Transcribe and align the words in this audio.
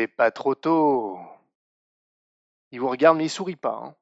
C'est 0.00 0.06
pas 0.06 0.30
trop 0.30 0.54
tôt. 0.54 1.18
Il 2.72 2.80
vous 2.80 2.88
regarde, 2.88 3.18
mais 3.18 3.26
il 3.26 3.28
sourit 3.28 3.54
pas. 3.54 3.82
hein. 3.84 3.94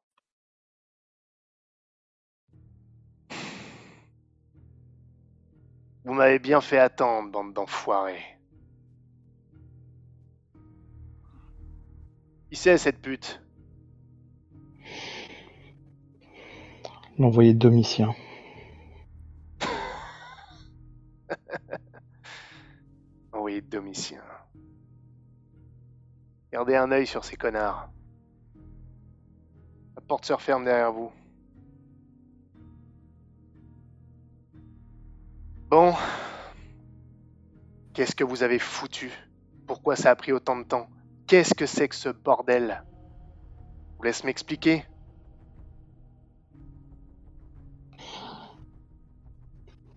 Vous 6.04 6.14
m'avez 6.14 6.38
bien 6.38 6.60
fait 6.60 6.78
attendre, 6.78 7.32
bande 7.32 7.52
d'enfoirés. 7.52 8.22
Qui 12.48 12.54
c'est 12.54 12.78
cette 12.78 13.02
pute? 13.02 13.42
L'envoyé 17.18 17.54
de 17.54 17.58
Domitien. 17.58 18.14
Oui, 23.32 23.62
Domitien. 23.62 24.22
Gardez 26.52 26.76
un 26.76 26.90
œil 26.90 27.06
sur 27.06 27.24
ces 27.24 27.36
connards. 27.36 27.90
La 29.94 30.00
porte 30.00 30.24
se 30.24 30.32
referme 30.32 30.64
derrière 30.64 30.92
vous. 30.92 31.12
Bon. 35.68 35.94
Qu'est-ce 37.92 38.14
que 38.14 38.24
vous 38.24 38.42
avez 38.42 38.58
foutu? 38.58 39.10
Pourquoi 39.66 39.96
ça 39.96 40.10
a 40.10 40.16
pris 40.16 40.32
autant 40.32 40.56
de 40.56 40.62
temps? 40.62 40.88
Qu'est-ce 41.26 41.54
que 41.54 41.66
c'est 41.66 41.88
que 41.88 41.94
ce 41.94 42.08
bordel? 42.08 42.82
Je 43.92 43.96
vous 43.98 44.02
laisse 44.04 44.24
m'expliquer? 44.24 44.84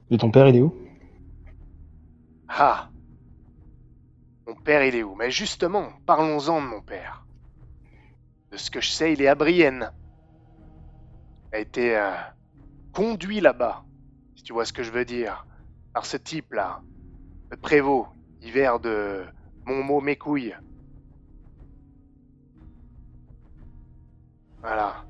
Et 0.10 0.18
ton 0.18 0.30
père, 0.30 0.50
il 0.50 0.58
est 0.58 0.62
où? 0.62 0.76
Ah 2.50 2.91
père, 4.62 4.84
il 4.86 4.96
est 4.96 5.04
où? 5.04 5.16
Mais 5.16 5.32
justement, 5.32 5.94
parlons-en 6.06 6.62
de 6.62 6.68
mon 6.68 6.82
père. 6.82 7.28
De 8.52 8.58
ce 8.58 8.70
que 8.70 8.82
je 8.82 8.90
sais, 8.92 9.14
il 9.14 9.22
est 9.24 9.28
à 9.28 9.34
Brienne. 9.34 9.92
Il 11.54 11.56
a 11.56 11.60
été 11.60 11.96
euh, 11.98 12.14
conduit 12.94 13.42
là-bas, 13.42 13.88
si 14.36 14.44
tu 14.44 14.54
vois 14.54 14.66
ce 14.66 14.74
que 14.74 14.84
je 14.84 14.92
veux 14.92 15.06
dire, 15.06 15.48
par 15.94 16.06
ce 16.06 16.18
type-là, 16.18 16.84
le 17.52 17.58
prévôt, 17.58 18.08
hiver 18.42 18.80
de 18.80 19.28
mon 19.66 19.84
mot 19.84 20.02
mes 20.02 20.18
couilles. 20.18 20.56
Voilà. 24.62 25.06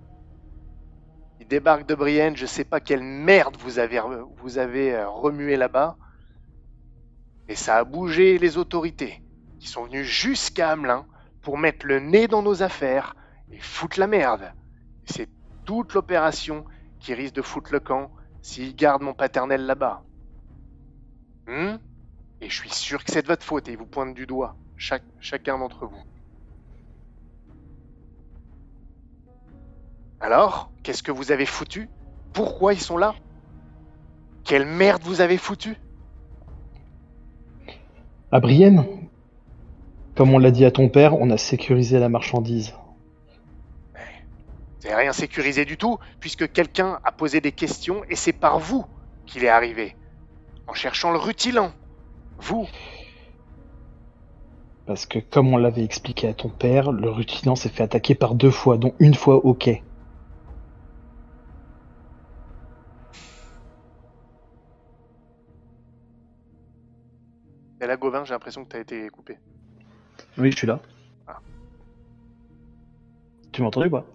Il 1.39 1.47
débarque 1.49 1.85
de 1.87 1.93
Brienne, 1.93 2.37
je 2.37 2.45
sais 2.45 2.63
pas 2.63 2.79
quelle 2.79 3.03
merde 3.03 3.57
vous 3.57 3.79
avez, 3.79 3.97
re- 3.97 4.33
vous 4.37 4.57
avez 4.59 4.93
euh, 4.95 5.09
remué 5.09 5.57
là-bas. 5.57 5.97
Et 7.47 7.53
ça 7.53 7.77
a 7.77 7.83
bougé 7.83 8.39
les 8.39 8.57
autorités, 8.57 9.21
qui 9.61 9.67
sont 9.67 9.83
venues 9.83 10.03
jusqu'à 10.03 10.71
Hamelin 10.71 11.05
pour 11.43 11.59
mettre 11.59 11.85
le 11.85 11.99
nez 11.99 12.27
dans 12.27 12.41
nos 12.41 12.63
affaires 12.63 13.15
et 13.51 13.59
foutre 13.59 13.99
la 13.99 14.07
merde. 14.07 14.51
C'est 15.05 15.29
toute 15.65 15.93
l'opération 15.93 16.65
qui 16.99 17.13
risque 17.13 17.35
de 17.35 17.43
foutre 17.43 17.71
le 17.71 17.79
camp 17.79 18.09
s'ils 18.41 18.75
gardent 18.75 19.03
mon 19.03 19.13
paternel 19.13 19.67
là-bas. 19.67 20.01
Hmm? 21.47 21.75
Et 22.41 22.49
je 22.49 22.55
suis 22.55 22.71
sûr 22.71 23.03
que 23.03 23.11
c'est 23.11 23.21
de 23.21 23.27
votre 23.27 23.45
faute 23.45 23.67
et 23.67 23.73
ils 23.73 23.77
vous 23.77 23.85
pointent 23.85 24.15
du 24.15 24.25
doigt, 24.25 24.55
chacun 24.77 25.59
d'entre 25.59 25.85
vous. 25.85 26.03
Alors, 30.19 30.71
qu'est-ce 30.81 31.03
que 31.03 31.11
vous 31.11 31.31
avez 31.31 31.45
foutu? 31.45 31.87
Pourquoi 32.33 32.73
ils 32.73 32.81
sont 32.81 32.97
là? 32.97 33.13
Quelle 34.43 34.65
merde 34.65 35.03
vous 35.03 35.21
avez 35.21 35.37
foutu? 35.37 35.75
À 38.31 38.39
Brienne 38.39 39.00
Comme 40.15 40.33
on 40.33 40.39
l'a 40.39 40.51
dit 40.51 40.65
à 40.65 40.71
ton 40.71 40.89
père, 40.89 41.19
on 41.19 41.29
a 41.29 41.37
sécurisé 41.37 41.99
la 41.99 42.09
marchandise. 42.09 42.73
C'est 44.79 44.95
rien 44.95 45.13
sécurisé 45.13 45.63
du 45.63 45.77
tout, 45.77 45.99
puisque 46.19 46.51
quelqu'un 46.51 46.99
a 47.03 47.11
posé 47.11 47.39
des 47.39 47.51
questions 47.51 48.03
et 48.09 48.15
c'est 48.15 48.33
par 48.33 48.59
vous 48.59 48.85
qu'il 49.25 49.43
est 49.43 49.49
arrivé. 49.49 49.95
En 50.67 50.73
cherchant 50.73 51.11
le 51.11 51.17
rutilant. 51.17 51.71
Vous. 52.39 52.67
Parce 54.87 55.05
que 55.05 55.19
comme 55.19 55.53
on 55.53 55.57
l'avait 55.57 55.83
expliqué 55.83 56.27
à 56.27 56.33
ton 56.33 56.49
père, 56.49 56.91
le 56.91 57.09
rutilant 57.09 57.55
s'est 57.55 57.69
fait 57.69 57.83
attaquer 57.83 58.15
par 58.15 58.35
deux 58.35 58.51
fois, 58.51 58.77
dont 58.77 58.93
une 58.99 59.13
fois 59.13 59.45
au 59.45 59.53
quai. 59.53 59.83
Et 67.81 67.87
là, 67.87 67.97
Gauvin, 67.97 68.25
j'ai 68.25 68.33
l'impression 68.33 68.63
que 68.63 68.69
t'as 68.69 68.79
été 68.79 69.09
coupé. 69.09 69.37
Oui, 70.37 70.51
je 70.51 70.57
suis 70.57 70.67
là. 70.67 70.79
Ah. 71.27 71.39
Tu 73.51 73.61
m'as 73.61 73.67
entendu 73.67 73.87
ou 73.87 73.91
pas? 73.91 74.05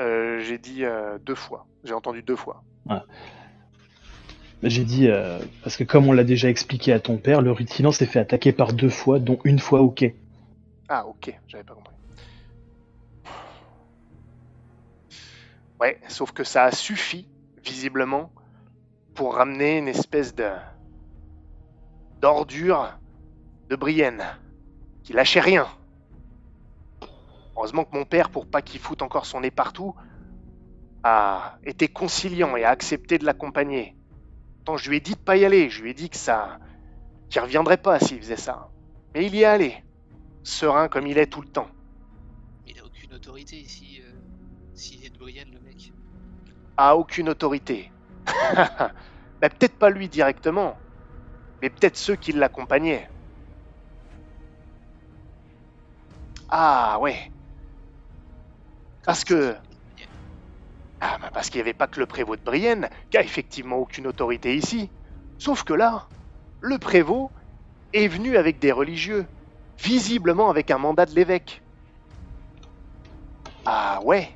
Euh, 0.00 0.40
j'ai 0.40 0.58
dit 0.58 0.84
euh, 0.84 1.18
deux 1.18 1.34
fois. 1.34 1.66
J'ai 1.84 1.94
entendu 1.94 2.22
deux 2.22 2.36
fois. 2.36 2.62
J'ai 4.62 4.84
dit, 4.84 5.08
euh, 5.08 5.38
parce 5.62 5.76
que 5.76 5.84
comme 5.84 6.08
on 6.08 6.12
l'a 6.12 6.24
déjà 6.24 6.48
expliqué 6.48 6.92
à 6.92 7.00
ton 7.00 7.18
père, 7.18 7.42
le 7.42 7.52
rutilant 7.52 7.92
s'est 7.92 8.06
fait 8.06 8.18
attaquer 8.18 8.52
par 8.52 8.72
deux 8.72 8.88
fois, 8.88 9.18
dont 9.18 9.38
une 9.44 9.58
fois 9.58 9.82
au 9.82 9.90
quai. 9.90 10.16
Ah, 10.88 11.06
ok, 11.06 11.38
j'avais 11.48 11.64
pas 11.64 11.74
compris. 11.74 11.94
Ouais, 15.80 16.00
sauf 16.08 16.32
que 16.32 16.44
ça 16.44 16.64
a 16.64 16.70
suffi, 16.70 17.28
visiblement, 17.62 18.32
pour 19.14 19.34
ramener 19.34 19.78
une 19.78 19.88
espèce 19.88 20.34
de. 20.34 20.48
d'ordure 22.22 22.98
de 23.68 23.76
Brienne, 23.76 24.24
qui 25.04 25.12
lâchait 25.12 25.40
rien. 25.40 25.68
Heureusement 27.56 27.84
que 27.84 27.96
mon 27.96 28.04
père, 28.04 28.30
pour 28.30 28.46
pas 28.46 28.62
qu'il 28.62 28.80
foute 28.80 29.02
encore 29.02 29.26
son 29.26 29.40
nez 29.40 29.50
partout, 29.50 29.94
a 31.04 31.58
été 31.64 31.88
conciliant 31.88 32.56
et 32.56 32.64
a 32.64 32.70
accepté 32.70 33.18
de 33.18 33.24
l'accompagner. 33.26 33.96
Pourtant, 34.58 34.76
je 34.78 34.90
lui 34.90 34.98
ai 34.98 35.00
dit 35.00 35.14
de 35.14 35.18
pas 35.20 35.36
y 35.36 35.44
aller, 35.44 35.70
je 35.70 35.82
lui 35.82 35.90
ai 35.90 35.94
dit 35.94 36.10
que 36.10 36.16
ça. 36.16 36.58
qu'il 37.30 37.40
reviendrait 37.42 37.78
pas 37.78 38.00
s'il 38.00 38.18
faisait 38.20 38.36
ça. 38.36 38.70
Mais 39.14 39.26
il 39.26 39.34
y 39.34 39.42
est 39.42 39.46
allé 39.46 39.84
serein 40.42 40.88
comme 40.88 41.06
il 41.06 41.18
est 41.18 41.26
tout 41.26 41.42
le 41.42 41.48
temps. 41.48 41.68
Il 42.66 42.78
a 42.78 42.84
aucune 42.84 43.14
autorité 43.14 43.56
ici. 43.56 44.00
euh, 44.02 44.12
S'il 44.74 45.04
est 45.04 45.10
de 45.10 45.18
Brienne, 45.18 45.50
le 45.52 45.60
mec. 45.60 45.92
A 46.76 46.96
aucune 46.96 47.28
autorité. 47.28 47.92
bah, 48.26 49.48
peut-être 49.50 49.78
pas 49.78 49.90
lui 49.90 50.08
directement, 50.08 50.78
mais 51.62 51.70
peut-être 51.70 51.96
ceux 51.96 52.16
qui 52.16 52.32
l'accompagnaient. 52.32 53.08
Ah 56.56 56.98
ouais. 57.00 57.32
Parce 59.04 59.24
que. 59.24 59.56
Ah 61.00 61.18
bah 61.20 61.30
parce 61.32 61.50
qu'il 61.50 61.58
n'y 61.58 61.62
avait 61.62 61.74
pas 61.74 61.88
que 61.88 61.98
le 61.98 62.06
prévôt 62.06 62.36
de 62.36 62.42
Brienne 62.42 62.88
qui 63.10 63.18
a 63.18 63.22
effectivement 63.22 63.76
aucune 63.76 64.06
autorité 64.06 64.54
ici. 64.56 64.88
Sauf 65.36 65.64
que 65.64 65.74
là, 65.74 66.08
le 66.60 66.78
prévôt 66.78 67.32
est 67.92 68.06
venu 68.06 68.36
avec 68.36 68.60
des 68.60 68.70
religieux, 68.70 69.26
visiblement 69.82 70.48
avec 70.48 70.70
un 70.70 70.78
mandat 70.78 71.06
de 71.06 71.14
l'évêque. 71.16 71.60
Ah 73.66 74.00
ouais. 74.04 74.30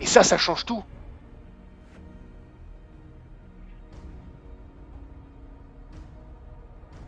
Et 0.00 0.06
ça, 0.06 0.22
ça 0.22 0.36
change 0.36 0.64
tout. 0.66 0.84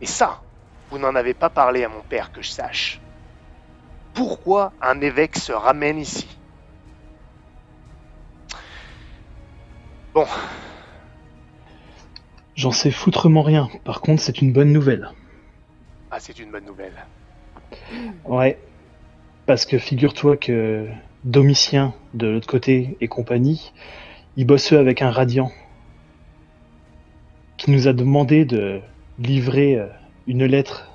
Et 0.01 0.07
ça, 0.07 0.41
vous 0.89 0.97
n'en 0.97 1.13
avez 1.15 1.33
pas 1.35 1.49
parlé 1.49 1.83
à 1.83 1.89
mon 1.89 2.01
père 2.01 2.31
que 2.31 2.41
je 2.41 2.49
sache. 2.49 3.08
Pourquoi 4.19 4.73
un 4.81 4.99
évêque 4.99 5.37
se 5.37 5.53
ramène 5.53 5.97
ici 5.97 6.27
Bon, 10.13 10.25
J'en 12.53 12.71
sais 12.73 12.91
foutrement 12.91 13.43
rien. 13.43 13.69
Par 13.85 14.01
contre, 14.01 14.21
c'est 14.21 14.41
une 14.41 14.51
bonne 14.51 14.73
nouvelle. 14.73 15.09
ah, 16.11 16.19
c'est 16.19 16.37
une 16.37 16.51
bonne 16.51 16.65
nouvelle. 16.65 16.91
Ouais. 18.25 18.59
Parce 19.45 19.65
que 19.65 19.77
figure-toi 19.77 20.35
que 20.35 20.85
Domitien, 21.23 21.93
de 22.13 22.27
l'autre 22.27 22.47
côté, 22.47 22.97
et 22.99 23.07
compagnie, 23.07 23.71
ils 24.35 24.45
bossent 24.45 24.73
eux 24.73 24.79
avec 24.79 25.01
un 25.01 25.11
radiant 25.11 25.49
qui 27.55 27.71
nous 27.71 27.87
a 27.87 27.93
demandé 27.93 28.43
de 28.43 28.81
livrer 29.17 29.75
euh, 29.75 29.87
une 30.27 30.43
lettre 30.43 30.88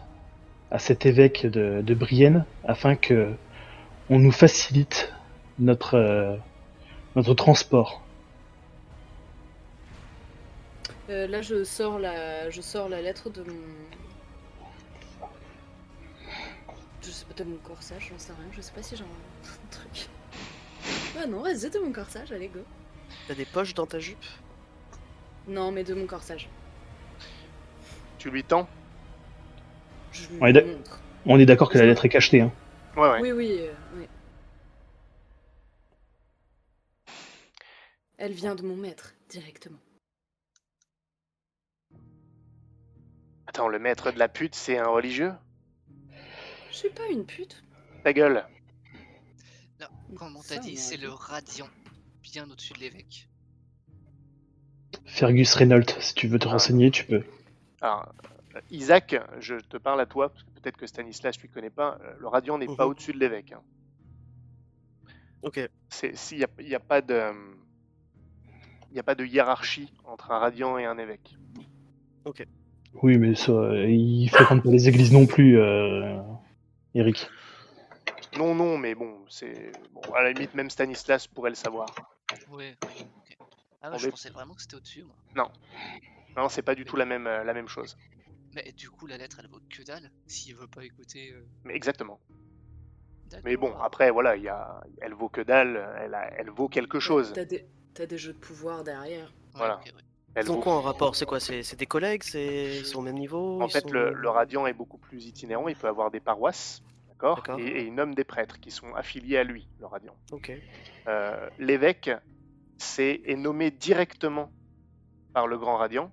à 0.74 0.80
cet 0.80 1.06
évêque 1.06 1.46
de, 1.46 1.82
de 1.82 1.94
Brienne 1.94 2.44
afin 2.64 2.96
que 2.96 3.32
on 4.10 4.18
nous 4.18 4.32
facilite 4.32 5.12
notre, 5.60 5.94
euh, 5.94 6.36
notre 7.14 7.32
transport. 7.34 8.02
Euh, 11.10 11.28
là, 11.28 11.42
je 11.42 11.62
sors 11.62 12.00
la, 12.00 12.50
je 12.50 12.60
sors 12.60 12.88
la 12.88 13.00
lettre 13.00 13.30
de 13.30 13.44
mon. 13.44 13.54
Je 17.02 17.08
sais 17.08 17.24
pas 17.24 17.34
de 17.34 17.48
mon 17.48 17.58
corsage, 17.58 18.08
j'en 18.10 18.18
sais 18.18 18.32
rien. 18.32 18.50
Je 18.50 18.60
sais 18.60 18.72
pas 18.72 18.82
si 18.82 18.96
j'ai 18.96 19.04
un 19.04 19.06
truc. 19.70 20.08
Ah 21.16 21.26
non, 21.28 21.40
vas-y, 21.42 21.70
de 21.70 21.78
mon 21.78 21.92
corsage, 21.92 22.32
allez 22.32 22.48
go. 22.48 22.60
T'as 23.28 23.34
des 23.34 23.44
poches 23.44 23.74
dans 23.74 23.86
ta 23.86 24.00
jupe? 24.00 24.24
Non, 25.46 25.70
mais 25.70 25.84
de 25.84 25.94
mon 25.94 26.06
corsage. 26.06 26.48
Tu 28.18 28.28
lui 28.28 28.42
tends? 28.42 28.68
Je. 30.14 30.78
On 31.26 31.38
est 31.38 31.46
d'accord 31.46 31.70
que 31.70 31.78
la 31.78 31.86
lettre 31.86 32.04
est 32.04 32.08
cachetée. 32.08 32.40
Hein. 32.42 32.52
Ouais, 32.96 33.08
ouais. 33.10 33.20
Oui, 33.20 33.32
oui, 33.32 33.56
euh, 33.60 33.72
oui. 33.96 34.06
Elle 38.18 38.32
vient 38.32 38.54
de 38.54 38.62
mon 38.62 38.76
maître, 38.76 39.14
directement. 39.28 39.78
Attends, 43.46 43.68
le 43.68 43.78
maître 43.78 44.12
de 44.12 44.18
la 44.18 44.28
pute, 44.28 44.54
c'est 44.54 44.78
un 44.78 44.86
religieux? 44.88 45.32
Je 46.70 46.76
suis 46.76 46.90
pas 46.90 47.06
une 47.10 47.24
pute. 47.24 47.62
Ta 48.04 48.12
gueule. 48.12 48.44
Non, 49.80 49.86
comme 50.16 50.36
on 50.36 50.42
t'a 50.42 50.58
dit, 50.58 50.76
c'est 50.76 50.96
le 50.96 51.10
radiant, 51.10 51.68
bien 52.22 52.48
au-dessus 52.50 52.72
de 52.74 52.80
l'évêque. 52.80 53.28
Fergus 55.06 55.54
Reynolds, 55.54 55.90
si 56.00 56.14
tu 56.14 56.28
veux 56.28 56.38
te 56.38 56.48
Ah. 56.48 56.52
renseigner, 56.52 56.90
tu 56.90 57.04
peux. 57.04 57.22
Alors, 57.80 58.02
euh, 58.24 58.28
Isaac, 58.70 59.16
je 59.38 59.56
te 59.56 59.76
parle 59.76 60.00
à 60.00 60.06
toi, 60.06 60.28
parce 60.30 60.42
que 60.44 60.50
peut-être 60.50 60.76
que 60.76 60.86
Stanislas, 60.86 61.36
tu 61.36 61.48
connais 61.48 61.70
pas. 61.70 61.98
euh, 62.02 62.14
Le 62.18 62.28
radiant 62.28 62.58
n'est 62.58 62.66
pas 62.66 62.84
Mhm. 62.84 62.90
au-dessus 62.90 63.12
de 63.12 63.18
l'évêque. 63.18 63.52
hein. 63.52 63.62
Ok. 65.42 65.60
S'il 65.88 66.38
n'y 66.38 66.44
a, 66.44 66.48
il 66.58 66.68
y 66.68 66.74
a 66.74 66.80
pas 66.80 67.00
de. 67.02 67.32
Il 68.90 68.94
n'y 68.94 69.00
a 69.00 69.02
pas 69.02 69.14
de 69.14 69.24
hiérarchie 69.24 69.92
entre 70.04 70.30
un 70.30 70.38
radiant 70.38 70.78
et 70.78 70.84
un 70.84 70.98
évêque. 70.98 71.36
Oui, 73.02 73.18
mais 73.18 73.34
ça, 73.34 73.50
euh, 73.52 73.90
il 73.90 74.28
fréquente 74.30 74.62
pas 74.62 74.70
les 74.70 74.88
églises 74.88 75.12
non 75.12 75.26
plus, 75.26 75.58
euh, 75.58 76.16
Eric. 76.94 77.28
Non, 78.38 78.54
non, 78.54 78.78
mais 78.78 78.94
bon, 78.94 79.24
c'est. 79.28 79.72
Bon, 79.92 80.00
à 80.14 80.22
la 80.22 80.30
limite, 80.30 80.54
même 80.54 80.70
Stanislas 80.70 81.26
pourrait 81.26 81.50
le 81.50 81.56
savoir. 81.56 81.86
Ouais, 82.48 82.76
ok. 83.18 83.36
Ah 83.82 83.90
ouais, 83.90 83.98
je 83.98 84.06
est- 84.06 84.10
pensais 84.10 84.30
vraiment 84.30 84.54
que 84.54 84.62
c'était 84.62 84.76
au-dessus, 84.76 85.02
moi. 85.02 85.48
Non, 86.36 86.48
c'est 86.48 86.62
pas 86.62 86.74
du 86.76 86.84
tout 86.84 86.96
la 86.96 87.04
même, 87.04 87.26
euh, 87.26 87.42
la 87.44 87.52
même 87.52 87.68
chose. 87.68 87.96
Mais 88.54 88.72
du 88.72 88.90
coup, 88.90 89.06
la 89.06 89.16
lettre, 89.16 89.40
elle 89.40 89.48
vaut 89.48 89.60
que 89.68 89.82
dalle, 89.82 90.10
s'il 90.26 90.54
veut 90.54 90.66
pas 90.68 90.84
écouter... 90.84 91.32
euh, 91.32 91.44
Mais 91.64 91.74
exactement. 91.74 92.20
Mais 93.44 93.56
bon, 93.56 93.74
après, 93.80 94.10
voilà, 94.10 94.36
il 94.36 94.44
y 94.44 94.48
a... 94.48 94.80
elle 95.00 95.14
vaut 95.14 95.28
que 95.28 95.40
dalle, 95.40 95.76
elle, 95.98 96.14
a- 96.14 96.30
elle 96.38 96.50
vaut 96.50 96.68
quelque 96.68 97.00
chose. 97.00 97.32
T'as 97.34 97.44
des... 97.44 97.66
t'as 97.94 98.06
des 98.06 98.18
jeux 98.18 98.32
de 98.32 98.38
pouvoir 98.38 98.84
derrière. 98.84 99.26
Ouais, 99.26 99.50
voilà. 99.54 99.76
ok, 99.80 99.86
ouais. 99.86 100.02
Elle 100.36 100.44
Ils 100.46 100.50
ont 100.50 100.54
vaut- 100.56 100.62
quoi 100.62 100.74
en 100.74 100.82
rapport? 100.82 101.16
C'est 101.16 101.26
quoi? 101.26 101.40
C'est 101.40 101.62
c'est 101.62 101.76
des 101.76 101.86
collègues? 101.86 102.22
C'est 102.22 102.78
ils 102.78 102.86
sont 102.86 102.98
au 102.98 103.02
même 103.02 103.16
niveau? 103.18 103.60
En 103.62 103.66
Ils 103.66 103.70
fait, 103.72 103.80
sont- 103.80 103.90
le, 103.90 104.12
le 104.12 104.28
radiant 104.28 104.66
est 104.66 104.72
beaucoup 104.72 104.98
plus 104.98 105.26
itinérant, 105.26 105.68
il 105.68 105.76
peut 105.76 105.88
avoir 105.88 106.10
des 106.10 106.20
paroisses, 106.20 106.82
d'accord? 107.08 107.36
D'accord. 107.36 107.58
et, 107.60 107.66
et 107.66 107.84
il 107.84 107.94
nomme 107.94 108.14
des 108.14 108.24
prêtres 108.24 108.58
qui 108.60 108.70
sont 108.70 108.92
affiliés 108.94 109.36
à 109.38 109.44
lui, 109.44 109.68
le 109.78 109.86
radiant. 109.86 110.16
Ok. 110.32 110.52
Euh, 111.08 111.48
L'évêque 111.58 112.10
c'est, 112.78 113.20
est 113.24 113.36
nommé 113.36 113.70
directement 113.70 114.50
par 115.32 115.46
le 115.46 115.58
grand 115.58 115.76
radiant 115.76 116.12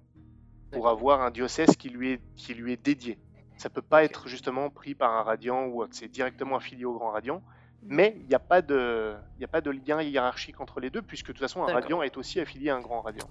pour 0.72 0.88
avoir 0.90 1.22
un 1.22 1.32
diocèse 1.32 1.76
qui 1.76 1.90
lui 1.90 2.12
est, 2.14 2.22
qui 2.36 2.54
lui 2.54 2.74
est 2.74 2.84
dédié. 2.84 3.18
Ça 3.58 3.70
peut 3.70 3.82
pas 3.82 4.04
être 4.04 4.28
justement 4.28 4.70
pris 4.70 4.96
par 4.96 5.12
un 5.12 5.24
radiant 5.24 5.66
ou 5.66 5.82
autre, 5.84 5.94
c'est 5.96 6.08
directement 6.08 6.56
affilié 6.58 6.86
au 6.86 6.94
grand 6.94 7.12
radiant. 7.12 7.44
Mais 7.84 8.14
il 8.18 8.28
n'y 8.28 8.36
a, 8.36 8.40
pas 8.40 8.62
de- 8.62 9.16
y 9.40 9.44
a 9.44 9.48
pas 9.48 9.62
de 9.62 9.72
lien 9.72 10.02
hiérarchique 10.02 10.62
entre 10.62 10.80
les 10.80 10.90
deux, 10.92 11.02
puisque 11.02 11.28
de 11.28 11.34
toute 11.34 11.42
façon, 11.42 11.64
un 11.64 11.74
radiant 11.74 12.02
est 12.04 12.16
aussi 12.16 12.40
affilié 12.40 12.70
à 12.70 12.76
un 12.76 12.82
grand 12.82 13.02
radiant. 13.02 13.30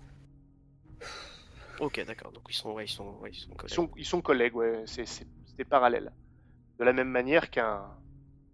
Ok, 1.81 2.05
d'accord. 2.05 2.33
Donc 2.33 2.43
ils 2.49 2.55
sont, 2.55 2.73
ouais, 2.73 2.85
ils 2.85 2.89
sont, 2.89 3.15
ouais, 3.21 3.31
ils 3.31 3.35
sont 3.35 3.51
Ils 3.53 3.57
collègues. 3.57 3.75
sont, 3.75 3.91
ils 3.97 4.05
sont 4.05 4.21
collègues, 4.21 4.55
ouais, 4.57 4.83
c'est 4.87 5.07
c'est- 5.07 5.27
c'est 5.57 5.65
parallèle. 5.65 6.13
De 6.79 6.85
la 6.85 6.93
même 6.93 7.09
manière 7.09 7.51
qu'un 7.51 7.87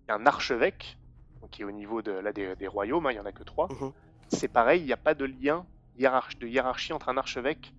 qu'un 0.06 0.24
archevêque, 0.26 0.98
qui 1.50 1.62
est 1.62 1.64
au 1.64 1.72
niveau 1.72 2.02
de, 2.02 2.12
là, 2.12 2.32
des, 2.32 2.54
des 2.56 2.68
royaumes, 2.68 3.06
hein, 3.06 3.10
il 3.10 3.14
n'y 3.14 3.20
en 3.20 3.24
a 3.26 3.32
que 3.32 3.42
trois, 3.42 3.68
Mhm. 3.72 3.92
c'est 4.28 4.48
pareil, 4.48 4.80
il 4.82 4.86
n'y 4.86 4.92
a 4.92 4.96
pas 4.96 5.14
de 5.14 5.24
lien 5.24 5.66
hiérarch- 5.98 6.38
de 6.38 6.46
hiérarchie 6.46 6.92
entre 6.92 7.08
un 7.08 7.16
archevêque 7.16 7.74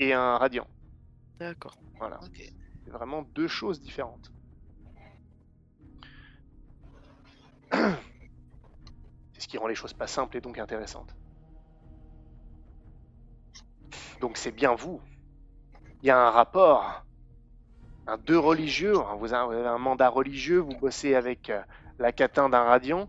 et 0.00 0.12
un 0.12 0.36
radiant. 0.38 0.66
D'accord. 1.38 1.76
Voilà, 1.98 2.20
c'est 2.84 2.90
vraiment 2.90 3.22
deux 3.22 3.48
choses 3.48 3.80
différentes. 3.80 4.30
C'est 9.32 9.42
ce 9.42 9.48
qui 9.48 9.58
rend 9.58 9.66
les 9.66 9.74
choses 9.74 9.92
pas 9.92 10.06
simples 10.06 10.38
et 10.38 10.40
donc 10.40 10.58
intéressantes. 10.58 11.14
Donc 14.20 14.38
c'est 14.38 14.50
bien 14.50 14.74
vous. 14.74 15.00
Il 16.02 16.06
y 16.06 16.10
a 16.10 16.18
un 16.18 16.30
rapport. 16.30 17.04
Un 18.06 18.16
deux 18.18 18.38
religieux, 18.38 18.96
hein, 18.96 19.16
vous 19.18 19.34
avez 19.34 19.66
un 19.66 19.78
mandat 19.78 20.08
religieux, 20.08 20.58
vous 20.58 20.78
bossez 20.78 21.14
avec 21.14 21.50
euh, 21.50 21.60
la 21.98 22.12
catin 22.12 22.48
d'un 22.48 22.62
radiant, 22.62 23.08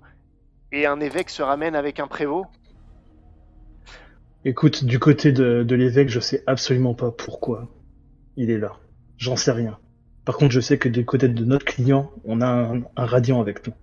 et 0.72 0.88
un 0.88 1.00
évêque 1.00 1.30
se 1.30 1.44
ramène 1.44 1.76
avec 1.76 2.00
un 2.00 2.08
prévôt. 2.08 2.48
Écoute, 4.48 4.86
du 4.86 4.98
côté 4.98 5.34
de, 5.34 5.76
l'évêque, 5.76 6.08
je 6.08 6.22
sais 6.22 6.42
absolument 6.48 6.94
pas 6.94 7.12
pourquoi 7.12 7.68
il 8.38 8.50
est 8.50 8.58
là. 8.58 8.78
J'en 9.18 9.36
sais 9.36 9.52
rien. 9.52 9.78
Par 10.24 10.38
contre, 10.38 10.54
je 10.54 10.62
sais 10.62 10.78
que 10.78 10.88
du 10.88 11.04
côté 11.04 11.28
de 11.28 11.44
notre 11.44 11.66
client, 11.66 12.14
on 12.24 12.40
a 12.40 12.48
un, 12.48 12.82
un 12.96 13.06
radiant 13.06 13.42
avec 13.42 13.68
nous. 13.68 13.74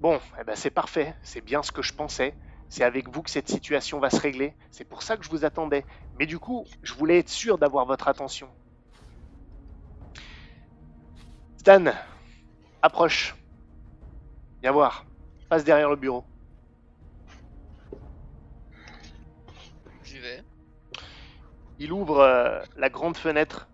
Bon, 0.00 0.20
eh 0.38 0.44
ben 0.44 0.54
c'est 0.54 0.68
parfait, 0.68 1.14
c'est 1.22 1.42
bien 1.42 1.62
ce 1.62 1.72
que 1.72 1.80
je 1.80 1.94
pensais. 1.94 2.34
C'est 2.68 2.84
avec 2.84 3.08
vous 3.08 3.22
que 3.22 3.30
cette 3.30 3.48
situation 3.48 3.98
va 3.98 4.10
se 4.10 4.20
régler. 4.20 4.52
C'est 4.70 4.84
pour 4.84 5.02
ça 5.02 5.16
que 5.16 5.24
je 5.24 5.30
vous 5.30 5.46
attendais. 5.46 5.86
Mais 6.18 6.26
du 6.26 6.38
coup, 6.38 6.66
je 6.82 6.92
voulais 6.92 7.20
être 7.20 7.30
sûr 7.30 7.56
d'avoir 7.56 7.86
votre 7.86 8.06
attention. 8.06 8.48
Stan, 11.56 11.86
approche. 12.82 13.34
Viens 14.60 14.72
voir. 14.72 15.06
Passe 15.48 15.64
derrière 15.64 15.88
le 15.88 15.96
bureau. 15.96 16.22
Il 21.78 21.92
ouvre 21.92 22.20
euh, 22.20 22.62
la 22.76 22.88
grande 22.88 23.16
fenêtre 23.16 23.68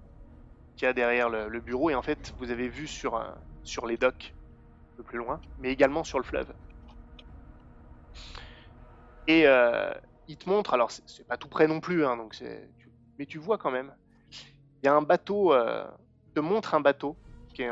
qu'il 0.77 0.87
y 0.87 0.89
a 0.89 0.93
derrière 0.93 1.29
le, 1.29 1.61
bureau 1.61 1.91
et 1.91 1.95
en 1.95 2.03
fait, 2.03 2.35
vous 2.39 2.51
avez 2.51 2.69
vu 2.69 2.87
sur, 2.87 3.17
les 3.87 3.97
docks 3.97 4.35
un 4.93 4.97
peu 4.97 5.03
plus 5.03 5.19
loin, 5.19 5.41
mais 5.59 5.71
également 5.71 6.05
sur 6.05 6.19
le 6.19 6.25
fleuve. 6.25 6.53
Et 9.27 9.47
euh, 9.47 9.93
il 10.29 10.37
te 10.37 10.49
montre, 10.49 10.75
alors 10.75 10.91
c'est 10.91 11.27
pas 11.27 11.37
tout 11.37 11.49
près 11.49 11.69
non 11.69 11.81
plus, 11.81 12.05
hein, 12.05 12.19
mais 13.19 13.27
tu 13.27 13.39
vois 13.39 13.59
quand 13.59 13.71
même. 13.71 13.95
Il 14.83 14.87
y 14.87 14.89
a 14.89 14.95
un 14.95 15.03
bateau, 15.03 15.53
euh, 15.53 15.87
il 16.27 16.33
te 16.33 16.41
montre 16.41 16.75
un 16.75 16.81
bateau 16.81 17.17
qui 17.55 17.63
est 17.63 17.71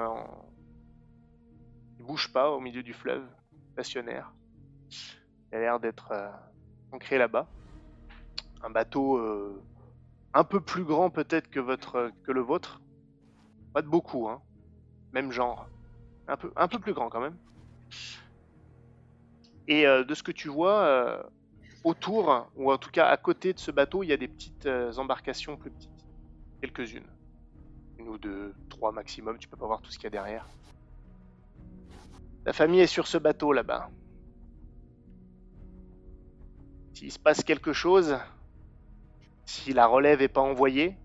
bouge 2.11 2.33
pas 2.33 2.51
au 2.51 2.59
milieu 2.59 2.83
du 2.83 2.93
fleuve, 2.93 3.25
stationnaire. 3.73 4.33
Il 5.53 5.57
a 5.57 5.61
l'air 5.61 5.81
d'être 5.81 6.11
euh, 6.11 6.29
ancré 6.93 7.19
là-bas. 7.19 7.47
Un 8.63 8.71
bateau 8.71 9.17
euh, 9.17 9.63
un 10.35 10.45
peu 10.45 10.61
plus 10.61 10.85
grand 10.85 11.11
peut-être 11.11 11.51
que, 11.51 11.61
le 11.61 12.41
vôtre. 12.41 12.81
Pas 13.73 13.83
de 13.83 13.89
beaucoup, 13.89 14.29
hein. 14.29 14.41
Même 15.13 15.33
genre. 15.33 15.67
Un 16.29 16.69
peu, 16.69 16.79
plus 16.79 16.93
grand 16.93 17.09
quand 17.09 17.21
même. 17.21 17.37
Et 19.67 19.87
euh, 19.87 20.05
de 20.05 20.15
ce 20.15 20.23
que 20.23 20.31
tu 20.31 20.49
vois, 20.49 20.81
euh, 20.83 21.23
autour, 21.83 22.49
ou 22.57 22.71
en 22.71 22.79
tout 22.79 22.91
cas 22.91 23.07
à 23.07 23.17
côté 23.17 23.53
de 23.53 23.59
ce 23.59 23.73
bateau, 23.73 24.05
il 24.05 24.09
y 24.09 24.13
a 24.13 24.17
des 24.17 24.29
petites 24.29 24.67
euh, 24.67 24.93
embarcations 24.95 25.57
plus 25.57 25.71
petites. 25.71 25.91
Quelques-unes. 26.61 27.07
Une 27.99 28.09
ou 28.09 28.19
deux, 28.19 28.55
trois 28.69 28.93
maximum, 28.93 29.39
tu 29.39 29.49
peux 29.49 29.57
pas 29.57 29.67
voir 29.67 29.81
tout 29.81 29.91
ce 29.91 29.97
qu'il 29.97 30.05
y 30.05 30.07
a 30.09 30.11
derrière. 30.11 30.47
Ta 32.45 32.53
famille 32.53 32.81
est 32.81 32.87
sur 32.87 33.07
ce 33.07 33.19
bateau 33.19 33.53
là-bas. 33.53 33.91
S'il 36.95 37.11
se 37.11 37.19
passe 37.19 37.43
quelque 37.43 37.73
chose, 37.73 38.17
si 39.51 39.73
la 39.73 39.87
relève 39.87 40.23
est 40.23 40.29
pas 40.29 40.41
envoyée, 40.41 40.97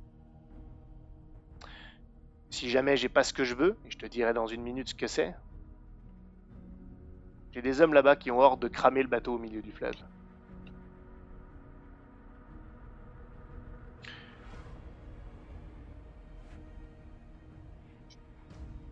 si 2.51 2.69
jamais 2.69 2.95
j'ai 2.95 3.09
pas 3.09 3.23
ce 3.23 3.33
que 3.33 3.43
je 3.43 3.55
veux, 3.55 3.75
et 3.85 3.89
je 3.89 3.97
te 3.97 4.05
dirai 4.05 4.33
dans 4.33 4.45
une 4.45 4.61
minute 4.61 4.89
ce 4.89 4.95
que 4.95 5.07
c'est, 5.07 5.33
j'ai 7.53 7.63
des 7.63 7.81
hommes 7.81 7.93
là-bas 7.93 8.15
qui 8.15 8.29
ont 8.29 8.39
ordre 8.39 8.61
de 8.61 8.67
cramer 8.67 9.01
le 9.01 9.09
bateau 9.09 9.33
au 9.33 9.39
milieu 9.39 9.63
du 9.63 9.71
fleuve. 9.71 9.95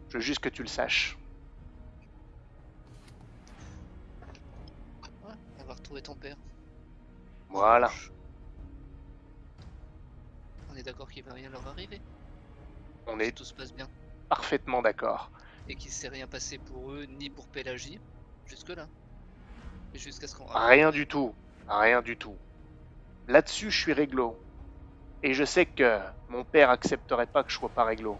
Je 0.09 0.17
veux 0.17 0.23
juste 0.23 0.39
que 0.39 0.49
tu 0.49 0.63
le 0.63 0.67
saches. 0.67 1.15
Ouais, 5.23 5.65
va 5.67 5.73
retrouver 5.73 6.01
ton 6.01 6.15
père. 6.15 6.37
Voilà. 7.49 7.91
On 13.13 13.19
est 13.19 13.31
tout 13.31 13.43
se 13.45 13.53
passe 13.53 13.71
bien. 13.71 13.87
parfaitement 14.27 14.81
d'accord. 14.81 15.29
Et 15.69 15.75
qu'il 15.75 15.91
s'est 15.91 16.07
rien 16.07 16.25
passé 16.25 16.57
pour 16.57 16.91
eux, 16.91 17.05
ni 17.05 17.29
pour 17.29 17.45
Pélagie. 17.45 17.99
Jusque-là. 18.47 18.87
Et 19.93 19.99
Jusqu'à 19.99 20.25
ce 20.25 20.35
qu'on... 20.35 20.45
Rien 20.45 20.89
du 20.89 21.05
tout. 21.05 21.35
Rien 21.69 22.01
du 22.01 22.17
tout. 22.17 22.35
Là-dessus, 23.27 23.69
je 23.69 23.79
suis 23.79 23.93
réglo. 23.93 24.35
Et 25.21 25.35
je 25.35 25.43
sais 25.43 25.67
que 25.67 25.99
mon 26.27 26.43
père 26.43 26.71
accepterait 26.71 27.27
pas 27.27 27.43
que 27.43 27.51
je 27.51 27.57
sois 27.57 27.69
pas 27.69 27.83
réglo. 27.83 28.17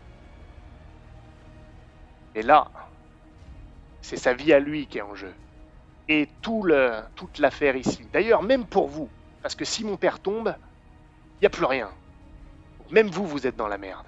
Et 2.36 2.44
là, 2.44 2.70
c'est 4.02 4.18
sa 4.18 4.36
vie 4.36 4.54
à 4.54 4.60
lui 4.60 4.86
qui 4.86 5.00
est 5.00 5.02
en 5.02 5.16
jeu. 5.16 5.34
Et 6.08 6.30
tout 6.44 6.62
le, 6.62 7.02
toute 7.16 7.40
l'affaire 7.40 7.76
ici. 7.76 8.08
D'ailleurs, 8.14 8.44
même 8.44 8.68
pour 8.68 8.90
vous. 8.90 9.10
Parce 9.42 9.56
que 9.56 9.66
si 9.66 9.84
mon 9.84 9.98
père 9.98 10.20
tombe, 10.20 10.56
il 11.38 11.42
n'y 11.42 11.48
a 11.48 11.50
plus 11.50 11.66
rien. 11.66 11.90
Même 12.92 13.08
vous, 13.08 13.26
vous 13.26 13.48
êtes 13.48 13.56
dans 13.56 13.68
la 13.68 13.80
merde. 13.80 14.06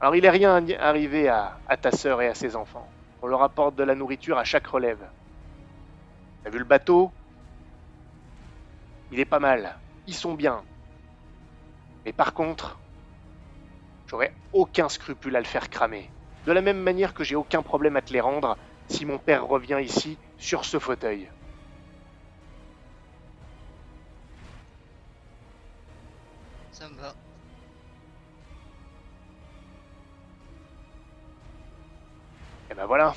Alors 0.00 0.14
il 0.16 0.24
est 0.24 0.30
rien 0.30 0.64
arrivé 0.78 1.28
à, 1.28 1.58
à 1.66 1.76
ta 1.76 1.90
sœur 1.90 2.20
et 2.22 2.28
à 2.28 2.34
ses 2.34 2.56
enfants. 2.56 2.88
On 3.22 3.26
leur 3.26 3.42
apporte 3.42 3.76
de 3.76 3.82
la 3.84 3.94
nourriture 3.94 4.38
à 4.38 4.44
chaque 4.44 4.66
relève. 4.66 5.10
T'as 6.42 6.50
vu 6.50 6.58
le 6.58 6.64
bateau? 6.64 7.10
Il 9.10 9.20
est 9.20 9.24
pas 9.24 9.40
mal. 9.40 9.78
Ils 10.06 10.14
sont 10.14 10.34
bien. 10.34 10.62
Mais 12.04 12.12
par 12.12 12.34
contre, 12.34 12.78
j'aurais 14.06 14.32
aucun 14.52 14.88
scrupule 14.88 15.36
à 15.36 15.40
le 15.40 15.46
faire 15.46 15.70
cramer. 15.70 16.10
De 16.44 16.52
la 16.52 16.60
même 16.62 16.80
manière 16.80 17.14
que 17.14 17.24
j'ai 17.24 17.36
aucun 17.36 17.62
problème 17.62 17.96
à 17.96 18.02
te 18.02 18.12
les 18.12 18.20
rendre 18.20 18.56
si 18.88 19.04
mon 19.04 19.18
père 19.18 19.46
revient 19.46 19.80
ici 19.82 20.18
sur 20.38 20.64
ce 20.64 20.78
fauteuil. 20.78 21.30
Ça 26.70 26.88
me 26.88 26.96
va. 26.96 27.25
Ben 32.76 32.84
voilà. 32.84 33.14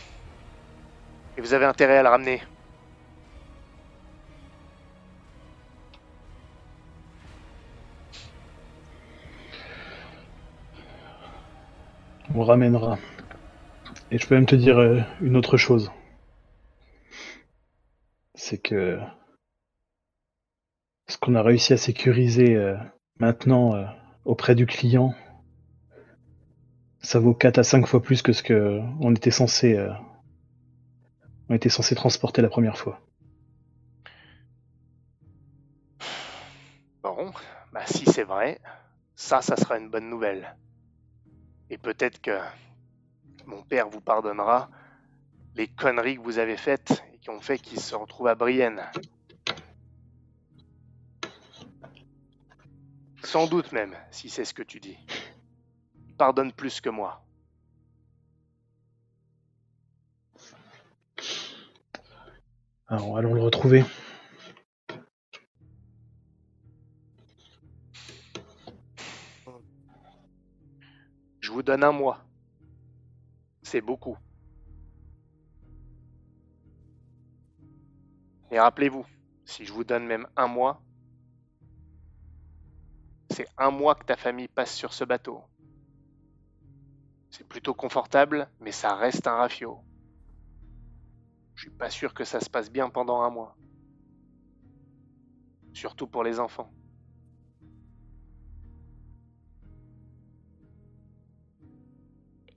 Et 1.38 1.42
vous 1.42 1.54
avez 1.54 1.66
intérêt 1.66 1.98
à 1.98 2.04
le 2.04 2.10
ramener. 2.10 2.42
On 12.34 12.44
ramènera. 12.44 12.98
Et 14.12 14.18
je 14.18 14.26
peux 14.26 14.36
même 14.36 14.46
te 14.46 14.56
dire 14.56 14.78
euh, 14.78 15.02
une 15.20 15.36
autre 15.36 15.58
chose. 15.58 15.92
C'est 18.36 18.62
que 18.62 18.98
ce 21.08 21.18
qu'on 21.18 21.36
a 21.36 21.42
réussi 21.42 21.74
à 21.74 21.78
sécuriser 21.78 22.56
euh, 22.56 22.78
maintenant 23.20 23.76
euh, 23.76 23.84
auprès 24.24 24.56
du 24.56 24.66
client, 24.66 25.14
ça 27.02 27.20
vaut 27.20 27.34
4 27.34 27.60
à 27.60 27.64
5 27.64 27.88
fois 27.88 28.02
plus 28.02 28.22
que 28.22 28.34
ce 28.34 28.44
que 28.44 28.80
on 29.00 29.14
était 29.14 29.32
censé 29.32 29.76
euh, 29.76 29.92
on 31.50 31.56
était 31.56 31.70
censé 31.70 31.96
transporter 31.96 32.42
la 32.42 32.50
première 32.50 32.78
fois. 32.78 33.02
Bon, 37.02 37.32
bah 37.74 37.86
si 37.88 38.06
c'est 38.06 38.24
vrai, 38.24 38.60
ça, 39.16 39.42
ça 39.42 39.56
sera 39.56 39.78
une 39.78 39.90
bonne 39.90 40.10
nouvelle. 40.10 40.56
Et 41.70 41.78
peut-être 41.78 42.22
que 42.22 42.38
mon 43.46 43.64
père 43.64 43.90
vous 43.90 44.02
pardonnera 44.02 44.70
les 45.56 45.68
conneries 45.68 46.18
que 46.18 46.22
vous 46.22 46.38
avez 46.38 46.58
faites 46.58 47.04
et 47.14 47.18
qui 47.18 47.30
ont 47.30 47.42
fait 47.42 47.58
qu'il 47.58 47.80
se 47.80 47.96
retrouve 47.96 48.28
à 48.28 48.36
Brienne. 48.36 48.82
Sans 53.24 53.48
doute 53.48 53.72
même, 53.72 53.96
si 54.12 54.30
c'est 54.30 54.46
ce 54.46 54.54
que 54.54 54.64
tu 54.64 54.80
dis. 54.80 54.98
Pardonne 56.20 56.52
plus 56.52 56.82
que 56.82 56.90
moi. 56.90 57.24
Alors 62.88 63.18
allons 63.18 63.34
le 63.34 63.42
retrouver. 63.42 63.86
Je 71.40 71.52
vous 71.52 71.64
donne 71.64 71.86
un 71.86 71.94
mois. 71.94 72.20
C'est 73.62 73.80
beaucoup. 73.80 74.18
Et 78.52 78.60
rappelez-vous, 78.60 79.06
si 79.46 79.64
je 79.64 79.72
vous 79.72 79.86
donne 79.86 80.06
même 80.06 80.28
un 80.36 80.48
mois, 80.48 80.82
c'est 83.32 83.48
un 83.58 83.72
mois 83.72 83.96
que 83.96 84.04
ta 84.04 84.18
famille 84.18 84.50
passe 84.50 84.76
sur 84.76 84.92
ce 84.92 85.06
bateau. 85.06 85.42
C'est 87.40 87.48
plutôt 87.48 87.74
confortable, 87.74 88.50
mais 88.60 88.74
ça 88.74 88.96
reste 88.98 89.26
un 89.26 89.36
rafio. 89.36 89.80
Je 91.56 91.62
suis 91.62 91.72
pas 91.72 91.90
sûr 91.90 92.14
que 92.14 92.26
ça 92.26 92.42
se 92.42 92.50
passe 92.50 92.70
bien 92.70 92.90
pendant 92.90 93.22
un 93.22 93.30
mois. 93.30 93.56
Surtout 95.72 96.06
pour 96.06 96.26
les 96.26 96.42
enfants. 96.42 96.70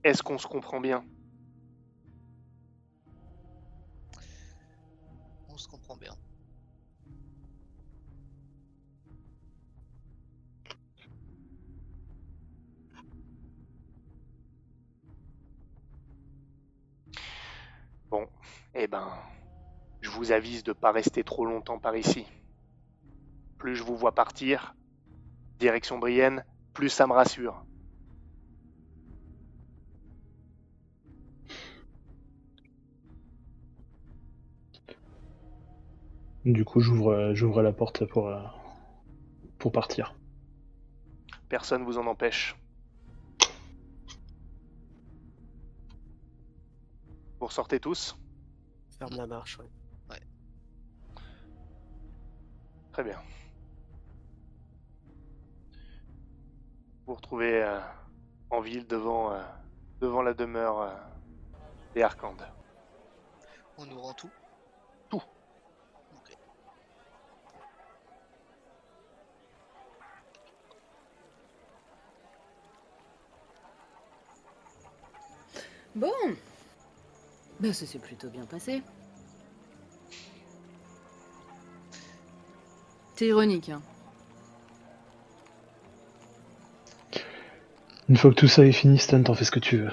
Est-ce 0.03 0.21
qu'on 0.21 0.37
se 0.37 0.47
comprend 0.47 0.81
bien? 0.81 1.05
On 5.47 5.57
se 5.57 5.67
comprend 5.69 5.95
bien. 5.95 6.13
Eh 18.75 18.87
ben, 18.87 19.07
je 20.01 20.09
vous 20.09 20.31
avise 20.31 20.63
de 20.63 20.73
pas 20.73 20.91
rester 20.91 21.23
trop 21.23 21.45
longtemps 21.45 21.79
par 21.79 21.95
ici. 21.95 22.25
Plus 23.57 23.75
je 23.75 23.83
vous 23.83 23.95
vois 23.95 24.13
partir, 24.13 24.75
direction 25.59 25.99
Brienne, 25.99 26.43
plus 26.73 26.89
ça 26.89 27.07
me 27.07 27.13
rassure. 27.13 27.65
Du 36.45 36.65
coup, 36.65 36.81
j'ouvre 36.81 37.33
j'ouvre 37.33 37.61
la 37.61 37.71
porte 37.71 38.05
pour 38.05 38.27
euh, 38.27 38.41
pour 39.59 39.71
partir. 39.71 40.13
Personne 41.47 41.85
vous 41.85 41.97
en 41.97 42.05
empêche. 42.05 42.57
Vous 47.39 47.47
ressortez 47.47 47.79
tous? 47.79 48.17
Ferme 49.03 49.17
la 49.17 49.27
marche, 49.27 49.59
ouais. 49.59 49.69
Très 52.93 53.03
bien. 53.03 53.19
Vous 57.05 57.07
vous 57.07 57.15
retrouvez 57.15 57.61
euh, 57.61 57.81
en 58.49 58.61
ville 58.61 58.87
devant, 58.87 59.33
euh, 59.33 59.43
devant 59.99 60.21
la 60.21 60.33
demeure 60.33 60.79
euh, 60.83 60.95
des 61.95 62.01
Arcandes. 62.01 62.47
On 63.77 63.85
nous 63.87 63.99
rend 63.99 64.13
tout 64.13 64.29
Tout. 65.09 65.23
Ok. 66.15 66.37
Bon. 75.93 76.09
Bah, 77.63 77.71
ça 77.71 77.85
s'est 77.85 77.97
plutôt 77.97 78.27
bien 78.27 78.45
passé. 78.45 78.83
T'es 83.15 83.27
ironique, 83.27 83.69
hein. 83.69 83.81
Une 88.09 88.17
fois 88.17 88.31
que 88.31 88.35
tout 88.35 88.49
ça 88.49 88.65
est 88.65 88.73
fini, 88.73 88.99
Stan, 88.99 89.23
t'en 89.23 89.33
fais 89.33 89.45
ce 89.45 89.51
que 89.51 89.61
tu 89.61 89.77
veux. 89.77 89.91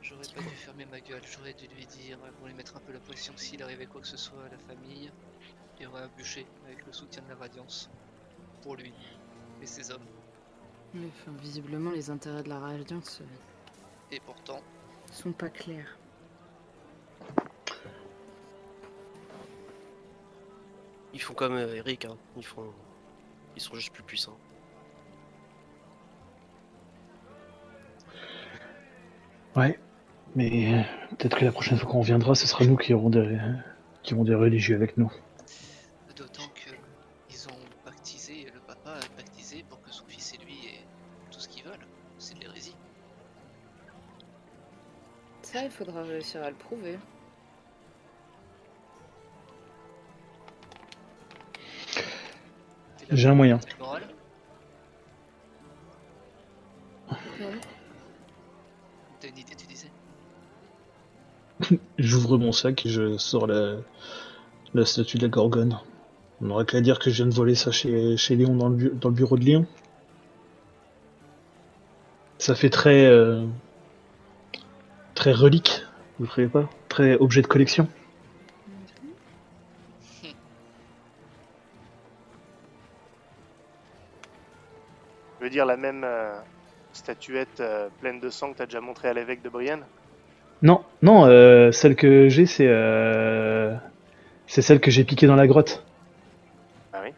J'aurais 0.00 0.22
pas 0.34 0.40
dû 0.40 0.56
fermer 0.56 0.86
ma 0.86 1.00
gueule, 1.00 1.20
j'aurais 1.30 1.52
dû 1.52 1.66
lui 1.76 1.84
dire 1.84 2.16
euh, 2.24 2.30
pour 2.38 2.46
lui 2.46 2.54
mettre 2.54 2.74
un 2.74 2.80
peu 2.80 2.94
la 2.94 3.00
pression 3.00 3.34
s'il 3.36 3.62
arrivait 3.62 3.84
quoi 3.84 4.00
que 4.00 4.06
ce 4.06 4.16
soit 4.16 4.46
à 4.46 4.48
la 4.48 4.56
famille. 4.56 5.12
Il 5.78 5.86
aurait 5.88 6.04
un 6.04 6.10
bûcher 6.16 6.46
avec 6.64 6.86
le 6.86 6.92
soutien 6.94 7.22
de 7.24 7.28
la 7.28 7.34
Radiance. 7.34 7.90
Pour 8.62 8.76
lui 8.76 8.94
et 9.60 9.66
ses 9.66 9.90
hommes. 9.90 10.06
Mais 10.94 11.08
enfin, 11.20 11.36
visiblement, 11.42 11.90
les 11.90 12.08
intérêts 12.08 12.42
de 12.42 12.48
la 12.48 12.60
Radiance 12.60 13.20
euh, 13.20 13.53
Et 14.12 14.20
pourtant, 14.20 14.60
sont 15.12 15.32
pas 15.32 15.48
clairs. 15.48 15.98
Ils 21.12 21.20
font 21.20 21.34
comme 21.34 21.54
euh, 21.54 21.76
Eric, 21.76 22.04
hein. 22.04 22.16
Ils 22.36 22.44
font. 22.44 22.72
Ils 23.56 23.62
sont 23.62 23.74
juste 23.74 23.92
plus 23.92 24.02
puissants. 24.02 24.36
Ouais. 29.54 29.78
Mais 30.34 30.74
euh, 30.74 30.82
peut-être 31.16 31.38
que 31.38 31.44
la 31.44 31.52
prochaine 31.52 31.78
fois 31.78 31.88
qu'on 31.88 32.00
reviendra, 32.00 32.34
ce 32.34 32.46
sera 32.48 32.64
nous 32.64 32.76
qui 32.76 32.92
aurons 32.92 33.10
des 33.10 33.38
qui 34.02 34.14
auront 34.14 34.24
des 34.24 34.34
religieux 34.34 34.74
avec 34.74 34.96
nous. 34.96 35.10
Il 45.64 45.70
faudra 45.70 46.02
réussir 46.02 46.42
à 46.42 46.50
le 46.50 46.56
prouver. 46.56 46.98
J'ai 53.10 53.28
un 53.28 53.34
moyen. 53.34 53.60
T'as 59.20 59.28
une 59.28 59.38
idée, 59.38 59.54
tu 59.56 59.66
disais 59.66 59.90
J'ouvre 61.98 62.38
mon 62.38 62.52
sac 62.52 62.84
et 62.86 62.88
je 62.88 63.16
sors 63.16 63.46
la, 63.46 63.76
la 64.74 64.84
statue 64.84 65.18
de 65.18 65.22
la 65.22 65.28
Gorgone. 65.28 65.78
On 66.40 66.50
aurait 66.50 66.66
qu'à 66.66 66.80
dire 66.80 66.98
que 66.98 67.10
je 67.10 67.16
viens 67.16 67.26
de 67.26 67.34
voler 67.34 67.54
ça 67.54 67.70
chez, 67.70 68.16
chez 68.16 68.36
Léon 68.36 68.56
dans 68.56 68.68
le, 68.68 68.74
bu- 68.76 68.92
dans 69.00 69.08
le 69.08 69.14
bureau 69.14 69.36
de 69.38 69.44
Léon. 69.44 69.66
Ça 72.38 72.54
fait 72.54 72.70
très. 72.70 73.06
euh, 73.06 73.46
très 75.24 75.32
relique, 75.32 75.80
vous 76.18 76.26
trouvez 76.26 76.48
pas 76.48 76.68
Très 76.90 77.14
objet 77.14 77.40
de 77.40 77.46
collection. 77.46 77.88
Je 85.38 85.44
veux 85.44 85.48
dire 85.48 85.64
la 85.64 85.78
même 85.78 86.04
euh, 86.04 86.38
statuette 86.92 87.60
euh, 87.60 87.88
pleine 88.00 88.20
de 88.20 88.28
sang 88.28 88.52
que 88.52 88.58
t'as 88.58 88.66
déjà 88.66 88.82
montré 88.82 89.08
à 89.08 89.14
l'évêque 89.14 89.40
de 89.42 89.48
Brienne? 89.48 89.86
Non, 90.62 90.84
non, 91.02 91.26
euh, 91.26 91.72
celle 91.72 91.96
que 91.96 92.28
j'ai, 92.28 92.46
c'est. 92.46 92.66
euh, 92.66 93.74
c'est 94.46 94.62
celle 94.62 94.80
que 94.80 94.90
j'ai 94.90 95.04
piquée 95.04 95.26
dans 95.26 95.36
la 95.36 95.46
grotte. 95.46 95.84
Ah 96.92 97.02
oui? 97.02 97.12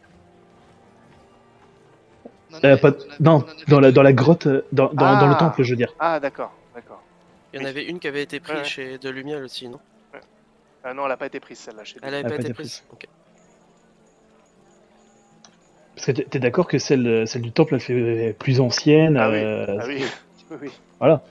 Non, 2.50 2.60
Euh, 2.64 2.76
mais 2.76 2.80
pas- 2.80 2.92
on 2.92 3.10
en 3.10 3.10
a- 3.10 3.18
on 3.32 3.32
non, 3.32 3.44
en 3.44 3.48
a 3.48 3.64
dans 3.68 3.80
la, 3.80 3.92
dans 3.92 4.02
la 4.02 4.12
grotte, 4.12 4.48
dans, 4.72 4.92
dans, 4.94 5.16
dans 5.18 5.26
le 5.28 5.34
Ah. 5.34 5.38
temple, 5.38 5.62
je 5.62 5.70
veux 5.70 5.76
dire. 5.76 5.94
Ah 5.98 6.20
d'accord, 6.20 6.52
d'accord. 6.74 7.05
Il 7.56 7.62
y 7.62 7.62
en 7.62 7.64
Oui. 7.64 7.70
avait 7.70 7.84
une 7.84 7.98
qui 7.98 8.06
avait 8.08 8.22
été 8.22 8.38
prise 8.38 8.56
Ouais. 8.58 8.64
chez 8.64 8.98
De 8.98 9.08
Lumière 9.08 9.40
aussi, 9.40 9.66
non 9.68 9.80
Ah 10.84 10.92
non, 10.92 11.06
elle 11.06 11.12
a 11.12 11.16
pas 11.16 11.26
été 11.26 11.40
prise 11.40 11.58
celle-là 11.58 11.84
chez 11.84 11.98
Elle 12.02 12.10
lui. 12.10 12.16
avait 12.16 12.18
a 12.18 12.22
pas 12.24 12.28
pas 12.28 12.34
été 12.36 12.44
été 12.44 12.52
prise. 12.54 12.84
Ok. 12.92 13.06
Parce 15.94 16.06
que 16.06 16.12
t'es 16.12 16.38
d'accord 16.38 16.68
que 16.68 16.78
celle, 16.78 17.26
celle 17.26 17.40
du 17.40 17.52
temple, 17.52 17.74
elle 17.74 17.80
fait 17.80 18.36
plus 18.38 18.60
ancienne. 18.60 19.16
Ah 19.16 19.30
oui, 19.30 19.38
euh, 19.38 19.78
Ah 19.80 19.84
oui, 19.86 20.04
oui, 20.50 20.56
oui. 20.62 20.70
Voilà. 20.98 21.22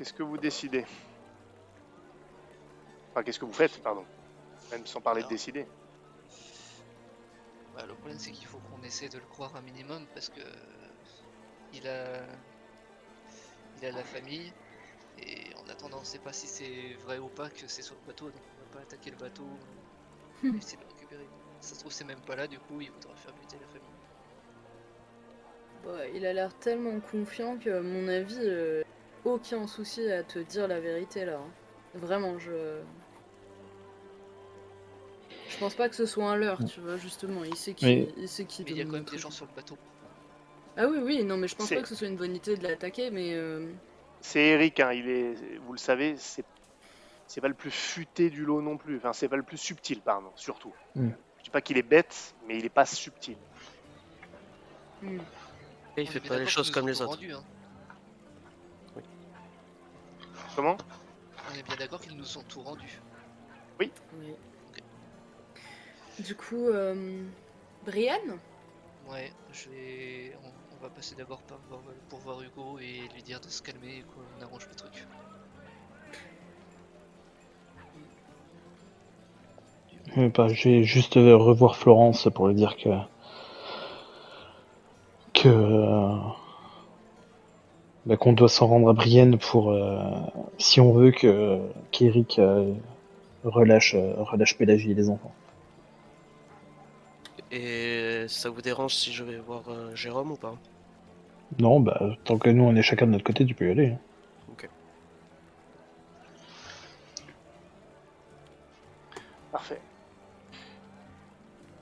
Qu'est-ce 0.00 0.14
que 0.14 0.22
vous 0.22 0.38
décidez 0.38 0.86
Enfin, 3.10 3.22
qu'est-ce 3.22 3.38
que 3.38 3.44
vous 3.44 3.52
faites, 3.52 3.82
pardon 3.82 4.06
Même 4.70 4.86
sans 4.86 5.02
parler 5.02 5.22
de 5.22 5.28
décider. 5.28 5.66
Bah, 7.74 7.84
le 7.86 7.92
problème 7.96 8.18
c'est 8.18 8.30
qu'il 8.30 8.46
faut 8.46 8.60
qu'on 8.60 8.82
essaie 8.82 9.10
de 9.10 9.18
le 9.18 9.26
croire 9.26 9.54
un 9.56 9.60
minimum 9.60 10.06
parce 10.14 10.30
que 10.30 10.40
il 11.74 11.86
a 11.86 12.26
il 13.76 13.84
a 13.84 13.90
la 13.90 14.02
famille 14.02 14.50
et 15.18 15.54
en 15.56 15.68
attendant 15.68 15.98
on 16.00 16.04
sait 16.04 16.18
pas 16.18 16.32
si 16.32 16.46
c'est 16.46 16.94
vrai 17.04 17.18
ou 17.18 17.28
pas 17.28 17.50
que 17.50 17.68
c'est 17.68 17.82
sur 17.82 17.94
le 17.96 18.06
bateau 18.06 18.30
donc 18.30 18.40
on 18.56 18.64
va 18.64 18.70
pas 18.78 18.80
attaquer 18.80 19.10
le 19.10 19.18
bateau 19.18 19.50
et 20.44 20.56
essayer 20.56 20.78
de 20.78 20.82
le 20.82 20.88
récupérer. 20.88 21.28
Ça 21.60 21.74
se 21.74 21.80
trouve 21.80 21.92
c'est 21.92 22.04
même 22.04 22.22
pas 22.22 22.36
là 22.36 22.46
du 22.46 22.58
coup 22.58 22.80
il 22.80 22.90
voudra 22.90 23.14
faire 23.16 23.34
buter 23.34 23.58
la 23.60 23.66
famille. 23.66 24.00
Bah, 25.84 26.08
il 26.14 26.24
a 26.24 26.32
l'air 26.32 26.58
tellement 26.58 26.98
confiant 27.00 27.58
que, 27.58 27.68
à 27.68 27.82
mon 27.82 28.06
avis, 28.08 28.38
euh, 28.38 28.82
aucun 29.24 29.66
souci 29.66 30.10
à 30.10 30.22
te 30.22 30.38
dire 30.38 30.68
la 30.68 30.80
vérité 30.80 31.24
là. 31.24 31.36
hein. 31.38 31.50
Vraiment, 31.94 32.38
je. 32.38 32.80
Je 35.48 35.58
pense 35.58 35.74
pas 35.74 35.88
que 35.88 35.96
ce 35.96 36.06
soit 36.06 36.30
un 36.30 36.36
leurre, 36.36 36.64
tu 36.64 36.80
vois, 36.80 36.96
justement. 36.96 37.44
Il 37.44 37.56
sait 37.56 37.74
qui, 37.74 37.84
Mais- 37.86 38.08
il 38.16 38.28
sait 38.28 38.44
qui 38.44 38.62
Mais 38.64 38.70
il 38.70 38.76
y 38.76 38.80
a 38.80 38.84
quand 38.84 38.92
même 38.92 39.04
des 39.04 39.18
gens 39.18 39.30
sur 39.30 39.46
le 39.46 39.52
bateau. 39.54 39.76
Ah 40.76 40.86
oui, 40.86 40.98
oui, 41.02 41.24
non, 41.24 41.36
mais 41.36 41.48
je 41.48 41.56
pense 41.56 41.68
pas 41.68 41.82
que 41.82 41.88
ce 41.88 41.94
soit 41.96 42.06
une 42.06 42.16
bonne 42.16 42.34
idée 42.36 42.56
de 42.56 42.62
l'attaquer, 42.62 43.10
mais. 43.10 43.34
euh, 43.34 43.66
C'est 44.20 44.40
Eric, 44.40 44.78
hein, 44.80 44.92
il 44.92 45.08
est, 45.08 45.34
vous 45.66 45.72
le 45.72 45.78
savez, 45.78 46.14
c'est 46.16 46.44
c'est 47.26 47.40
pas 47.40 47.48
le 47.48 47.54
plus 47.54 47.70
futé 47.70 48.28
du 48.30 48.44
lot 48.44 48.60
non 48.60 48.76
plus. 48.76 48.96
Enfin, 48.96 49.12
c'est 49.12 49.28
pas 49.28 49.36
le 49.36 49.42
plus 49.44 49.56
subtil, 49.58 50.00
pardon, 50.00 50.30
surtout. 50.36 50.72
Mm. 50.96 51.10
Je 51.38 51.44
dis 51.44 51.50
pas 51.50 51.60
qu'il 51.60 51.78
est 51.78 51.82
bête, 51.82 52.34
mais 52.46 52.58
il 52.58 52.64
est 52.64 52.68
pas 52.68 52.86
subtil. 52.86 53.36
Et 55.02 55.16
il 56.02 56.08
fait 56.08 56.20
pas 56.20 56.38
les 56.38 56.46
choses 56.46 56.70
comme 56.70 56.88
les 56.88 57.00
autres. 57.02 57.18
hein. 57.22 57.42
Comment 60.60 60.76
On 61.50 61.58
est 61.58 61.62
bien 61.62 61.76
d'accord 61.76 62.02
qu'ils 62.02 62.18
nous 62.18 62.36
ont 62.36 62.42
tout 62.46 62.60
rendu. 62.60 63.00
Oui. 63.78 63.90
Du 66.18 66.34
coup, 66.34 66.66
euh... 66.66 67.24
Brian 67.86 68.20
Ouais, 69.10 69.32
je 69.54 69.70
vais. 69.70 70.36
On, 70.44 70.76
on 70.76 70.82
va 70.82 70.90
passer 70.90 71.14
d'abord 71.14 71.40
par 71.44 71.56
voir, 71.70 71.80
pour 72.10 72.18
voir 72.18 72.42
Hugo 72.42 72.78
et 72.78 73.08
lui 73.14 73.22
dire 73.22 73.40
de 73.40 73.48
se 73.48 73.62
calmer 73.62 74.00
et 74.00 74.02
qu'on 74.02 74.44
arrange 74.44 74.68
le 74.68 74.74
truc. 74.74 75.06
Euh, 80.18 80.28
bah, 80.28 80.48
je 80.48 80.68
vais 80.68 80.84
juste 80.84 81.16
euh, 81.16 81.38
revoir 81.38 81.76
Florence 81.76 82.28
pour 82.34 82.48
lui 82.48 82.54
dire 82.54 82.76
que. 82.76 82.90
que. 85.32 86.38
Euh, 88.06 88.08
bah, 88.08 88.16
qu'on 88.16 88.32
doit 88.32 88.48
s'en 88.48 88.66
rendre 88.66 88.88
à 88.88 88.92
Brienne 88.92 89.38
pour. 89.38 89.70
euh, 89.70 90.00
si 90.58 90.80
on 90.80 90.92
veut 90.92 91.10
que 91.10 91.60
qu'Eric 91.90 92.38
euh, 92.38 92.72
relâche, 93.44 93.94
euh, 93.94 94.14
relâche 94.18 94.56
Pélagie 94.56 94.90
et 94.90 94.94
les 94.94 95.08
enfants. 95.10 95.32
Et 97.52 98.26
ça 98.28 98.50
vous 98.50 98.62
dérange 98.62 98.94
si 98.94 99.12
je 99.12 99.24
vais 99.24 99.38
voir 99.38 99.62
euh, 99.68 99.94
Jérôme 99.94 100.32
ou 100.32 100.36
pas? 100.36 100.54
Non, 101.58 101.80
bah, 101.80 102.16
tant 102.24 102.38
que 102.38 102.48
nous 102.48 102.62
on 102.62 102.76
est 102.76 102.82
chacun 102.82 103.06
de 103.06 103.12
notre 103.12 103.24
côté, 103.24 103.44
tu 103.44 103.54
peux 103.54 103.68
y 103.68 103.70
aller. 103.70 103.86
hein. 103.88 103.98
Parfait. 109.50 109.80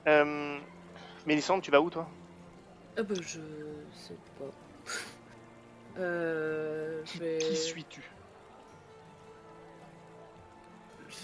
Euh, 0.07 0.57
Mélissandre, 1.27 1.61
tu 1.61 1.69
vas 1.69 1.79
où, 1.81 1.89
toi? 1.89 2.07
Ah 2.97 3.03
bah, 3.03 3.13
je 3.21 3.39
sais 3.93 4.15
pas. 4.39 4.45
Euh... 5.97 7.01
Je 7.05 7.19
vais... 7.19 7.37
Qui 7.39 7.55
suis-tu? 7.55 8.03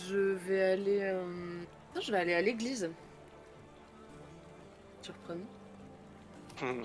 Je 0.07 0.15
vais 0.17 0.63
aller... 0.71 0.99
euh, 1.01 1.23
non, 1.95 2.01
je 2.01 2.11
vais 2.11 2.19
aller 2.19 2.33
à 2.33 2.41
l'église. 2.41 2.89
Surprenant. 5.01 5.45
Hmm. 6.61 6.81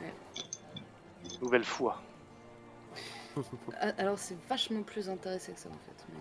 Ouais. 0.00 0.12
Nouvelle 1.40 1.64
foi. 1.64 2.00
Ah, 3.80 3.92
alors 3.98 4.18
c'est 4.18 4.36
vachement 4.48 4.82
plus 4.82 5.08
intéressant 5.08 5.52
que 5.52 5.58
ça 5.60 5.68
en 5.68 5.72
fait. 5.72 6.04
mais- 6.10 6.18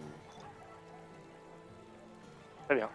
Très 2.66 2.76
bien. 2.76 2.90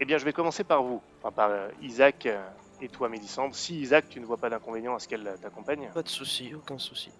Eh 0.00 0.04
bien, 0.04 0.16
je 0.18 0.24
vais 0.24 0.32
commencer 0.32 0.64
par 0.64 0.82
vous, 0.82 1.02
enfin 1.18 1.32
par 1.32 1.50
euh, 1.50 1.68
Isaac 1.82 2.26
euh, 2.26 2.48
et 2.80 2.88
toi, 2.88 3.08
Mélissandre. 3.08 3.54
Si 3.54 3.80
Isaac, 3.80 4.08
tu 4.08 4.20
ne 4.20 4.26
vois 4.26 4.36
pas 4.36 4.50
d'inconvénient 4.50 4.94
à 4.94 4.98
ce 4.98 5.08
qu'elle 5.08 5.36
t'accompagne, 5.40 5.90
Pas 5.94 6.02
de 6.02 6.08
souci, 6.08 6.54
aucun 6.54 6.78
souci. 6.78 7.10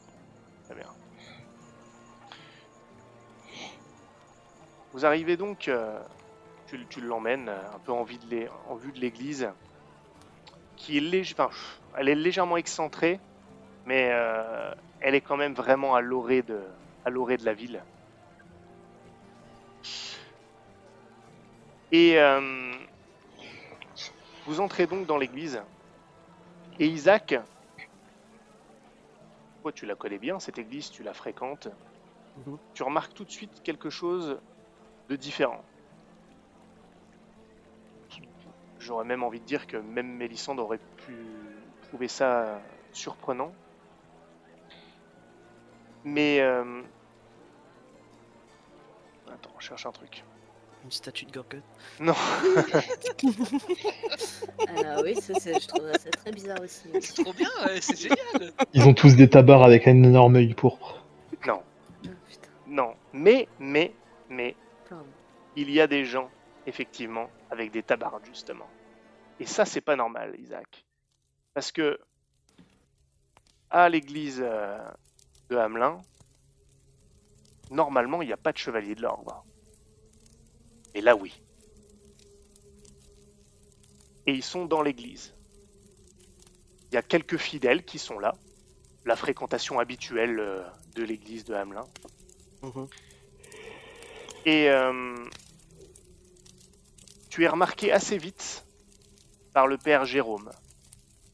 très 0.64 0.74
bien. 0.74 0.86
Vous 4.92 5.04
arrivez 5.04 5.36
donc, 5.36 5.68
euh, 5.68 5.98
tu, 6.66 6.86
tu 6.88 7.00
l'emmènes 7.00 7.48
euh, 7.48 7.74
un 7.74 7.78
peu 7.80 7.92
en, 7.92 8.04
vue 8.04 8.18
de 8.18 9.00
l'église, 9.00 9.50
qui 10.76 10.98
est, 10.98 11.32
enfin, 11.32 11.50
elle 11.96 12.08
est 12.08 12.14
légèrement 12.14 12.56
excentrée, 12.56 13.18
mais 13.86 14.10
euh, 14.12 14.72
elle 15.00 15.14
est 15.14 15.20
quand 15.20 15.36
même 15.36 15.54
vraiment 15.54 15.94
à 15.94 16.00
l'orée 16.00 16.42
de, 16.42 16.60
à 17.04 17.10
l'orée 17.10 17.36
de 17.36 17.44
la 17.44 17.54
ville. 17.54 17.82
Et 21.92 22.18
euh, 22.18 22.72
vous 24.46 24.60
entrez 24.60 24.86
donc 24.86 25.06
dans 25.06 25.16
l'église. 25.16 25.62
Et 26.78 26.86
Isaac, 26.86 27.34
toi 29.62 29.72
tu 29.72 29.86
la 29.86 29.94
connais 29.94 30.18
bien, 30.18 30.38
cette 30.40 30.58
église, 30.58 30.90
tu 30.90 31.02
la 31.02 31.14
fréquentes. 31.14 31.68
Mhm. 32.36 32.58
Tu 32.74 32.82
remarques 32.82 33.14
tout 33.14 33.24
de 33.24 33.30
suite 33.30 33.62
quelque 33.62 33.90
chose 33.90 34.40
de 35.08 35.16
différent. 35.16 35.64
J'aurais 38.78 39.04
même 39.04 39.22
envie 39.22 39.40
de 39.40 39.46
dire 39.46 39.66
que 39.66 39.78
même 39.78 40.08
Mélissande 40.16 40.60
aurait 40.60 40.80
pu 41.06 41.16
trouver 41.88 42.08
ça 42.08 42.60
surprenant. 42.92 43.52
Mais... 46.04 46.40
euh, 46.40 46.82
Attends, 49.32 49.50
on 49.56 49.60
cherche 49.60 49.86
un 49.86 49.92
truc. 49.92 50.22
Une 50.84 50.90
statue 50.90 51.24
de 51.24 51.32
Gorgon. 51.32 51.62
Non, 52.00 52.12
Ah 54.68 55.00
oui, 55.02 55.14
ça, 55.16 55.34
c'est- 55.34 55.58
je 55.60 55.66
trouverais 55.68 55.98
ça 55.98 56.10
très 56.10 56.32
bizarre 56.32 56.60
aussi. 56.60 56.88
C'est 57.00 57.14
trop 57.22 57.32
bien, 57.32 57.48
ouais, 57.64 57.80
c'est 57.80 57.96
génial 58.00 58.52
Ils 58.74 58.86
ont 58.86 58.94
tous 58.94 59.16
des 59.16 59.28
tabards 59.28 59.62
avec 59.64 59.86
un 59.88 60.02
énorme 60.02 60.36
œil 60.36 60.52
pourpre. 60.54 61.06
non, 61.46 61.62
putain, 62.02 62.50
non. 62.66 62.94
Mais, 63.12 63.48
mais, 63.58 63.92
mais, 64.28 64.54
pardon. 64.88 65.06
il 65.56 65.70
y 65.70 65.80
a 65.80 65.86
des 65.86 66.04
gens, 66.04 66.30
effectivement, 66.66 67.30
avec 67.50 67.70
des 67.70 67.82
tabards, 67.82 68.20
justement. 68.24 68.68
Et 69.40 69.46
ça, 69.46 69.64
c'est 69.64 69.80
pas 69.80 69.96
normal, 69.96 70.34
Isaac. 70.38 70.84
Parce 71.54 71.72
que, 71.72 71.98
à 73.70 73.88
l'église 73.88 74.40
euh, 74.44 74.78
de 75.50 75.56
Hamelin, 75.56 76.00
normalement, 77.70 78.22
il 78.22 78.26
n'y 78.26 78.32
a 78.32 78.36
pas 78.36 78.52
de 78.52 78.58
chevalier 78.58 78.94
de 78.94 79.02
l'ordre. 79.02 79.44
Et 80.94 81.00
là, 81.00 81.16
oui. 81.16 81.40
Et 84.26 84.32
ils 84.32 84.42
sont 84.44 84.64
dans 84.66 84.82
l'église. 84.82 85.34
Il 86.90 86.94
y 86.94 86.98
a 86.98 87.02
quelques 87.02 87.36
fidèles 87.36 87.84
qui 87.84 87.98
sont 87.98 88.18
là, 88.18 88.34
la 89.04 89.16
fréquentation 89.16 89.80
habituelle 89.80 90.38
euh, 90.38 90.62
de 90.94 91.02
l'église 91.02 91.44
de 91.44 91.54
Hamelin. 91.54 91.86
Mhm. 92.62 92.88
Et 94.46 94.70
euh, 94.70 95.16
tu 97.28 97.44
es 97.44 97.48
remarqué 97.48 97.90
assez 97.92 98.16
vite 98.16 98.64
par 99.52 99.66
le 99.66 99.76
père 99.76 100.04
Jérôme. 100.04 100.50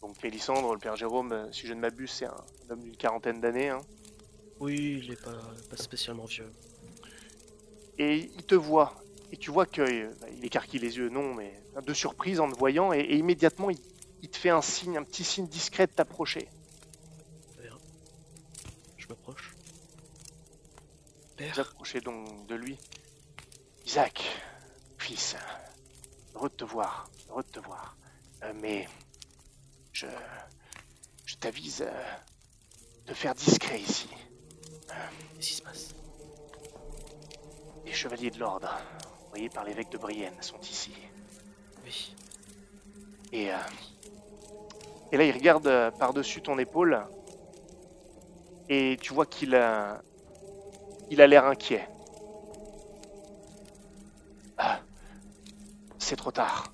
Donc 0.01 0.23
Mélissandre, 0.23 0.73
le 0.73 0.79
père 0.81 0.97
Jérôme, 0.97 1.33
euh, 1.33 1.53
si 1.53 1.67
je 1.67 1.75
ne 1.75 1.81
m'abuse, 1.81 2.11
c'est 2.11 2.27
un 2.27 2.45
homme 2.71 2.81
d'une 2.81 2.97
quarantaine 2.97 3.41
d'années. 3.41 3.69
hein. 3.69 3.81
Oui, 4.61 5.01
il 5.05 5.13
est 5.13 5.23
pas, 5.23 5.39
pas 5.69 5.77
spécialement 5.77 6.25
vieux. 6.25 6.51
Et 7.99 8.31
il 8.35 8.45
te 8.45 8.55
voit. 8.55 8.95
Et 9.33 9.37
tu 9.37 9.51
vois 9.51 9.67
qu'il 9.67 10.11
écarquille 10.43 10.81
les 10.81 10.97
yeux, 10.97 11.09
non, 11.09 11.35
mais 11.35 11.63
de 11.87 11.95
surprise 11.95 12.41
en 12.41 12.51
te 12.51 12.59
voyant. 12.59 12.93
Et, 12.93 12.99
et 13.01 13.17
immédiatement, 13.17 13.71
il, 13.71 13.79
il 14.23 14.29
te 14.29 14.37
fait 14.37 14.51
un 14.51 14.63
signe, 14.63 14.97
un 14.97 15.05
petit 15.05 15.25
signe 15.25 15.47
discret 15.47 15.87
de 15.87 15.93
t'approcher. 15.93 16.49
Je 18.97 19.07
m'approche. 19.09 19.55
Vous 19.55 21.37
Père, 21.37 21.59
approchez 21.59 22.01
donc 22.01 22.47
de 22.47 22.55
lui. 22.55 22.77
Isaac, 23.87 24.23
fils, 24.99 25.37
heureux 26.35 26.51
de 26.51 26.55
te 26.55 26.65
voir, 26.65 27.11
heureux 27.29 27.43
de 27.43 27.49
te 27.49 27.61
voir. 27.61 27.97
Euh, 28.43 28.53
mais 28.61 28.87
je, 29.93 30.07
je 31.25 31.35
t'avise 31.37 31.83
euh, 31.83 32.03
de 33.07 33.15
faire 33.15 33.35
discret 33.35 33.81
ici. 33.81 34.09
qu'est-ce 35.35 35.49
qui 35.49 35.55
se 35.55 35.63
passe? 35.63 35.95
Les 37.87 37.93
chevaliers 37.93 38.31
de 38.31 38.39
l'ordre, 38.39 38.79
envoyés 39.31 39.49
par 39.49 39.65
l'évêque 39.65 39.91
de 39.91 39.99
Brienne, 39.99 40.35
sont 40.41 40.59
ici. 40.61 40.93
Oui. 41.85 42.15
Et, 43.33 43.53
euh, 43.53 43.57
et 45.13 45.17
là, 45.17 45.25
il 45.25 45.33
regarde 45.33 45.67
euh, 45.69 45.91
par-dessus 45.93 46.43
ton 46.43 46.59
épaule. 46.59 47.01
Et 48.69 48.99
tu 49.01 49.15
vois 49.15 49.27
qu'il 49.27 49.55
a, 49.55 50.03
il 51.11 51.21
a 51.21 51.27
l'air 51.29 51.45
inquiet. 51.47 51.89
Ah, 54.59 54.81
c'est 55.99 56.17
trop 56.17 56.33
tard. 56.33 56.73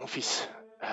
Mon 0.00 0.06
fils, 0.08 0.48
euh, 0.82 0.86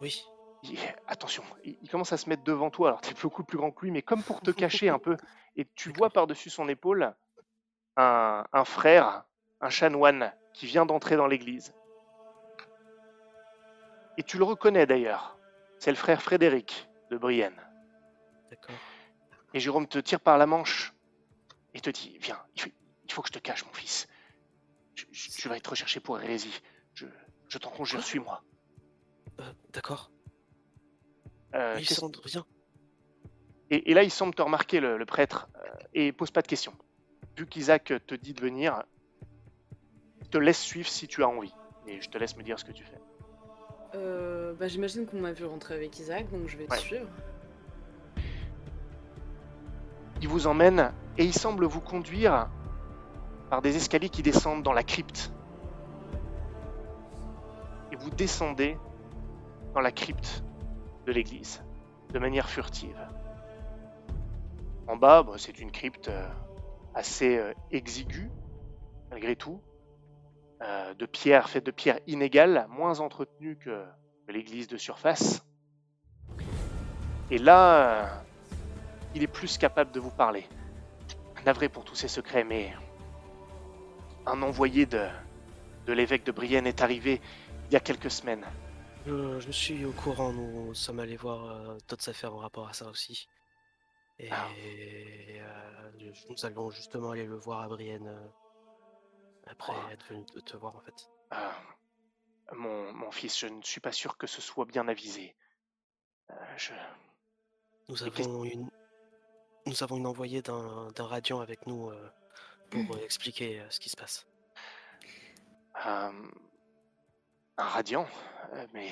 Oui. 0.00 0.22
il- 0.62 0.78
attention, 1.08 1.42
il, 1.64 1.76
il 1.82 1.88
commence 1.90 2.12
à 2.12 2.16
se 2.16 2.28
mettre 2.28 2.44
devant 2.44 2.70
toi. 2.70 2.88
Alors, 2.90 3.00
tu 3.00 3.10
es 3.10 3.14
beaucoup 3.20 3.42
plus 3.42 3.58
grand 3.58 3.72
que 3.72 3.84
lui, 3.84 3.90
mais 3.90 4.02
comme 4.02 4.22
pour 4.22 4.40
te 4.40 4.52
cacher 4.52 4.88
un 4.88 4.98
peu. 5.00 5.16
Et 5.56 5.66
tu 5.74 5.92
vois 5.92 6.10
par-dessus 6.10 6.50
son 6.50 6.68
épaule 6.68 7.14
un, 7.98 8.44
un 8.52 8.64
frère, 8.64 9.24
un 9.60 9.68
chanoine, 9.70 10.32
qui 10.54 10.66
vient 10.66 10.86
d'entrer 10.86 11.16
dans 11.16 11.26
l'église. 11.26 11.74
Et 14.16 14.22
tu 14.22 14.38
le 14.38 14.44
reconnais 14.44 14.86
d'ailleurs. 14.86 15.36
C'est 15.78 15.90
le 15.90 15.96
frère 15.96 16.22
Frédéric 16.22 16.88
de 17.10 17.16
Brienne. 17.18 17.60
D'accord. 18.50 18.74
Et 19.54 19.60
Jérôme 19.60 19.86
te 19.86 19.98
tire 19.98 20.20
par 20.20 20.38
la 20.38 20.46
manche 20.46 20.92
et 21.74 21.80
te 21.80 21.90
dit 21.90 22.16
Viens, 22.20 22.40
il 22.56 22.62
faut, 22.62 22.70
il 23.04 23.12
faut 23.12 23.22
que 23.22 23.28
je 23.28 23.32
te 23.34 23.38
cache, 23.38 23.64
mon 23.64 23.72
fils. 23.72 24.06
Je, 24.94 25.04
je- 25.12 25.30
tu 25.30 25.48
vas 25.48 25.56
être 25.56 25.68
recherché 25.68 26.00
pour 26.00 26.20
hérésie. 26.20 26.60
Je, 26.94 27.06
je 27.48 27.58
t'en 27.58 27.70
conjure, 27.70 28.02
suis-moi. 28.02 28.42
Euh, 29.40 29.52
D'accord. 29.70 30.10
Euh, 31.54 31.74
Oui, 31.76 31.84
et, 33.70 33.90
et 33.90 33.94
là, 33.94 34.02
il 34.02 34.10
semble 34.10 34.34
te 34.34 34.42
remarquer, 34.42 34.80
le, 34.80 34.96
le 34.98 35.06
prêtre, 35.06 35.48
euh, 35.56 35.68
et 35.94 36.12
pose 36.12 36.30
pas 36.30 36.42
de 36.42 36.48
questions. 36.48 36.76
Vu 37.38 37.46
qu'Isaac 37.46 37.92
te 38.04 38.16
dit 38.16 38.34
de 38.34 38.40
venir, 38.40 38.82
te 40.32 40.38
laisse 40.38 40.58
suivre 40.60 40.88
si 40.88 41.06
tu 41.06 41.22
as 41.22 41.28
envie. 41.28 41.54
Et 41.86 42.00
je 42.00 42.10
te 42.10 42.18
laisse 42.18 42.36
me 42.36 42.42
dire 42.42 42.58
ce 42.58 42.64
que 42.64 42.72
tu 42.72 42.82
fais. 42.82 43.00
Euh, 43.94 44.54
bah, 44.54 44.66
J'imagine 44.66 45.06
qu'on 45.06 45.20
m'a 45.20 45.30
vu 45.30 45.44
rentrer 45.44 45.74
avec 45.74 45.96
Isaac, 46.00 46.28
donc 46.32 46.48
je 46.48 46.56
vais 46.56 46.66
te 46.66 46.72
Ouais. 46.72 46.78
suivre. 46.78 47.06
Il 50.20 50.26
vous 50.26 50.48
emmène 50.48 50.92
et 51.16 51.24
il 51.24 51.32
semble 51.32 51.64
vous 51.64 51.80
conduire 51.80 52.48
par 53.50 53.62
des 53.62 53.76
escaliers 53.76 54.08
qui 54.08 54.24
descendent 54.24 54.64
dans 54.64 54.72
la 54.72 54.82
crypte. 54.82 55.30
Et 57.92 57.96
vous 57.96 58.10
descendez 58.10 58.76
dans 59.74 59.80
la 59.80 59.92
crypte 59.92 60.42
de 61.06 61.12
l'église 61.12 61.62
de 62.12 62.18
manière 62.18 62.48
furtive. 62.50 62.98
En 64.88 64.96
bas, 64.96 65.22
bah, 65.22 65.34
c'est 65.36 65.60
une 65.60 65.70
crypte 65.70 66.08
euh, 66.08 66.28
assez 66.98 67.38
euh, 67.38 67.54
exiguë, 67.70 68.28
malgré 69.10 69.36
tout, 69.36 69.62
euh, 70.62 70.94
de 70.94 71.06
pierre, 71.06 71.48
faite 71.48 71.64
de 71.64 71.70
pierre 71.70 72.00
inégale, 72.08 72.66
moins 72.68 72.98
entretenue 72.98 73.56
que, 73.56 73.84
l'église 74.28 74.68
de 74.68 74.76
surface. 74.76 75.42
Et 77.30 77.38
là, 77.38 78.02
euh, 78.02 78.06
il 79.14 79.22
est 79.22 79.32
plus 79.40 79.56
capable 79.56 79.90
de 79.90 80.00
vous 80.00 80.10
parler. 80.10 80.46
Navré 81.46 81.70
pour 81.70 81.84
tous 81.84 81.94
ces 81.94 82.08
secrets, 82.08 82.44
mais 82.44 82.74
un 84.26 84.42
envoyé 84.42 84.84
de, 84.84 85.06
de 85.86 85.92
l'évêque 85.94 86.26
de 86.26 86.32
Brienne 86.32 86.66
est 86.66 86.82
arrivé 86.82 87.22
il 87.70 87.72
y 87.72 87.76
a 87.76 87.80
quelques 87.80 88.10
semaines. 88.10 88.44
Je, 89.06 89.40
je 89.40 89.50
suis 89.50 89.86
au 89.86 89.92
courant, 89.92 90.30
nous 90.32 90.74
sommes 90.74 91.00
allés 91.00 91.16
voir 91.16 91.76
d'autres 91.88 92.10
affaires 92.10 92.34
en 92.34 92.38
rapport 92.38 92.68
à 92.68 92.74
ça 92.74 92.90
aussi. 92.90 93.28
Et 94.18 94.28
Ah. 94.30 94.48
euh, 94.50 96.12
nous 96.28 96.44
allons 96.44 96.70
justement 96.70 97.10
aller 97.12 97.26
le 97.26 97.36
voir 97.36 97.60
à 97.62 97.68
Brienne 97.68 98.08
euh, 98.08 98.28
après 99.46 99.72
Oh. 99.76 99.90
être 99.90 100.06
venu 100.08 100.24
te, 100.26 100.40
te 100.40 100.56
voir 100.56 100.76
en 100.76 100.80
fait. 100.80 101.08
Euh, 101.34 101.50
mon, 102.54 102.92
mon 102.92 103.10
fils, 103.12 103.38
je 103.38 103.46
ne 103.46 103.62
suis 103.62 103.80
pas 103.80 103.92
sûr 103.92 104.16
que 104.16 104.26
ce 104.26 104.40
soit 104.40 104.64
bien 104.64 104.88
avisé. 104.88 105.36
Euh, 106.30 106.34
je... 106.56 106.72
Nous 107.88 108.02
Et 108.04 108.06
avons 108.08 108.44
une, 108.44 108.70
nous 109.66 109.82
avons 109.82 109.96
une 109.96 110.06
envoyée 110.06 110.42
d'un 110.42 110.90
d'un 110.92 111.06
radiant 111.06 111.40
avec 111.40 111.66
nous 111.66 111.90
euh, 111.90 112.10
pour 112.70 112.96
euh, 112.96 112.98
expliquer 113.04 113.60
euh, 113.60 113.70
ce 113.70 113.78
qui 113.80 113.88
se 113.88 113.96
passe. 113.96 114.26
euh, 115.86 116.30
un 117.56 117.68
radiant, 117.68 118.06
euh, 118.52 118.66
mais 118.72 118.90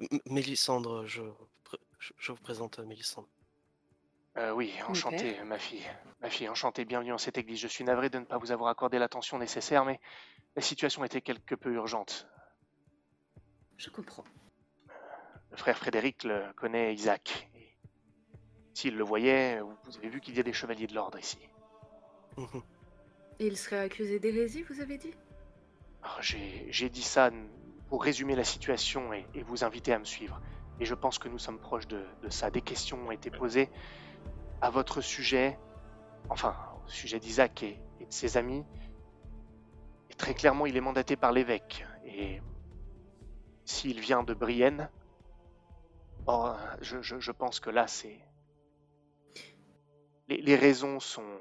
M- 0.00 0.20
Mélissandre, 0.26 1.06
je, 1.06 1.22
je, 2.18 2.32
vous 2.32 2.40
présente 2.40 2.78
euh, 2.78 2.84
Mélissandre. 2.86 3.28
Euh, 4.36 4.52
oui, 4.52 4.72
enchanté, 4.88 5.36
ma 5.44 5.58
fille. 5.58 5.86
Ma 6.20 6.28
fille, 6.28 6.48
enchanté, 6.48 6.84
bienvenue 6.84 7.12
en 7.12 7.18
cette 7.18 7.38
église. 7.38 7.60
Je 7.60 7.68
suis 7.68 7.84
navré 7.84 8.10
de 8.10 8.18
ne 8.18 8.24
pas 8.24 8.38
vous 8.38 8.50
avoir 8.50 8.70
accordé 8.70 8.98
l'attention 8.98 9.38
nécessaire, 9.38 9.84
mais 9.84 10.00
la 10.56 10.62
situation 10.62 11.04
était 11.04 11.20
quelque 11.20 11.54
peu 11.54 11.72
urgente. 11.72 12.26
Je 13.76 13.90
comprends. 13.90 14.24
Le 15.50 15.56
frère 15.56 15.78
Frédéric 15.78 16.24
le 16.24 16.52
connaît 16.56 16.94
Isaac. 16.94 17.48
S'il 18.72 18.96
le 18.96 19.04
voyait, 19.04 19.60
vous 19.60 19.96
avez 19.98 20.08
vu 20.08 20.20
qu'il 20.20 20.34
y 20.36 20.40
a 20.40 20.42
des 20.42 20.52
chevaliers 20.52 20.88
de 20.88 20.94
l'ordre 20.94 21.18
ici. 21.18 21.38
Il 23.38 23.56
serait 23.56 23.78
accusé 23.80 24.18
d'hérésie, 24.18 24.62
vous 24.62 24.80
avez 24.80 24.98
dit? 24.98 25.14
Alors, 26.02 26.20
J'ai 26.20 26.88
dit 26.88 27.02
ça 27.02 27.30
pour 27.88 28.02
résumer 28.02 28.34
la 28.34 28.44
situation 28.44 29.12
et, 29.12 29.26
et 29.34 29.42
vous 29.42 29.64
inviter 29.64 29.92
à 29.92 29.98
me 29.98 30.04
suivre. 30.04 30.40
Et 30.80 30.84
je 30.84 30.94
pense 30.94 31.18
que 31.18 31.28
nous 31.28 31.38
sommes 31.38 31.60
proches 31.60 31.86
de, 31.86 32.04
de 32.22 32.28
ça. 32.28 32.50
Des 32.50 32.62
questions 32.62 32.98
ont 33.06 33.10
été 33.12 33.30
posées 33.30 33.70
à 34.64 34.70
votre 34.70 35.02
sujet, 35.02 35.58
enfin 36.30 36.56
au 36.86 36.88
sujet 36.88 37.20
d'Isaac 37.20 37.62
et, 37.62 37.78
de 38.00 38.06
ses 38.08 38.38
amis. 38.38 38.64
Très 40.16 40.32
clairement, 40.32 40.64
il 40.64 40.74
est 40.74 40.80
mandaté 40.80 41.16
par 41.16 41.32
l'évêque. 41.32 41.86
Et 42.06 42.40
s'il 43.66 44.00
vient 44.00 44.22
de 44.22 44.32
Brienne, 44.32 44.88
oh, 46.26 46.52
je, 46.80 47.30
pense 47.30 47.60
que 47.60 47.68
là, 47.68 47.86
c'est... 47.86 48.18
Les, 50.28 50.56
raisons 50.56 50.98
sont 50.98 51.40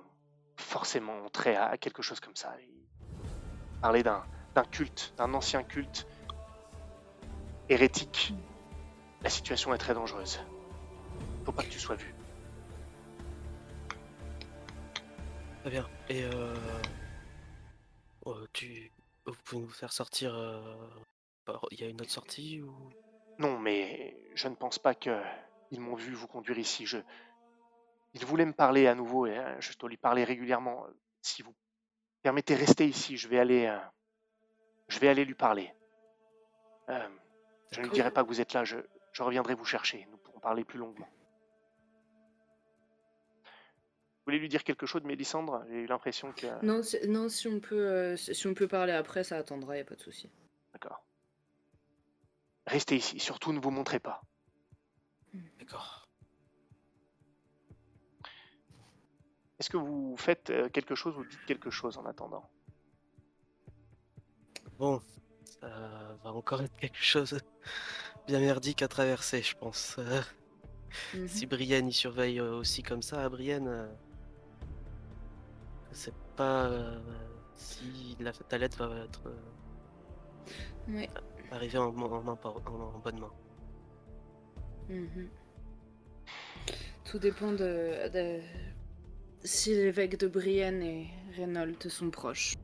forcément 0.57 1.29
trait 1.29 1.55
à, 1.55 1.77
quelque 1.77 2.01
chose 2.01 2.19
comme 2.19 2.35
ça. 2.35 2.53
D'un 3.81 4.23
d'un 4.53 4.65
culte, 4.65 5.13
d'un 5.15 5.33
ancien 5.33 5.63
culte 5.63 6.07
hérétique. 7.69 8.33
La 9.21 9.29
situation 9.29 9.73
est 9.73 9.77
très 9.77 9.93
dangereuse. 9.93 10.41
Faut 11.45 11.53
pas 11.53 11.63
que 11.63 11.69
tu 11.69 11.79
sois 11.79 11.95
vu. 11.95 12.12
Très 15.63 15.71
bien. 15.71 15.89
Et 16.09 16.25
euh, 16.25 16.53
euh, 18.27 18.45
tu, 18.51 18.91
vous 19.25 19.33
pouvez 19.45 19.61
nous 19.63 19.69
faire 19.69 19.93
sortir. 19.93 20.35
euh, 20.35 20.61
Il 21.71 21.79
y 21.79 21.85
a 21.85 21.87
une 21.87 22.01
autre 22.01 22.11
sortie 22.11 22.61
ou? 22.61 22.75
Non, 23.39 23.57
mais 23.57 24.13
je 24.35 24.49
ne 24.49 24.55
pense 24.55 24.77
pas 24.77 24.93
que 24.93 25.21
ils 25.71 25.79
m'ont 25.79 25.95
vu 25.95 26.13
vous 26.13 26.27
conduire 26.27 26.59
ici. 26.59 26.85
Je, 26.85 26.97
il 28.13 28.25
voulait 28.25 28.45
me 28.45 28.51
parler 28.51 28.87
à 28.87 28.93
nouveau 28.93 29.25
et 29.25 29.37
euh, 29.37 29.55
je 29.61 29.71
dois 29.77 29.87
lui 29.87 29.95
parler 29.95 30.25
régulièrement. 30.25 30.85
Si 31.21 31.41
vous 31.43 31.55
permettez, 32.21 32.55
rester 32.55 32.85
ici. 32.85 33.15
Je 33.15 33.29
vais 33.29 33.39
aller, 33.39 33.67
euh, 33.67 33.79
je 34.89 34.99
vais 34.99 35.07
aller 35.07 35.23
lui 35.23 35.33
parler. 35.33 35.73
Euh, 36.89 37.07
je 37.71 37.79
ne 37.79 37.85
lui 37.85 37.91
dirai 37.93 38.11
pas 38.11 38.23
que 38.23 38.27
vous 38.27 38.41
êtes 38.41 38.51
là. 38.51 38.65
Je, 38.65 38.79
je 39.13 39.23
reviendrai 39.23 39.55
vous 39.55 39.63
chercher. 39.63 40.05
Nous 40.11 40.17
pourrons 40.17 40.41
parler 40.41 40.65
plus 40.65 40.77
longuement. 40.77 41.07
Vous 44.25 44.31
voulez 44.31 44.39
lui 44.39 44.47
dire 44.47 44.63
quelque 44.63 44.85
chose, 44.85 45.03
Mélissandre 45.03 45.65
J'ai 45.69 45.81
eu 45.81 45.85
l'impression 45.85 46.31
que. 46.31 46.47
Non, 46.65 46.81
si- 46.81 47.05
non 47.09 47.27
si, 47.27 47.49
on 47.49 47.59
peut, 47.59 47.75
euh, 47.75 48.15
si 48.15 48.47
on 48.47 48.53
peut 48.53 48.69
parler 48.69 48.93
après, 48.93 49.25
ça 49.25 49.35
attendra, 49.37 49.75
y 49.75 49.81
a 49.81 49.83
pas 49.83 49.95
de 49.95 49.99
souci. 50.01 50.29
D'accord. 50.71 51.03
Restez 52.65 52.95
ici, 52.95 53.19
surtout 53.19 53.51
ne 53.51 53.59
vous 53.59 53.69
montrez 53.69 53.99
pas. 53.99 54.21
D'accord. 55.59 56.07
Est-ce 59.59 59.69
que 59.69 59.75
vous 59.75 60.15
faites 60.17 60.49
euh, 60.51 60.69
quelque 60.69 60.95
chose 60.95 61.17
ou 61.17 61.25
dites 61.25 61.45
quelque 61.45 61.69
chose 61.69 61.97
en 61.97 62.05
attendant? 62.05 62.49
Bon, 64.79 65.01
ça 65.59 65.67
va 66.23 66.31
encore 66.31 66.61
être 66.61 66.75
quelque 66.77 66.97
chose 66.97 67.39
bien 68.27 68.39
merdique 68.39 68.81
à 68.81 68.87
traverser, 68.87 69.41
je 69.41 69.55
pense. 69.57 69.97
Euh, 69.99 70.21
Mhm. 71.15 71.27
Si 71.27 71.47
Brienne 71.47 71.87
y 71.87 71.93
surveille 71.93 72.39
euh, 72.39 72.53
aussi 72.53 72.83
comme 72.83 73.01
ça, 73.01 73.27
Brienne, 73.27 73.89
je 75.93 75.97
sais 75.97 76.13
pas 76.35 76.65
euh, 76.65 76.99
si 77.55 78.17
la 78.19 78.33
ta 78.33 78.57
lettre 78.57 78.85
va 78.87 79.03
être 79.05 79.27
euh, 79.27 79.35
Ouais. 80.89 81.09
arrivée 81.51 81.77
en, 81.77 81.95
en 81.95 82.21
main 82.23 82.37
en- 82.43 82.49
en 82.95 82.99
bonne 82.99 83.19
main. 83.19 83.31
Mhm. 84.89 85.29
Tout 87.05 87.19
dépend 87.19 87.51
de, 87.51 88.09
de- 88.11 88.41
si 89.43 89.73
l'évêque 89.73 90.17
de 90.17 90.27
Brienne 90.27 90.81
et 90.81 91.09
Reynolds 91.37 91.89
sont 91.89 92.09
proches. 92.09 92.55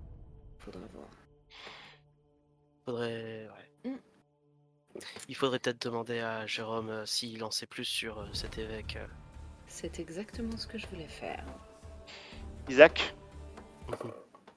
Faudra 0.57 0.81
voir. 0.93 1.07
Faudrait, 2.85 3.47
ouais. 3.83 3.91
Mm. 3.91 3.97
Il 5.29 5.35
faudrait 5.35 5.59
peut-être 5.59 5.81
demander 5.85 6.19
à 6.19 6.45
Jérôme 6.47 6.89
euh, 6.89 7.05
s'il 7.05 7.43
en 7.43 7.51
sait 7.51 7.67
plus 7.67 7.85
sur 7.85 8.19
euh, 8.19 8.33
cet 8.33 8.57
évêque. 8.57 8.95
euh. 8.97 9.07
C'est 9.67 9.99
exactement 9.99 10.57
ce 10.57 10.65
que 10.67 10.77
je 10.77 10.87
voulais 10.87 11.07
faire. 11.07 11.45
Isaac, 12.69 13.15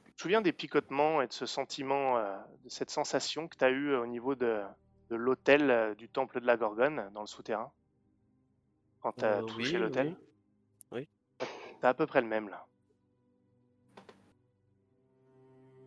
tu 0.04 0.12
te 0.12 0.20
souviens 0.20 0.40
des 0.40 0.52
picotements 0.52 1.20
et 1.22 1.26
de 1.26 1.32
ce 1.32 1.46
sentiment, 1.46 2.18
euh, 2.18 2.36
de 2.64 2.68
cette 2.68 2.90
sensation 2.90 3.48
que 3.48 3.56
tu 3.56 3.64
as 3.64 3.70
eue 3.70 3.94
au 3.94 4.06
niveau 4.06 4.34
de, 4.34 4.62
de 5.10 5.16
l'hôtel 5.16 5.70
euh, 5.70 5.94
du 5.94 6.08
temple 6.08 6.40
de 6.40 6.46
la 6.46 6.56
Gorgone 6.56 7.10
dans 7.14 7.20
le 7.22 7.26
souterrain? 7.26 7.70
Quand 9.00 9.12
tu 9.12 9.24
as 9.24 9.38
Euh, 9.38 9.42
touché 9.42 9.72
oui, 9.72 9.78
l'hôtel? 9.78 10.16
oui. 10.92 11.08
T'as 11.80 11.88
à 11.90 11.94
peu 11.94 12.06
près 12.06 12.20
le 12.20 12.28
même 12.28 12.48
là. 12.48 12.66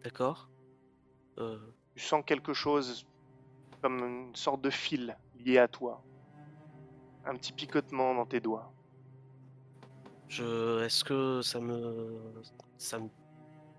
D'accord. 0.04 0.50
Euh, 1.40 1.58
Tu 1.96 2.00
sens 2.04 2.24
quelque 2.26 2.54
chose 2.54 3.06
comme 3.82 4.00
une 4.00 4.36
sorte 4.36 4.62
de 4.62 4.70
fil 4.70 5.18
lié 5.36 5.58
à 5.58 5.68
toi. 5.68 6.04
Un 7.26 7.36
petit 7.36 7.54
picotement 7.54 8.14
dans 8.14 8.26
tes 8.26 8.40
doigts. 8.40 8.72
je, 10.28 10.84
est-ce 10.84 11.04
que 11.04 11.42
ça 11.42 11.60
me, 11.60 12.20
ça 12.78 13.00
me, 13.00 13.10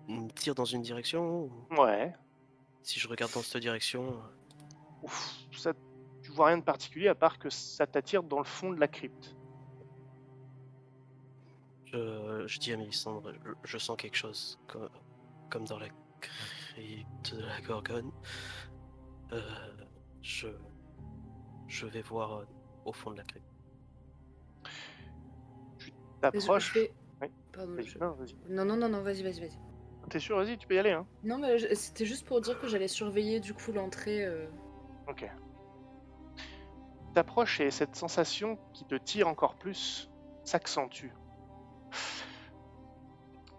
me 0.07 0.29
tire 0.29 0.55
dans 0.55 0.65
une 0.65 0.81
direction 0.81 1.43
ou 1.43 1.51
Ouais. 1.77 2.13
Si 2.83 2.99
je 2.99 3.07
regarde 3.07 3.31
dans 3.33 3.41
cette 3.41 3.61
direction, 3.61 4.09
euh, 4.13 4.17
Ouf, 5.03 5.35
ça, 5.51 5.73
tu 6.21 6.31
vois 6.31 6.47
rien 6.47 6.57
de 6.57 6.63
particulier 6.63 7.07
à 7.07 7.15
part 7.15 7.37
que 7.39 7.49
ça 7.49 7.85
t'attire 7.85 8.23
dans 8.23 8.39
le 8.39 8.43
fond 8.45 8.71
de 8.71 8.79
la 8.79 8.87
crypte. 8.87 9.35
je, 11.85 12.43
je 12.47 12.59
dis 12.59 12.73
à 12.73 12.77
Mélissandre, 12.77 13.31
je, 13.33 13.51
je 13.63 13.77
sens 13.77 13.95
quelque 13.97 14.15
chose, 14.17 14.59
comme, 14.67 14.89
comme 15.49 15.65
dans 15.65 15.79
la 15.79 15.87
crypte 16.19 17.35
de 17.35 17.41
la 17.45 17.61
Gorgone. 17.61 18.11
Euh, 19.31 19.41
je, 20.21 20.47
je 21.67 21.85
vais 21.85 22.01
voir 22.01 22.33
euh, 22.39 22.45
au 22.85 22.91
fond 22.93 23.11
de 23.11 23.17
la 23.17 23.23
crypte. 23.23 23.45
Je- 25.79 25.91
T'approches. 26.21 26.73
je 26.73 26.79
vais- 26.79 26.93
Oui. 27.21 27.27
Pardon, 27.53 27.75
Vas-y, 27.75 27.85
je- 27.87 27.99
non, 27.99 28.11
vas-y. 28.13 28.35
Non, 28.49 28.65
non, 28.65 28.77
non, 28.77 28.89
non, 28.89 29.01
vas-y, 29.01 29.23
vas-y, 29.23 29.39
vas-y. 29.41 29.59
T'es 30.09 30.19
sûr, 30.19 30.37
vas-y, 30.37 30.57
tu 30.57 30.67
peux 30.67 30.75
y 30.75 30.79
aller. 30.79 30.91
Hein. 30.91 31.05
Non, 31.23 31.37
mais 31.37 31.57
c'était 31.75 32.05
juste 32.05 32.25
pour 32.25 32.39
dire 32.39 32.59
que 32.59 32.67
j'allais 32.67 32.87
surveiller 32.87 33.39
du 33.39 33.53
coup 33.53 33.71
l'entrée. 33.73 34.23
euh, 34.25 34.47
Ok. 35.07 35.29
T'approches 37.13 37.59
et 37.61 37.71
cette 37.71 37.95
sensation 37.95 38.57
qui 38.73 38.85
te 38.85 38.95
tire 38.95 39.27
encore 39.27 39.55
plus 39.55 40.09
s'accentue. 40.43 41.09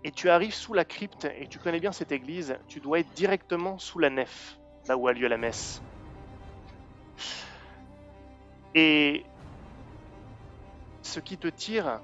Et 0.05 0.11
tu 0.13 0.31
arrives 0.31 0.55
sous 0.55 0.73
la 0.75 0.85
crypte 0.85 1.27
et 1.39 1.49
tu 1.49 1.59
connais 1.59 1.81
bien 1.81 1.93
cette 1.93 2.13
église. 2.13 2.57
Tu 2.69 2.81
dois 2.81 3.01
être 3.01 3.13
directement 3.15 3.79
sous 3.79 3.99
la 3.99 4.11
nef, 4.11 4.59
là 4.87 4.97
où 4.97 5.09
a 5.09 5.13
lieu 5.13 5.27
la 5.29 5.37
messe. 5.37 5.83
Et 8.75 9.25
ce 11.03 11.21
qui 11.21 11.37
te 11.37 11.49
tire 11.49 12.01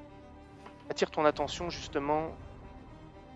attire 0.91 1.11
ton 1.11 1.25
attention 1.25 1.71
justement 1.71 2.31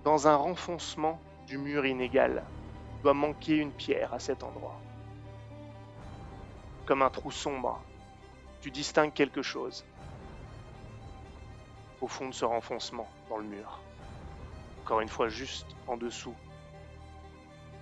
dans 0.09 0.27
un 0.27 0.37
renfoncement 0.37 1.21
du 1.47 1.59
mur 1.59 1.85
inégal. 1.85 2.42
Doit 3.03 3.12
manquer 3.12 3.57
une 3.57 3.73
pierre 3.73 4.14
à 4.14 4.18
cet 4.18 4.42
endroit 4.42 4.81
comme 6.87 7.03
un 7.03 7.11
trou 7.11 7.31
sombre. 7.31 7.79
Tu 8.62 8.71
distingues 8.71 9.12
quelque 9.12 9.42
chose 9.42 9.85
au 12.01 12.09
fond 12.09 12.27
de 12.31 12.33
ce 12.33 12.47
renfoncement 12.47 13.07
dans 13.29 13.37
le 13.37 13.44
mur. 13.44 13.81
Encore 14.83 15.03
une 15.03 15.11
fois, 15.11 15.29
juste 15.29 15.66
en 15.87 15.99
dessous 15.99 16.35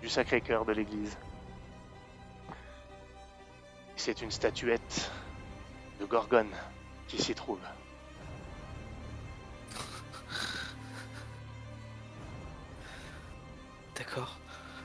du 0.01 0.09
Sacré-Cœur 0.09 0.65
de 0.65 0.73
l'église. 0.73 1.17
C'est 3.95 4.21
une 4.21 4.33
statuette 4.33 5.13
de 6.01 6.05
Gorgone 6.07 6.57
qui 7.07 7.23
s'y 7.23 7.37
trouve. 7.37 7.61
D'accord. 13.97 14.39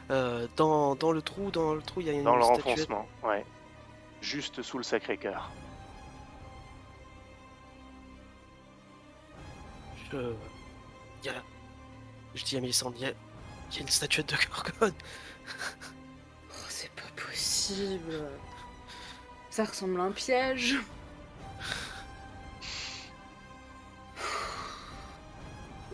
Euh, 0.09 0.47
dans, 0.57 0.95
dans 0.95 1.11
le 1.11 1.21
trou, 1.21 1.51
dans 1.51 1.73
le 1.73 1.81
trou, 1.81 2.01
il 2.01 2.07
y 2.07 2.09
a 2.09 2.13
une 2.13 2.23
Dans 2.23 2.35
le 2.35 2.43
statuette. 2.43 2.65
renfoncement, 2.65 3.07
ouais. 3.23 3.45
Juste 4.21 4.61
sous 4.61 4.77
le 4.77 4.83
Sacré-Cœur. 4.83 5.49
Je, 10.11 10.33
il 11.23 11.27
y 11.27 11.29
a, 11.29 11.33
je 12.35 12.43
dis 12.43 12.57
à 12.57 12.61
Mélissandre, 12.61 12.95
il 12.97 13.03
y 13.03 13.05
a, 13.05 13.13
il 13.69 13.75
y 13.75 13.79
a 13.79 13.81
une 13.81 13.87
statuette 13.87 14.29
de 14.29 14.35
Gorgone. 14.49 14.93
Oh, 16.49 16.53
c'est 16.67 16.91
pas 16.91 17.03
possible. 17.15 18.27
Ça 19.49 19.63
ressemble 19.65 19.99
à 19.99 20.03
un 20.03 20.11
piège. 20.11 20.75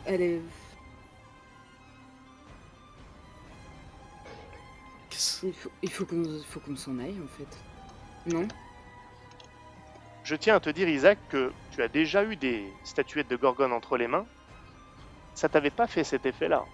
Elle 0.05 0.21
est. 0.21 0.41
Il 5.43 5.53
faut, 5.53 5.71
il 5.81 5.91
faut 5.91 6.05
qu'on 6.05 6.75
s'en 6.75 6.99
aille 6.99 7.17
en 7.23 7.27
fait. 7.27 7.57
Non? 8.33 8.47
Je 10.23 10.35
tiens 10.35 10.55
à 10.55 10.59
te 10.59 10.69
dire, 10.69 10.89
Isaac, 10.89 11.17
que 11.29 11.53
tu 11.71 11.81
as 11.81 11.87
déjà 11.87 12.23
eu 12.23 12.35
des 12.35 12.69
statuettes 12.83 13.29
de 13.29 13.37
Gorgone 13.37 13.71
entre 13.71 13.95
les 13.95 14.07
mains. 14.07 14.25
Ça 15.35 15.47
t'avait 15.47 15.69
pas 15.69 15.87
fait 15.87 16.03
cet 16.03 16.25
effet-là. 16.25 16.65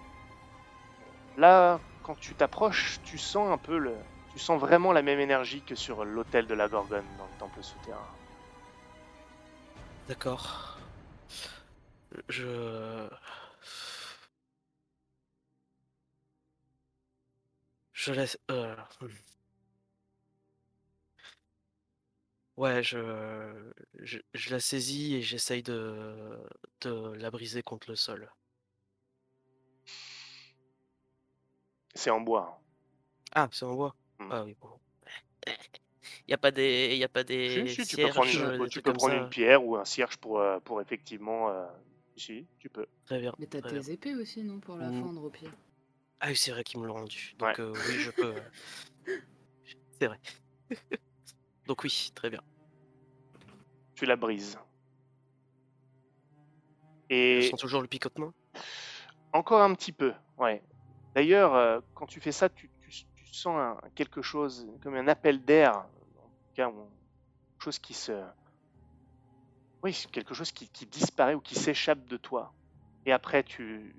Là, 1.36 1.78
quand 2.02 2.16
tu 2.18 2.34
t'approches, 2.34 2.98
tu 3.04 3.16
sens 3.16 3.52
un 3.52 3.58
peu 3.58 3.78
le. 3.78 3.94
Tu 4.32 4.40
sens 4.40 4.60
vraiment 4.60 4.92
la 4.92 5.02
même 5.02 5.20
énergie 5.20 5.62
que 5.62 5.76
sur 5.76 6.04
l'autel 6.04 6.48
de 6.48 6.54
la 6.54 6.66
Gorgone 6.66 7.04
dans 7.16 7.24
le 7.24 7.38
temple 7.38 7.62
souterrain. 7.62 8.08
D'accord. 10.08 10.78
Je. 12.28 13.08
Je 18.04 18.12
laisse. 18.12 18.38
euh. 18.50 18.76
Ouais, 22.56 22.82
je... 22.82 23.72
je. 23.98 24.18
je 24.34 24.50
la 24.50 24.60
saisis 24.60 25.14
et 25.14 25.22
j'essaye 25.22 25.62
de. 25.62 26.38
de 26.82 27.12
la 27.14 27.30
briser 27.30 27.62
contre 27.62 27.88
le 27.90 27.96
sol. 27.96 28.30
C'est 31.94 32.10
en 32.10 32.20
bois. 32.20 32.60
Ah, 33.34 33.48
c'est 33.52 33.64
en 33.64 33.74
bois. 33.74 33.94
Hmm. 34.18 34.28
Ah 34.30 34.44
oui, 34.44 34.54
bon. 34.60 34.68
Y 36.28 36.32
a 36.34 36.38
pas 36.38 36.50
des. 36.50 36.96
Y 36.96 37.04
a 37.04 37.08
pas 37.08 37.24
des. 37.24 37.66
Si, 37.68 37.84
si, 37.84 37.96
tu 37.96 37.96
peux 37.96 38.08
prendre, 38.10 38.28
cierges, 38.28 38.60
une, 38.60 38.68
tu 38.68 38.82
peux 38.82 38.92
prendre 38.92 39.28
pierre 39.30 39.64
ou 39.64 39.76
un 39.76 39.84
cierge 39.84 40.16
pour, 40.18 40.38
euh, 40.40 40.60
pour 40.60 40.80
effectivement. 40.80 41.48
euh, 41.48 41.66
Si, 42.16 42.46
tu 42.58 42.68
peux. 42.68 42.86
Très 43.06 43.18
bien. 43.18 43.34
Mais 43.38 43.46
t'as 43.46 43.60
bien. 43.60 43.80
tes 43.80 43.92
épées 43.92 44.14
aussi, 44.14 44.42
non 44.44 44.60
Pour 44.60 44.76
la 44.76 44.90
Mm. 44.90 45.02
fendre 45.02 45.24
au 45.24 45.30
pire. 45.30 45.50
Ah 46.26 46.28
oui, 46.28 46.36
c'est 46.36 46.52
vrai 46.52 46.64
qu'ils 46.64 46.80
me 46.80 46.86
l'ont 46.86 46.94
rendu. 46.94 47.34
Donc 47.38 47.48
Ouais. 47.48 47.60
euh, 47.60 47.70
oui, 47.70 47.98
je 47.98 48.10
peux. 48.10 48.32
c'est 50.00 50.06
vrai. 50.06 50.18
Donc 51.66 51.84
oui, 51.84 52.10
très 52.14 52.30
bien. 52.30 52.40
Tu 53.94 54.06
la 54.06 54.16
brises. 54.16 54.58
Je 57.10 57.14
Et 57.14 57.50
sens 57.50 57.60
toujours 57.60 57.82
le 57.82 57.88
picotement. 57.88 58.32
encore 59.34 59.60
un 59.60 59.74
petit 59.74 59.92
peu, 59.92 60.14
ouais. 60.38 60.62
D'ailleurs, 61.14 61.54
euh, 61.54 61.80
quand 61.92 62.06
tu 62.06 62.20
fais 62.22 62.32
ça, 62.32 62.48
tu, 62.48 62.70
tu- 62.80 63.04
tu 63.14 63.26
sens 63.26 63.58
un- 63.58 63.78
quelque 63.94 64.22
chose, 64.22 64.66
comme 64.82 64.94
un 64.94 65.06
appel 65.08 65.44
d'air, 65.44 65.76
en 65.76 65.82
tout 65.82 66.54
cas, 66.54 66.70
quelque 66.70 67.62
chose 67.62 67.78
qui 67.78 67.92
se. 67.92 68.12
Oui, 69.82 70.06
quelque 70.10 70.32
chose 70.32 70.52
qui, 70.52 70.70
qui 70.70 70.86
disparaît 70.86 71.34
ou 71.34 71.40
qui 71.42 71.54
s'échappe 71.54 72.06
de 72.06 72.16
toi. 72.16 72.54
Et 73.04 73.12
après, 73.12 73.42
tu. 73.42 73.94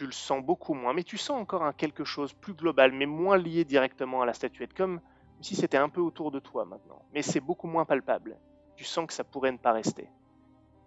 Tu 0.00 0.06
le 0.06 0.12
sens 0.12 0.42
beaucoup 0.42 0.72
moins. 0.72 0.94
Mais 0.94 1.04
tu 1.04 1.18
sens 1.18 1.38
encore 1.38 1.62
un 1.62 1.74
quelque 1.74 2.04
chose 2.04 2.32
plus 2.32 2.54
global, 2.54 2.90
mais 2.90 3.04
moins 3.04 3.36
lié 3.36 3.66
directement 3.66 4.22
à 4.22 4.24
la 4.24 4.32
statuette. 4.32 4.72
Comme 4.72 4.98
si 5.42 5.54
c'était 5.54 5.76
un 5.76 5.90
peu 5.90 6.00
autour 6.00 6.30
de 6.30 6.38
toi 6.38 6.64
maintenant. 6.64 7.02
Mais 7.12 7.20
c'est 7.20 7.38
beaucoup 7.40 7.66
moins 7.66 7.84
palpable. 7.84 8.38
Tu 8.76 8.84
sens 8.84 9.06
que 9.06 9.12
ça 9.12 9.24
pourrait 9.24 9.52
ne 9.52 9.58
pas 9.58 9.72
rester. 9.72 10.08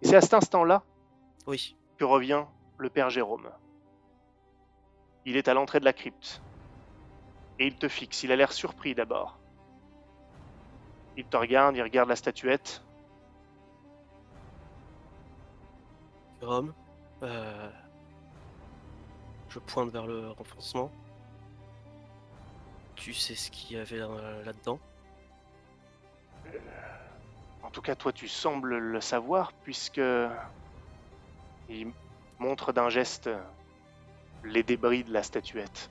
Et 0.02 0.08
c'est 0.08 0.16
à 0.16 0.20
cet 0.20 0.34
instant-là 0.34 0.82
Oui. 1.46 1.76
que 1.96 2.04
revient 2.04 2.44
le 2.76 2.90
père 2.90 3.08
Jérôme. 3.08 3.48
Il 5.26 5.36
est 5.36 5.46
à 5.46 5.54
l'entrée 5.54 5.78
de 5.78 5.84
la 5.84 5.92
crypte. 5.92 6.42
Et 7.60 7.68
il 7.68 7.76
te 7.76 7.86
fixe. 7.86 8.24
Il 8.24 8.32
a 8.32 8.36
l'air 8.36 8.50
surpris 8.50 8.96
d'abord. 8.96 9.38
Il 11.16 11.24
te 11.24 11.36
regarde, 11.36 11.76
il 11.76 11.82
regarde 11.82 12.08
la 12.08 12.16
statuette. 12.16 12.82
Jérôme, 16.40 16.74
euh, 17.22 17.70
je 19.54 19.60
pointe 19.60 19.90
vers 19.90 20.06
le 20.06 20.30
renforcement. 20.32 20.90
Tu 22.96 23.14
sais 23.14 23.36
ce 23.36 23.52
qu'il 23.52 23.76
y 23.76 23.80
avait 23.80 23.98
là- 23.98 24.42
là-dedans 24.44 24.80
En 27.62 27.70
tout 27.70 27.80
cas, 27.80 27.94
toi, 27.94 28.12
tu 28.12 28.26
sembles 28.28 28.76
le 28.76 29.00
savoir, 29.00 29.52
puisque 29.62 30.00
il 31.68 31.92
montre 32.38 32.72
d'un 32.72 32.88
geste 32.88 33.30
les 34.42 34.62
débris 34.64 35.04
de 35.04 35.12
la 35.12 35.22
statuette. 35.22 35.90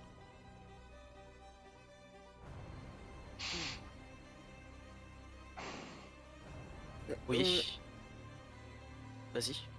Oui. 7.27 7.79
Vas-y. 9.33 9.72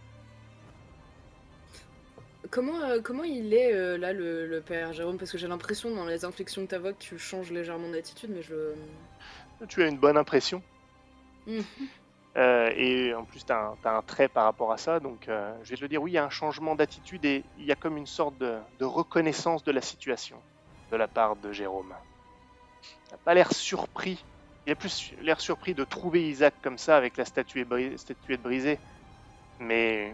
Comment, 2.55 2.83
euh, 2.83 3.01
comment 3.03 3.25
il 3.25 3.53
est 3.53 3.75
euh, 3.75 3.99
là, 3.99 4.12
le, 4.12 4.47
le 4.47 4.61
père 4.61 4.93
Jérôme? 4.93 5.19
Parce 5.19 5.33
que 5.33 5.38
j'ai 5.38 5.49
l'impression, 5.49 5.93
dans 5.93 6.07
les 6.07 6.25
inflexions 6.25 6.62
de 6.62 6.69
ta 6.69 6.79
voix, 6.79 6.93
que 6.93 7.03
tu 7.03 7.19
changes 7.19 7.51
légèrement 7.51 7.88
d'attitude, 7.88 8.31
mais 8.33 8.43
je. 8.43 8.75
Tu 9.67 9.83
as 9.83 9.88
une 9.88 9.99
bonne 9.99 10.17
impression. 10.17 10.62
Mhm. 11.47 11.64
Euh, 12.37 12.73
et 12.75 13.14
en 13.14 13.23
plus, 13.23 13.47
tu 13.47 13.53
as, 13.53 13.77
un 13.85 14.03
trait 14.03 14.27
par 14.27 14.43
rapport 14.43 14.73
à 14.73 14.77
ça. 14.77 14.99
Donc, 14.99 15.29
je 15.29 15.71
vais 15.71 15.77
te 15.77 15.83
le 15.83 15.87
dire, 15.87 16.03
oui, 16.03 16.11
il 16.11 16.14
y 16.14 16.19
a 16.19 16.25
un 16.25 16.31
changement 16.31 16.75
d'attitude 16.75 17.25
et 17.25 17.45
il 17.61 17.64
y 17.64 17.71
a 17.71 17.77
comme 17.77 17.97
une 17.97 18.09
sorte 18.09 18.37
de, 18.38 18.57
de 18.81 18.85
reconnaissance 18.85 19.62
de 19.62 19.71
la 19.71 19.81
situation 19.81 20.37
de 20.90 20.97
la 20.97 21.07
part 21.07 21.37
de 21.37 21.53
Jérôme. 21.53 21.95
Il 22.83 23.12
n'a 23.12 23.19
pas 23.19 23.35
l'air 23.35 23.53
surpris. 23.53 24.25
Il 24.67 24.73
a 24.73 24.75
plus 24.75 25.12
l'air 25.23 25.40
surpris 25.40 25.75
de 25.75 25.85
trouver 25.85 26.29
Isaac 26.29 26.55
comme 26.61 26.77
ça 26.77 26.97
avec 26.97 27.17
la 27.17 27.25
statuette 27.25 27.69
brisée. 28.43 28.81
Mais 29.61 30.12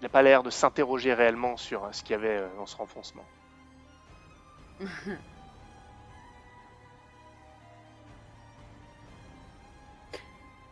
il 0.00 0.04
n'a 0.04 0.08
pas 0.08 0.22
l'air 0.22 0.44
de 0.44 0.50
s'interroger 0.50 1.12
réellement 1.12 1.56
sur 1.56 1.92
ce 1.92 2.02
qu'il 2.02 2.12
y 2.12 2.14
avait 2.14 2.38
euh, 2.38 2.48
dans 2.56 2.66
ce 2.66 2.76
renfoncement. 2.76 3.24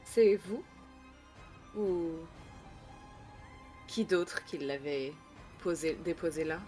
C'est 0.05 0.37
vous? 0.37 0.63
Ou. 1.77 2.11
Qui 3.89 4.05
d'autre 4.05 4.45
qui 4.45 4.59
l'avait 4.59 5.13
posé, 5.59 5.95
déposé 5.95 6.45
là? 6.45 6.61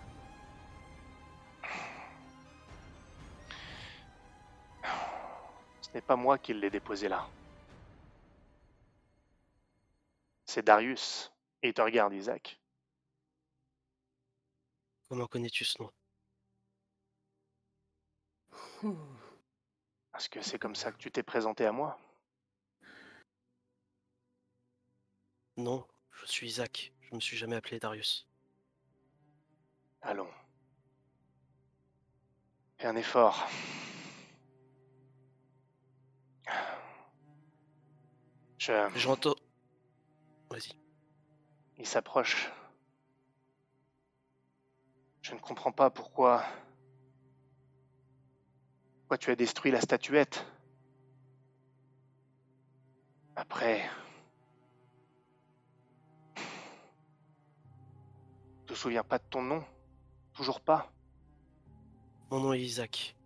Ce 5.81 5.91
n'est 5.95 6.01
pas 6.01 6.17
moi 6.17 6.39
qui 6.39 6.55
l'ai 6.55 6.71
déposé 6.71 7.09
là. 7.09 7.27
C'est 10.45 10.65
Darius. 10.65 11.33
Et 11.63 11.69
il 11.69 11.75
te 11.75 11.83
regarde, 11.83 12.15
Isaac. 12.15 12.61
Comment 15.09 15.27
connais-tu 15.27 15.65
ce 15.65 15.83
nom? 15.83 15.91
Parce 20.13 20.29
que 20.29 20.41
c'est 20.43 20.59
comme 20.59 20.75
ça 20.75 20.93
que 20.93 20.99
tu 20.99 21.11
t'es 21.11 21.23
présenté 21.23 21.67
à 21.67 21.73
moi. 21.73 21.99
Non, 25.57 25.87
je 26.13 26.27
suis 26.27 26.47
Isaac. 26.47 26.93
Je 27.01 27.15
me 27.15 27.21
suis 27.21 27.37
jamais 27.37 27.57
appelé 27.57 27.81
Darius. 27.81 28.29
Allons. 30.03 30.31
Fais 32.77 32.87
un 32.87 32.97
effort. 32.97 33.49
Je... 38.59 38.91
J'entends. 38.95 39.35
Vas-y. 40.51 40.88
Il 41.79 41.87
s'approche. 41.87 42.51
Je 45.23 45.35
ne 45.35 45.39
comprends 45.39 45.73
pas 45.73 45.91
pourquoi... 45.91 46.45
Pourquoi 49.01 49.19
tu 49.19 49.31
as 49.31 49.37
détruit 49.37 49.71
la 49.71 49.81
statuette? 49.81 50.45
Après... 53.37 53.89
Tu 58.67 58.75
te 58.75 58.79
souviens 58.79 59.05
pas 59.05 59.19
de 59.19 59.25
ton 59.31 59.43
nom? 59.43 59.65
Toujours 60.35 60.61
pas? 60.61 60.93
Mon 62.31 62.41
nom 62.41 62.53
est 62.53 62.61
Isaac. 62.61 63.17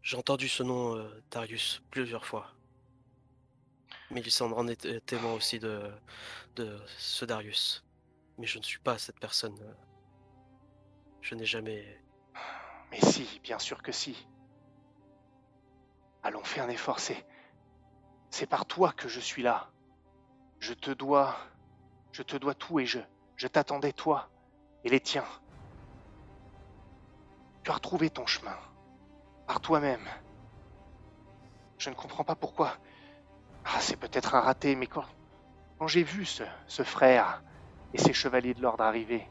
J'ai 0.00 0.16
entendu 0.16 0.48
ce 0.48 0.62
nom, 0.62 0.94
euh, 0.96 1.24
Darius, 1.30 1.82
plusieurs 1.90 2.24
fois. 2.24 2.54
Mélisandre 4.10 4.58
en 4.58 4.68
est 4.68 4.86
euh, 4.86 5.00
témoin 5.00 5.32
aussi 5.32 5.58
de, 5.58 5.90
de 6.56 6.80
ce 6.98 7.24
Darius. 7.24 7.84
Mais 8.38 8.46
je 8.46 8.58
ne 8.58 8.62
suis 8.62 8.78
pas 8.78 8.98
cette 8.98 9.18
personne. 9.18 9.58
euh. 9.60 9.74
Je 11.20 11.34
n'ai 11.34 11.46
jamais. 11.46 12.00
Mais 12.90 13.00
si, 13.00 13.40
bien 13.42 13.58
sûr 13.58 13.82
que 13.82 13.92
si. 13.92 14.26
Allons, 16.22 16.44
fais 16.44 16.60
un 16.60 16.68
effort, 16.68 17.00
c'est... 17.00 17.26
C'est 18.30 18.46
par 18.46 18.66
toi 18.66 18.92
que 18.92 19.08
je 19.08 19.20
suis 19.20 19.42
là. 19.42 19.70
Je 20.60 20.74
te 20.74 20.90
dois... 20.90 21.36
Je 22.12 22.22
te 22.22 22.36
dois 22.36 22.54
tout 22.54 22.80
et 22.80 22.86
je... 22.86 22.98
Je 23.36 23.48
t'attendais, 23.48 23.92
toi, 23.92 24.30
et 24.84 24.88
les 24.88 25.00
tiens. 25.00 25.26
Tu 27.64 27.70
as 27.70 27.74
retrouvé 27.74 28.10
ton 28.10 28.26
chemin. 28.26 28.56
Par 29.46 29.60
toi-même. 29.60 30.06
Je 31.78 31.90
ne 31.90 31.94
comprends 31.94 32.24
pas 32.24 32.36
pourquoi. 32.36 32.76
Ah, 33.64 33.80
c'est 33.80 33.96
peut-être 33.96 34.34
un 34.34 34.40
raté, 34.40 34.76
mais 34.76 34.86
quand... 34.86 35.04
J'ai 35.86 36.02
vu 36.02 36.24
ce, 36.24 36.44
ce 36.66 36.82
frère 36.82 37.42
et 37.92 37.98
ses 37.98 38.14
chevaliers 38.14 38.54
de 38.54 38.62
l'ordre 38.62 38.84
arriver, 38.84 39.28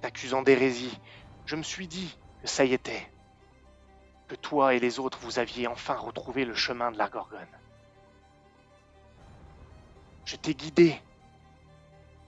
t'accusant 0.00 0.42
d'hérésie, 0.42 0.96
je 1.44 1.56
me 1.56 1.64
suis 1.64 1.88
dit 1.88 2.16
que 2.42 2.48
ça 2.48 2.64
y 2.64 2.72
était. 2.72 3.10
Que 4.28 4.36
toi 4.36 4.74
et 4.74 4.78
les 4.78 5.00
autres, 5.00 5.18
vous 5.22 5.40
aviez 5.40 5.66
enfin 5.66 5.96
retrouvé 5.96 6.44
le 6.44 6.54
chemin 6.54 6.92
de 6.92 6.98
la 6.98 7.08
Gorgone. 7.08 7.48
Je 10.24 10.36
t'ai 10.36 10.54
guidé, 10.54 11.00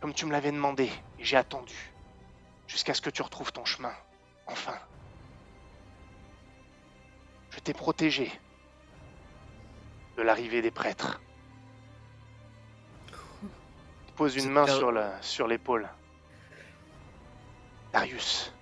comme 0.01 0.13
tu 0.13 0.27
me 0.27 0.33
l'avais 0.33 0.51
demandé, 0.51 0.91
et 1.21 1.25
j'ai 1.25 1.37
attendu, 1.37 1.93
jusqu'à 2.67 2.95
ce 2.95 3.01
que 3.01 3.11
tu 3.11 3.23
retrouves 3.23 3.53
ton 3.53 3.65
chemin, 3.65 3.95
enfin. 4.49 4.77
Je 7.51 7.61
t'ai 7.61 7.73
protégé 7.73 8.33
de 10.23 10.27
l'arrivée 10.29 10.63
des 10.63 10.71
prêtres. 10.71 11.21
Il 13.11 14.13
pose 14.15 14.37
une 14.37 14.51
main 14.51 14.67
sur 14.69 14.93
la- 14.93 15.21
sur 15.21 15.49
l'épaule. 15.49 15.89
Darius. 17.93 18.53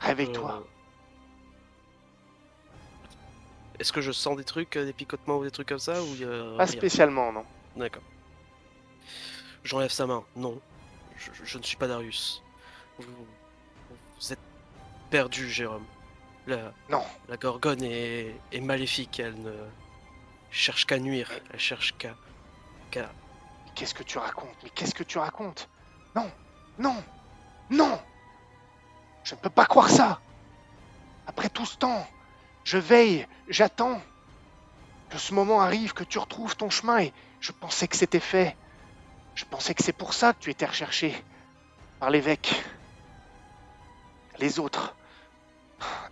Réveille-toi. 0.00 0.62
Euh, 0.62 0.64
Est-ce 3.78 3.92
que 3.92 4.00
je 4.00 4.12
sens 4.12 4.36
des 4.36 4.44
trucs, 4.44 4.76
euh, 4.76 4.84
des 4.86 4.92
picotements 4.94 5.36
ou 5.38 5.44
des 5.44 5.50
trucs 5.50 5.68
comme 5.68 5.78
ça 5.78 6.02
ou 6.02 6.06
euh, 6.22 6.56
Pas 6.56 6.66
spécialement, 6.66 7.32
non. 7.32 7.44
D'accord. 7.76 8.02
J'enlève 9.62 9.90
sa 9.90 10.06
main. 10.06 10.24
Non, 10.36 10.58
je, 11.16 11.30
je 11.44 11.58
ne 11.58 11.62
suis 11.62 11.76
pas 11.76 11.86
Darius. 11.86 12.42
Vous, 12.98 13.04
vous 14.18 14.32
êtes 14.32 14.38
perdu, 15.10 15.50
Jérôme. 15.50 15.84
La, 16.46 16.72
Non. 16.88 17.04
la 17.28 17.36
Gorgone 17.36 17.82
est, 17.82 18.34
est 18.52 18.60
maléfique. 18.60 19.20
Elle 19.20 19.40
ne 19.42 19.52
cherche 20.50 20.86
qu'à 20.86 20.98
nuire. 20.98 21.30
Elle 21.52 21.60
cherche 21.60 21.96
qu'à. 21.98 22.14
qu'à. 22.90 23.02
Mais 23.66 23.72
Qu'est-ce 23.74 23.94
que 23.94 24.02
tu 24.02 24.18
racontes? 24.18 24.56
Mais 24.62 24.70
qu'est-ce 24.70 24.94
que 24.94 25.04
tu 25.04 25.18
racontes? 25.18 25.68
Non, 26.16 26.30
non, 26.78 26.96
non 27.70 28.00
Je 29.22 29.34
ne 29.34 29.40
peux 29.40 29.50
pas 29.50 29.64
croire 29.66 29.88
ça 29.90 30.20
Après 31.26 31.48
tout 31.48 31.64
ce 31.66 31.76
temps, 31.76 32.04
je 32.64 32.78
veille, 32.78 33.26
j'attends 33.48 34.00
que 35.08 35.18
ce 35.18 35.34
moment 35.34 35.60
arrive, 35.60 35.92
que 35.92 36.04
tu 36.04 36.18
retrouves 36.18 36.56
ton 36.56 36.68
chemin 36.70 36.98
et 37.00 37.12
je 37.40 37.52
pensais 37.52 37.86
que 37.86 37.96
c'était 37.96 38.20
fait. 38.20 38.56
Je 39.34 39.44
pensais 39.44 39.74
que 39.74 39.82
c'est 39.84 39.92
pour 39.92 40.14
ça 40.14 40.32
que 40.32 40.40
tu 40.40 40.50
étais 40.50 40.66
recherché 40.66 41.14
par 42.00 42.10
l'évêque. 42.10 42.60
Les 44.38 44.58
autres. 44.58 44.94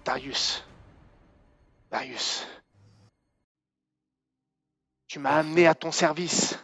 Darius. 0.05 0.65
Darius. 1.91 2.47
Tu 5.07 5.19
m'as 5.19 5.37
amené 5.37 5.67
à 5.67 5.75
ton 5.75 5.93
service. 5.93 6.59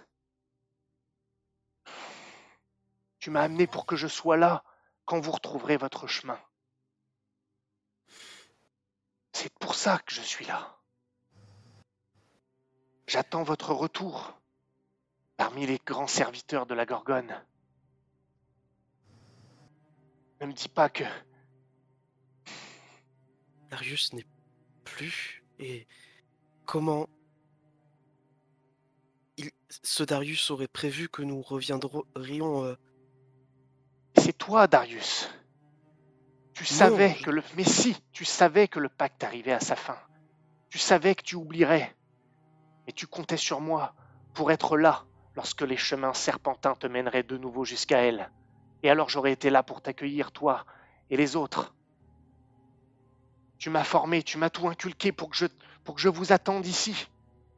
Tu 3.18 3.30
m'as 3.30 3.42
amené 3.42 3.66
pour 3.66 3.86
que 3.86 3.96
je 3.96 4.06
sois 4.06 4.36
là 4.36 4.64
quand 5.06 5.18
vous 5.20 5.32
retrouverez 5.32 5.76
votre 5.76 6.06
chemin. 6.06 6.38
C'est 9.32 9.52
pour 9.58 9.74
ça 9.74 9.98
que 9.98 10.12
je 10.12 10.20
suis 10.20 10.44
là. 10.44 10.76
J'attends 13.06 13.42
votre 13.42 13.72
retour 13.72 14.34
parmi 15.36 15.66
les 15.66 15.78
grands 15.84 16.06
serviteurs 16.06 16.66
de 16.66 16.74
la 16.74 16.86
Gorgone. 16.86 17.44
Ne 20.40 20.46
me 20.46 20.52
dis 20.52 20.68
pas 20.68 20.88
que 20.88 21.04
Darius 23.74 24.12
n'est 24.12 24.26
plus. 24.84 25.42
Et 25.58 25.88
comment. 26.64 27.08
Il... 29.36 29.50
Ce 29.82 30.04
Darius 30.04 30.52
aurait 30.52 30.68
prévu 30.68 31.08
que 31.08 31.22
nous 31.22 31.42
reviendrions. 31.42 32.64
euh, 32.64 32.76
c'est 34.16 34.38
toi, 34.38 34.68
Darius. 34.68 35.28
Tu 36.52 36.64
savais 36.64 37.16
je- 37.18 37.24
que 37.24 37.30
le... 37.32 37.42
Mais 37.56 37.64
si, 37.64 38.00
tu 38.12 38.24
savais 38.24 38.68
que 38.68 38.78
le 38.78 38.88
pacte 38.88 39.24
arrivait 39.24 39.50
à 39.52 39.58
sa 39.58 39.74
fin. 39.74 39.98
Tu 40.70 40.78
savais 40.78 41.16
que 41.16 41.24
tu 41.24 41.34
oublierais. 41.34 41.96
Mais 42.86 42.92
tu 42.92 43.08
comptais 43.08 43.36
sur 43.36 43.60
moi 43.60 43.96
pour 44.34 44.52
être 44.52 44.76
là 44.76 45.04
lorsque 45.34 45.62
les 45.62 45.76
chemins 45.76 46.14
serpentins 46.14 46.76
te 46.76 46.86
mèneraient 46.86 47.24
de 47.24 47.36
nouveau 47.36 47.64
jusqu'à 47.64 48.02
elle. 48.02 48.30
Et 48.84 48.90
alors 48.90 49.08
j'aurais 49.08 49.32
été 49.32 49.50
là 49.50 49.64
pour 49.64 49.82
t'accueillir, 49.82 50.30
toi 50.30 50.64
et 51.10 51.16
les 51.16 51.34
autres. 51.34 51.74
Tu 53.64 53.70
m'as 53.70 53.82
formé, 53.82 54.22
tu 54.22 54.36
m'as 54.36 54.50
tout 54.50 54.68
inculqué 54.68 55.10
pour 55.10 55.30
que 55.30 55.36
je, 55.36 55.46
pour 55.84 55.94
que 55.94 56.00
je 56.02 56.10
vous 56.10 56.34
attende 56.34 56.66
ici, 56.66 57.08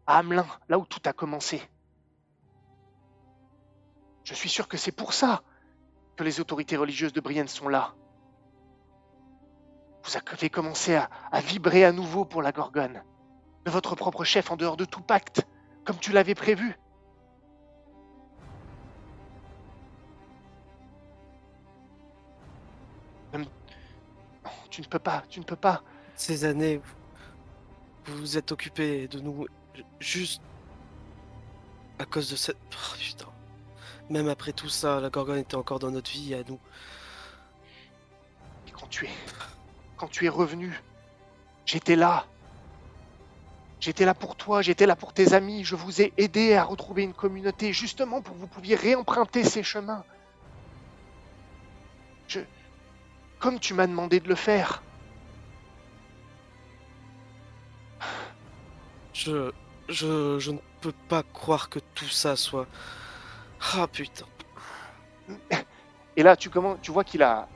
à 0.07 0.19
Hamelin, 0.19 0.47
là 0.69 0.79
où 0.79 0.87
tout 0.87 1.01
a 1.05 1.13
commencé. 1.13 1.61
Je 4.23 4.33
suis 4.33 4.49
sûr 4.49 4.69
que 4.69 4.77
c'est 4.77 4.93
pour 4.93 5.15
ça 5.15 5.43
que 6.15 6.23
les 6.23 6.39
autorités 6.39 6.77
religieuses 6.77 7.13
de 7.13 7.21
Brienne 7.21 7.49
sont 7.49 7.69
là. 7.69 7.97
Vous 10.05 10.17
avez 10.17 10.49
commencé 10.49 10.95
à, 10.95 11.11
à 11.33 11.41
vibrer 11.41 11.85
à 11.85 11.91
nouveau 11.91 12.25
pour 12.25 12.41
la 12.41 12.53
Gorgone, 12.53 13.03
de 13.65 13.71
votre 13.73 13.97
propre 13.97 14.23
chef 14.23 14.53
en 14.53 14.57
dehors 14.57 14.77
de 14.77 14.85
tout 14.85 15.03
pacte, 15.03 15.45
comme 15.85 15.99
tu 15.99 16.13
l'avais 16.13 16.37
prévu. 16.37 16.79
Tu 24.71 24.83
ne 24.83 24.87
peux 24.87 25.01
pas, 25.01 25.25
tu 25.29 25.41
ne 25.41 25.45
peux 25.45 25.57
pas. 25.57 25.83
Ces 26.17 26.45
années, 26.45 26.81
vous 28.07 28.17
vous 28.17 28.39
êtes 28.39 28.51
occupé 28.51 29.07
de 29.09 29.21
nous 29.21 29.47
juste 30.01 30.41
à 31.99 32.05
cause 32.07 32.31
de 32.31 32.37
cette. 32.37 32.57
Oh, 32.73 32.97
putain. 32.99 33.27
Même 34.09 34.29
après 34.29 34.53
tout 34.53 34.69
ça, 34.69 35.01
la 35.01 35.11
Gorgone 35.11 35.39
était 35.39 35.57
encore 35.57 35.79
dans 35.79 35.91
notre 35.91 36.11
vie 36.11 36.35
à 36.35 36.43
nous. 36.49 36.59
Et 38.67 38.71
quand 38.71 38.87
tu 38.89 39.05
es, 39.07 39.11
quand 39.97 40.09
tu 40.09 40.27
es 40.27 40.29
revenu, 40.29 40.81
j'étais 41.65 41.97
là. 41.97 42.27
J'étais 43.79 44.07
là 44.07 44.15
pour 44.15 44.37
toi, 44.37 44.63
j'étais 44.63 44.87
là 44.87 44.97
pour 44.97 45.13
tes 45.13 45.35
amis, 45.35 45.63
je 45.63 45.77
vous 45.77 46.01
ai 46.01 46.13
aidé 46.17 46.55
à 46.55 46.65
retrouver 46.65 47.03
une 47.03 47.13
communauté 47.13 47.75
justement 47.75 48.23
pour 48.23 48.35
que 48.35 48.41
vous 48.41 48.47
pouviez 48.47 48.75
réemprunter 48.75 49.45
ces 49.45 49.63
chemins. 49.63 50.03
Je, 52.27 52.41
comme 53.39 53.61
tu 53.61 53.75
m'as 53.75 53.87
demandé 53.87 54.19
de 54.19 54.29
le 54.29 54.35
faire. 54.35 54.83
Je, 59.17 59.51
je, 59.89 60.39
je 60.39 60.51
ne 60.51 60.59
peux 60.81 60.93
pas 61.09 61.23
croire 61.23 61.69
que 61.71 61.79
tout 61.95 62.09
ça 62.09 62.37
soit. 62.37 62.67
Ah 63.75 63.87
putain. 63.87 64.27
Et 66.17 66.23
là, 66.23 66.37
tu 66.37 66.51
commences, 66.51 66.79
tu 66.83 66.91
vois 66.93 67.05
qu'il 67.05 67.23
a, 67.23 67.49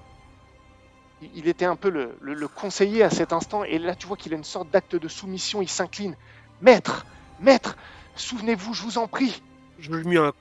il 1.34 1.48
était 1.48 1.64
un 1.66 1.76
peu 1.76 1.88
le, 1.90 2.16
le- 2.20 2.34
le 2.34 2.48
conseiller 2.48 3.02
à 3.02 3.10
cet 3.10 3.32
instant, 3.32 3.64
et 3.64 3.78
là, 3.78 3.94
tu 3.94 4.06
vois 4.06 4.16
qu'il 4.16 4.32
a 4.32 4.36
une 4.36 4.44
sorte 4.44 4.70
d'acte 4.70 4.96
de 4.96 5.08
soumission. 5.08 5.60
Il 5.62 5.68
s'incline, 5.68 6.16
maître, 6.60 7.04
maître, 7.40 7.76
souvenez-vous, 8.16 8.74
je 8.74 8.82
vous 8.82 8.98
en 8.98 9.06
prie. 9.06 9.42
Je 9.78 9.90
lui 9.90 10.04
mis 10.06 10.16
un 10.18 10.32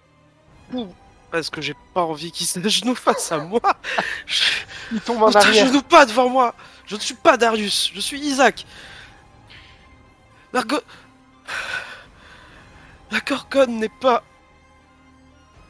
coup 0.71 0.87
parce 1.31 1.49
que 1.51 1.61
j'ai 1.61 1.75
pas 1.93 2.01
envie 2.01 2.31
qu'il 2.31 2.45
s'agenouille 2.47 2.95
face 2.95 3.31
à 3.31 3.37
moi. 3.39 3.61
Je... 4.25 4.43
Il 4.91 4.99
tombe 5.01 5.21
en 5.21 5.29
Ne 5.29 5.35
arrière. 5.35 5.53
t'agenouille 5.63 5.83
pas 5.83 6.05
devant 6.05 6.27
moi. 6.29 6.55
Je 6.87 6.95
ne 6.95 6.99
suis 7.01 7.13
pas 7.13 7.37
Darius, 7.37 7.91
je 7.93 7.99
suis 7.99 8.19
Isaac. 8.19 8.65
La 10.53 10.63
go... 10.63 10.77
La 13.11 13.19
Gorgone 13.21 13.79
n'est 13.79 13.89
pas... 13.89 14.23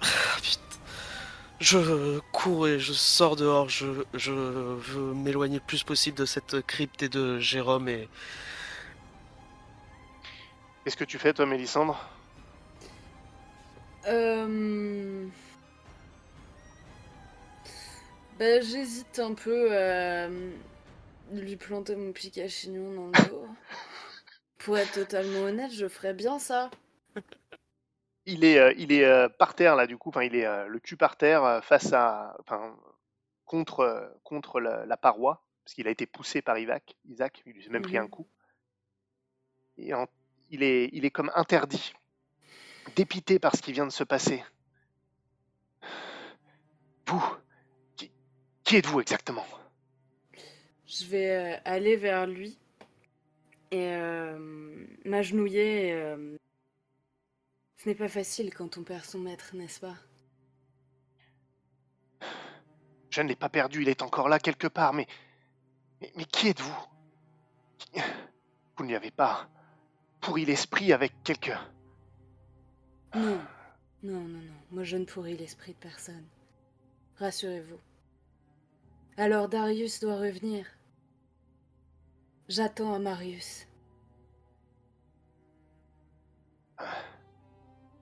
Ah, 0.01 0.05
putain. 0.41 0.59
Je 1.59 2.19
cours 2.31 2.67
et 2.67 2.79
je 2.79 2.93
sors 2.93 3.35
dehors. 3.35 3.69
Je, 3.69 3.87
je 4.13 4.31
veux 4.31 5.13
m'éloigner 5.13 5.55
le 5.55 5.65
plus 5.65 5.83
possible 5.83 6.17
de 6.17 6.25
cette 6.25 6.65
crypte 6.65 7.03
et 7.03 7.09
de 7.09 7.39
Jérôme 7.39 7.87
et... 7.89 8.09
Qu'est-ce 10.83 10.97
que 10.97 11.03
tu 11.03 11.19
fais, 11.19 11.33
toi, 11.33 11.45
Mélissandre? 11.45 12.09
Euh... 14.07 15.27
Bah, 18.39 18.61
j'hésite 18.61 19.19
un 19.19 19.33
peu 19.33 19.77
à 19.77 20.29
lui 21.33 21.57
planter 21.57 21.95
mon 21.95 22.11
pic 22.11 22.37
à 22.37 22.47
chignon 22.47 22.93
dans 22.93 23.07
le 23.07 23.29
dos. 23.29 23.47
Pour 24.59 24.77
être 24.77 24.91
totalement 24.93 25.41
honnête, 25.43 25.71
je 25.73 25.87
ferais 25.87 26.13
bien 26.13 26.37
ça. 26.39 26.69
Il 28.25 28.43
est, 28.43 28.59
euh, 28.59 28.73
il 28.77 28.91
est 28.91 29.05
euh, 29.05 29.27
par 29.27 29.55
terre 29.55 29.75
là, 29.75 29.87
du 29.87 29.97
coup. 29.97 30.09
Enfin, 30.09 30.23
il 30.23 30.35
est 30.35 30.45
euh, 30.45 30.67
le 30.67 30.79
cul 30.79 30.97
par 30.97 31.17
terre 31.17 31.61
face 31.63 31.91
à, 31.93 32.35
enfin, 32.41 32.77
contre, 33.45 34.13
contre 34.23 34.59
la, 34.59 34.85
la 34.85 34.97
paroi, 34.97 35.43
parce 35.63 35.73
qu'il 35.73 35.87
a 35.87 35.91
été 35.91 36.05
poussé 36.05 36.41
par 36.41 36.57
Isaac. 36.59 36.95
Isaac, 37.05 37.41
il 37.45 37.53
lui 37.53 37.65
a 37.65 37.69
même 37.71 37.81
pris 37.81 37.97
un 37.97 38.03
Mhm. 38.03 38.09
coup. 38.09 38.27
Et 39.77 39.93
en- 39.93 40.07
il 40.51 40.61
est, 40.61 40.89
il 40.93 41.05
est 41.05 41.09
comme 41.11 41.31
interdit, 41.35 41.93
dépité 42.95 43.39
par 43.39 43.55
ce 43.55 43.61
qui 43.61 43.71
vient 43.71 43.87
de 43.87 43.91
se 43.91 44.03
passer. 44.03 44.43
Vous, 47.07 47.23
qui, 47.95 48.11
qui 48.63 48.75
êtes-vous 48.75 48.99
exactement? 49.01 49.45
Je 50.85 51.05
vais 51.05 51.59
aller 51.65 51.95
vers 51.95 52.27
lui 52.27 52.57
et 53.71 53.87
euh, 53.93 54.37
m'agenouiller. 55.05 55.93
euh, 55.93 56.37
Ce 57.77 57.87
n'est 57.87 57.95
pas 57.95 58.09
facile 58.09 58.53
quand 58.53 58.77
on 58.77 58.83
perd 58.83 59.05
son 59.05 59.19
maître, 59.19 59.55
n'est-ce 59.55 59.79
pas? 59.79 59.95
Je 63.09 63.21
ne 63.21 63.27
l'ai 63.29 63.35
pas 63.35 63.49
perdu, 63.49 63.81
il 63.81 63.89
est 63.89 64.01
encore 64.01 64.29
là 64.29 64.39
quelque 64.39 64.67
part, 64.67 64.93
mais, 64.93 65.07
mais, 66.01 66.11
mais 66.15 66.25
qui 66.25 66.49
êtes-vous? 66.49 66.87
Vous 68.75 68.83
ne 68.83 68.89
lui 68.89 68.95
avez 68.95 69.11
pas 69.11 69.49
pourri 70.21 70.45
l'esprit 70.45 70.93
avec 70.93 71.11
quelqu'un? 71.23 71.59
Non, 73.15 73.41
non, 74.03 74.21
non, 74.21 74.41
non. 74.41 74.53
Moi, 74.71 74.83
je 74.83 74.97
ne 74.97 75.05
pourris 75.05 75.35
l'esprit 75.37 75.73
de 75.73 75.77
personne. 75.79 76.27
Rassurez-vous. 77.17 77.79
Alors 79.17 79.49
Darius 79.49 79.99
doit 79.99 80.17
revenir. 80.17 80.65
J'attends 82.49 82.97
Marius. 82.97 83.67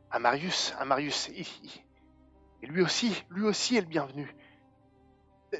À 0.10 0.20
Marius, 0.20 0.74
à 0.80 0.86
Marius, 0.86 1.28
il- 1.36 1.46
il- 1.64 1.86
et 2.62 2.68
lui 2.68 2.82
aussi, 2.82 3.26
lui 3.30 3.44
aussi 3.44 3.76
est 3.76 3.82
le 3.82 3.88
bienvenu. 3.88 4.34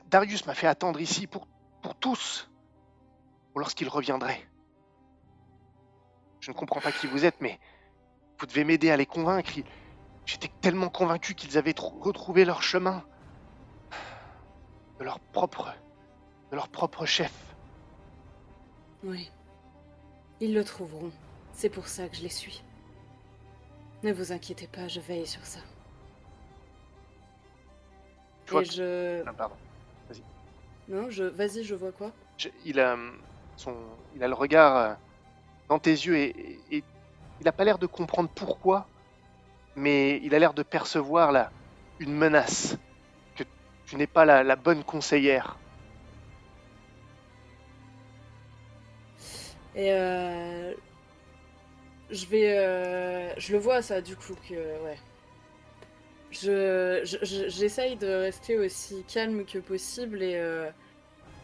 Darius 0.06 0.46
m'a 0.46 0.54
fait 0.54 0.68
attendre 0.68 1.02
ici 1.02 1.28
pour, 1.28 1.50
tous, 2.00 2.50
pour 3.52 3.60
lorsqu'il 3.60 3.90
reviendrait. 3.90 4.48
Je 6.40 6.52
ne 6.52 6.56
comprends 6.56 6.80
pas 6.80 6.94
qui 6.94 7.08
vous 7.08 7.26
êtes, 7.26 7.42
mais 7.42 7.60
vous 8.40 8.46
devez 8.46 8.64
m'aider 8.64 8.90
à 8.90 8.96
les 8.96 9.06
convaincre. 9.06 9.52
J'étais 10.26 10.52
tellement 10.62 10.90
convaincu 10.90 11.36
qu'ils 11.36 11.58
avaient 11.58 11.74
trou- 11.74 12.00
retrouvé 12.00 12.46
leur 12.46 12.64
chemin, 12.64 13.04
de 14.98 15.04
leur 15.04 15.20
propre, 15.20 15.76
de 16.52 16.56
leur 16.56 16.70
propre 16.70 17.06
chef. 17.06 17.57
Oui. 19.04 19.30
Ils 20.40 20.54
le 20.54 20.64
trouveront. 20.64 21.12
C'est 21.54 21.70
pour 21.70 21.88
ça 21.88 22.08
que 22.08 22.16
je 22.16 22.22
les 22.22 22.30
suis. 22.30 22.62
Ne 24.04 24.14
vous 24.14 24.32
inquiétez 24.32 24.68
pas, 24.68 24.88
je 24.88 25.00
veille 25.00 25.26
sur 25.26 25.46
ça. 25.46 25.60
Tu 28.46 28.52
vois 28.52 28.62
Et 28.62 28.66
je... 28.66 29.24
Ah, 29.26 29.34
pardon. 29.34 29.56
Non, 30.88 31.10
je... 31.10 31.24
Vas-y, 31.24 31.64
je 31.64 31.76
vois 31.76 31.92
quoi? 31.92 32.12
Je- 32.38 32.50
il, 32.66 32.80
a, 32.80 32.94
hum, 32.94 33.18
son, 33.58 33.76
il 34.16 34.24
a 34.24 34.28
le 34.28 34.34
regard 34.36 34.78
euh, 34.78 34.94
dans 35.70 35.80
tes 35.80 35.92
yeux 35.92 36.16
et, 36.16 36.30
et- 36.30 36.78
et 36.78 36.84
il 37.42 37.44
n'a 37.46 37.52
pas 37.52 37.66
l'air 37.66 37.78
de 37.78 37.88
comprendre 37.88 38.30
pourquoi, 38.34 38.88
mais 39.76 40.22
il 40.24 40.34
a 40.34 40.40
l'air 40.40 40.54
de 40.54 40.64
percevoir 40.64 41.32
là, 41.32 41.52
une 42.00 42.14
menace, 42.14 42.78
que 43.36 43.44
tu 43.86 43.96
n'es 43.98 44.08
pas 44.08 44.24
la, 44.24 44.44
la 44.44 44.56
bonne 44.56 44.84
conseillère. 44.84 45.58
Et 49.78 49.92
euh... 49.94 50.74
Je 52.10 52.26
vais... 52.26 52.58
euh, 52.58 53.34
Je 53.38 53.54
le 53.54 53.60
vois 53.60 53.82
ça, 53.82 54.02
du 54.02 54.16
coup, 54.18 54.34
que... 54.50 54.56
Ouais. 54.84 54.98
Je... 56.32 57.02
je- 57.06 57.48
J'essaye 57.50 57.96
de 57.96 58.08
rester 58.08 58.58
aussi 58.60 59.04
calme 59.08 59.46
que 59.46 59.60
possible 59.60 60.22
et... 60.24 60.36
euh, 60.36 60.70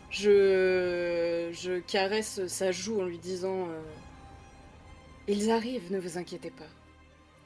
Je, 0.10 1.50
je 1.54 1.80
caresse 1.80 2.46
sa 2.48 2.72
joue 2.72 3.02
en 3.02 3.06
lui 3.06 3.18
disant 3.20 3.68
euh, 3.70 3.82
Ils 5.28 5.52
arrivent, 5.52 5.92
ne 5.92 6.00
vous 6.00 6.18
inquiétez 6.18 6.52
pas. 6.52 6.70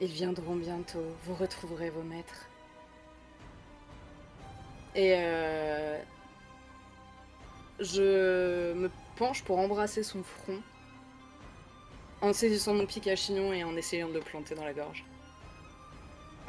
Ils 0.00 0.12
viendront 0.12 0.56
bientôt, 0.56 1.04
vous 1.24 1.34
retrouverez 1.34 1.90
vos 1.90 2.02
maîtres. 2.02 2.48
Et 4.94 5.14
je 7.80 8.72
me 8.74 8.90
penche 9.16 9.42
pour 9.44 9.58
embrasser 9.58 10.02
son 10.02 10.22
front 10.22 10.60
en 12.20 12.32
saisissant 12.32 12.74
mon 12.74 12.86
pic 12.86 13.06
à 13.08 13.16
chignon 13.16 13.52
et 13.52 13.64
en 13.64 13.76
essayant 13.76 14.08
de 14.08 14.14
le 14.14 14.20
planter 14.20 14.54
dans 14.54 14.64
la 14.64 14.72
gorge. 14.72 15.04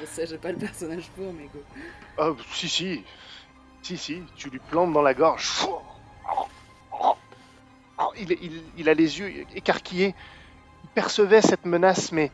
je 0.00 0.06
sais, 0.06 0.26
j'ai 0.26 0.38
pas 0.38 0.52
le 0.52 0.58
personnage 0.58 1.08
pour, 1.10 1.32
mais 1.32 1.48
go. 1.52 1.62
Oh, 2.18 2.36
si, 2.52 2.68
si. 2.68 3.04
Si, 3.82 3.96
si, 3.96 4.22
tu 4.36 4.50
lui 4.50 4.58
plantes 4.58 4.92
dans 4.92 5.02
la 5.02 5.14
gorge. 5.14 5.66
Il, 8.18 8.32
il- 8.32 8.62
il 8.76 8.88
a 8.88 8.94
les 8.94 9.18
yeux 9.18 9.46
écarquillés. 9.54 10.14
Il 10.84 10.90
percevait 10.90 11.42
cette 11.42 11.64
menace, 11.66 12.12
mais 12.12 12.30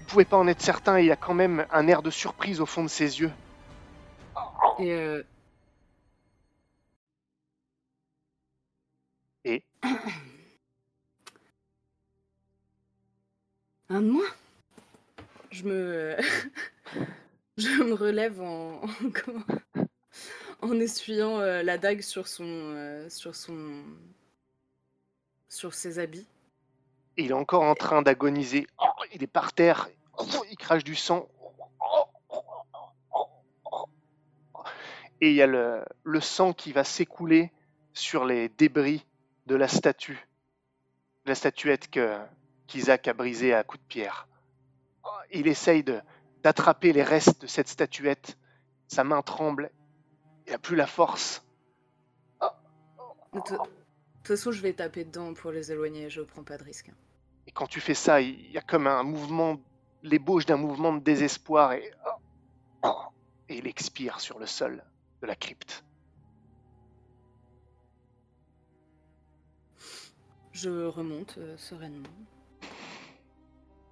il 0.00 0.06
pouvait 0.06 0.24
pas 0.24 0.36
en 0.36 0.46
être 0.48 0.62
certain. 0.62 0.98
Il 0.98 1.10
a 1.12 1.16
quand 1.16 1.34
même 1.34 1.66
un 1.72 1.86
air 1.88 2.02
de 2.02 2.10
surprise 2.10 2.60
au 2.60 2.66
fond 2.66 2.82
de 2.82 2.88
ses 2.88 3.20
yeux. 3.20 3.32
Et 4.78 4.92
euh, 4.92 5.22
Et 9.44 9.62
Un 13.90 14.00
de 14.00 14.08
moins 14.10 14.30
Je 15.50 15.64
me. 15.64 16.16
je 17.58 17.82
me 17.82 17.92
relève 17.94 18.40
en. 18.40 18.82
en 18.82 18.88
comment? 19.12 19.44
En 20.62 20.80
essuyant 20.80 21.40
euh, 21.40 21.62
la 21.62 21.76
dague 21.76 22.00
sur 22.00 22.26
son. 22.26 22.44
euh, 22.46 23.08
sur 23.10 23.34
son. 23.34 23.82
sur 25.48 25.74
ses 25.74 25.98
habits. 25.98 26.26
il 27.18 27.30
est 27.30 27.34
encore 27.34 27.62
en 27.64 27.74
train 27.74 28.00
d'agoniser. 28.02 28.66
Oh, 28.78 28.86
Il 29.12 29.22
est 29.22 29.26
par 29.28 29.52
terre. 29.52 29.88
Oh, 30.16 30.24
Il 30.50 30.56
crache 30.56 30.84
du 30.84 30.94
sang. 30.94 31.28
Et 35.20 35.30
il 35.30 35.36
y 35.36 35.42
a 35.42 35.46
le, 35.46 35.84
le 36.02 36.20
sang 36.20 36.52
qui 36.52 36.72
va 36.72 36.82
s'écouler 36.84 37.52
sur 37.92 38.24
les 38.24 38.48
débris 38.48 39.06
de 39.46 39.54
la 39.54 39.68
statue. 39.68 40.28
La 41.26 41.34
statuette 41.34 41.90
que 41.90 42.18
qu'Isaac 42.66 43.08
a 43.08 43.12
brisée 43.12 43.54
à 43.54 43.64
coups 43.64 43.82
de 43.82 43.88
pierre. 43.88 44.28
Oh, 45.04 45.08
Il 45.32 45.46
essaye 45.46 45.84
d'attraper 46.42 46.92
les 46.92 47.02
restes 47.02 47.42
de 47.42 47.46
cette 47.46 47.68
statuette. 47.68 48.38
Sa 48.88 49.04
main 49.04 49.22
tremble. 49.22 49.70
Il 50.46 50.52
n'a 50.52 50.58
plus 50.58 50.76
la 50.76 50.86
force. 50.86 51.44
De 53.32 53.40
toute 53.40 53.58
façon, 54.22 54.52
je 54.52 54.60
vais 54.60 54.72
taper 54.72 55.04
dedans 55.04 55.34
pour 55.34 55.50
les 55.50 55.72
éloigner, 55.72 56.08
je 56.08 56.22
prends 56.22 56.44
pas 56.44 56.56
de 56.56 56.62
risque. 56.62 56.90
Et 57.46 57.50
quand 57.50 57.66
tu 57.66 57.80
fais 57.80 57.94
ça, 57.94 58.20
il 58.20 58.50
y 58.50 58.58
a 58.58 58.62
comme 58.62 58.86
un 58.86 59.02
mouvement, 59.02 59.60
l'ébauche 60.02 60.46
d'un 60.46 60.56
mouvement 60.56 60.92
de 60.92 61.00
désespoir 61.00 61.72
et, 61.72 61.90
et 63.48 63.58
il 63.58 63.66
expire 63.66 64.20
sur 64.20 64.38
le 64.38 64.46
sol 64.46 64.84
de 65.20 65.26
la 65.26 65.34
crypte. 65.34 65.84
Je 70.54 70.86
remonte 70.86 71.36
euh, 71.38 71.56
sereinement. 71.56 72.08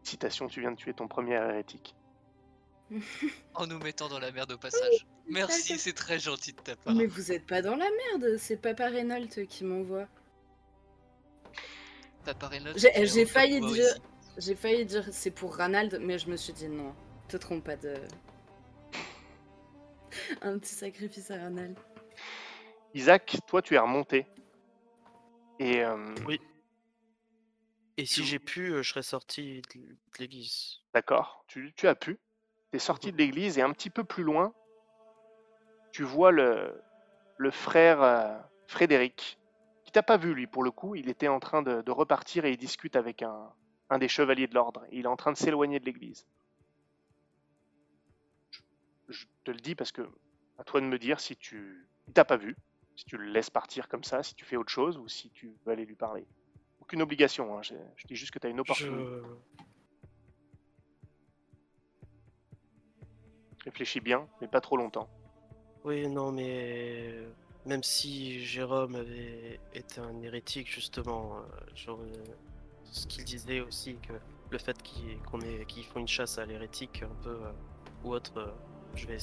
Citation, 0.04 0.46
tu 0.46 0.60
viens 0.60 0.70
de 0.70 0.76
tuer 0.76 0.94
ton 0.94 1.08
premier 1.08 1.34
hérétique. 1.34 1.94
En 3.54 3.66
nous 3.66 3.78
mettant 3.78 4.08
dans 4.08 4.18
la 4.18 4.30
merde 4.32 4.52
au 4.52 4.58
passage. 4.58 5.06
Merci, 5.28 5.78
c'est 5.78 5.92
très 5.92 6.18
gentil 6.18 6.52
de 6.52 6.60
ta 6.60 6.76
part. 6.76 6.94
Mais 6.94 7.06
vous 7.06 7.32
êtes 7.32 7.46
pas 7.46 7.60
dans 7.62 7.76
la 7.76 7.86
merde, 8.12 8.36
c'est 8.38 8.56
Papa 8.56 8.86
Reynolds 8.86 9.46
qui 9.48 9.64
m'envoie. 9.64 10.06
Papa 12.24 12.48
Reynolds, 12.48 12.78
J'ai- 12.78 13.26
failli 13.26 13.60
dire-. 13.60 13.94
J'ai 14.38 14.54
failli 14.54 14.86
dire 14.86 15.04
c'est 15.12 15.30
pour 15.30 15.56
Ranald, 15.56 15.98
mais 16.00 16.18
je 16.18 16.28
me 16.30 16.36
suis 16.36 16.52
dit 16.54 16.68
non, 16.68 16.94
te 17.28 17.36
trompe 17.36 17.64
pas 17.64 17.76
de. 17.76 17.94
Un 20.42 20.58
petit 20.58 20.74
sacrifice 20.74 21.30
à 21.30 21.36
Ranald. 21.36 21.76
Isaac, 22.94 23.38
toi 23.46 23.60
tu 23.62 23.74
es 23.74 23.78
remonté. 23.78 24.26
Et 25.58 25.82
euh, 25.84 25.96
Oui. 26.26 26.40
Et 27.99 28.07
si 28.07 28.20
Tu- 28.22 28.26
j'ai 28.26 28.38
pu, 28.38 28.68
je 28.82 28.82
serais 28.88 29.03
sorti 29.03 29.62
de 29.74 30.18
l'église. 30.18 30.80
d'accord, 30.95 31.45
tu, 31.47 31.72
tu 31.76 31.88
as 31.88 31.95
pu. 31.95 32.18
Tu 32.70 32.76
es 32.76 32.78
sorti 32.78 33.12
de 33.12 33.16
l'église 33.18 33.59
et 33.59 33.62
un 33.62 33.72
petit 33.72 33.90
peu 33.90 34.05
plus 34.05 34.22
loin, 34.24 34.55
tu 35.93 36.03
vois 36.03 36.32
le, 36.32 36.82
le 37.36 37.51
frère 37.51 38.03
euh, 38.03 38.38
Frédéric, 38.66 39.38
qui 39.84 39.93
t'a 39.93 40.03
pas 40.03 40.16
vu 40.16 40.32
lui 40.34 40.47
pour 40.47 40.62
le 40.62 40.70
coup. 40.70 40.95
Il 40.95 41.09
était 41.11 41.28
en 41.28 41.38
train 41.38 41.62
de, 41.62 41.82
de 41.82 41.90
repartir 41.90 42.47
et 42.47 42.53
il 42.53 42.57
discute 42.57 42.97
avec 42.97 43.22
un, 43.22 43.53
un 43.90 43.99
des 43.99 44.09
chevaliers 44.09 44.47
de 44.47 44.55
l'ordre. 44.55 44.84
Il 44.90 45.05
est 45.05 45.09
en 45.09 45.16
train 45.16 45.32
de 45.32 45.36
s'éloigner 45.36 45.80
de 45.80 45.84
l'église. 45.84 46.26
Je, 48.51 48.61
je 49.11 49.26
te 49.45 49.51
le 49.51 49.61
dis 49.61 49.74
parce 49.74 49.93
que 49.93 50.03
à 50.59 50.64
toi 50.64 50.80
de 50.80 50.86
me 50.86 50.99
dire 50.99 51.20
si 51.20 51.36
tu 51.36 51.86
il 52.09 52.14
t'a 52.14 52.24
pas 52.24 52.36
vu, 52.38 52.57
si 52.97 53.05
tu 53.05 53.18
le 53.18 53.24
laisses 53.24 53.51
partir 53.51 53.88
comme 53.88 54.05
ça, 54.05 54.22
si 54.22 54.34
tu 54.34 54.45
fais 54.47 54.57
autre 54.57 54.72
chose 54.72 54.97
ou 54.97 55.09
si 55.09 55.30
tu 55.30 55.53
veux 55.66 55.72
aller 55.72 55.84
lui 55.84 55.95
parler. 55.95 56.26
Aucune 56.93 57.01
obligation, 57.05 57.57
hein, 57.57 57.62
je, 57.62 57.72
je 57.97 58.07
dis 58.07 58.16
juste 58.16 58.32
que 58.32 58.38
tu 58.38 58.47
as 58.47 58.51
une 58.51 58.61
opportunité. 58.61 59.11
Je... 59.11 59.64
Réfléchis 63.64 64.01
bien, 64.01 64.28
mais 64.43 64.47
pas 64.47 64.61
trop 64.61 64.76
longtemps. 64.76 65.09
Oui, 65.84 66.07
non, 66.07 66.32
mais 66.32 67.14
même 67.64 67.82
si 67.82 68.45
Jérôme 68.45 68.97
avait 68.97 69.59
été 69.72 70.03
un 70.03 70.20
hérétique, 70.20 70.70
justement, 70.70 71.38
euh, 71.38 71.40
j'aurais- 71.74 72.05
ce 72.84 73.07
qu'il 73.07 73.24
disait 73.24 73.61
aussi, 73.61 73.97
que 73.97 74.12
le 74.51 74.59
fait 74.59 74.76
qu'il- 74.82 75.18
qu'on 75.22 75.40
ait- 75.40 75.64
qu'ils 75.64 75.86
font 75.86 76.01
une 76.01 76.09
chasse 76.09 76.36
à 76.36 76.45
l'hérétique 76.45 77.03
un 77.03 77.22
peu 77.22 77.30
euh, 77.43 77.53
ou 78.05 78.12
autre, 78.12 78.36
euh, 78.36 78.53
je 78.97 79.07
vais, 79.07 79.16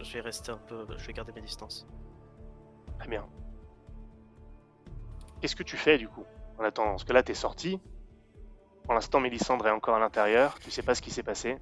je 0.00 0.12
vais 0.14 0.20
rester 0.22 0.52
un 0.52 0.56
peu, 0.56 0.86
je 0.96 1.06
vais 1.06 1.12
garder 1.12 1.32
mes 1.32 1.42
distances. 1.42 1.86
Très 2.98 3.08
bien. 3.08 3.28
Qu'est-ce 5.42 5.54
que 5.54 5.62
tu 5.64 5.76
fais 5.76 5.98
du 5.98 6.08
coup? 6.08 6.24
En 6.58 6.64
attendant, 6.64 6.90
parce 6.90 7.04
que 7.04 7.12
là 7.12 7.22
t'es 7.22 7.34
sorti. 7.34 7.80
Pour 8.84 8.94
l'instant, 8.94 9.20
Mélissandre 9.20 9.66
est 9.66 9.70
encore 9.70 9.96
à 9.96 9.98
l'intérieur. 9.98 10.58
Tu 10.60 10.70
sais 10.70 10.82
pas 10.82 10.94
ce 10.94 11.02
qui 11.02 11.10
s'est 11.10 11.22
passé. 11.22 11.58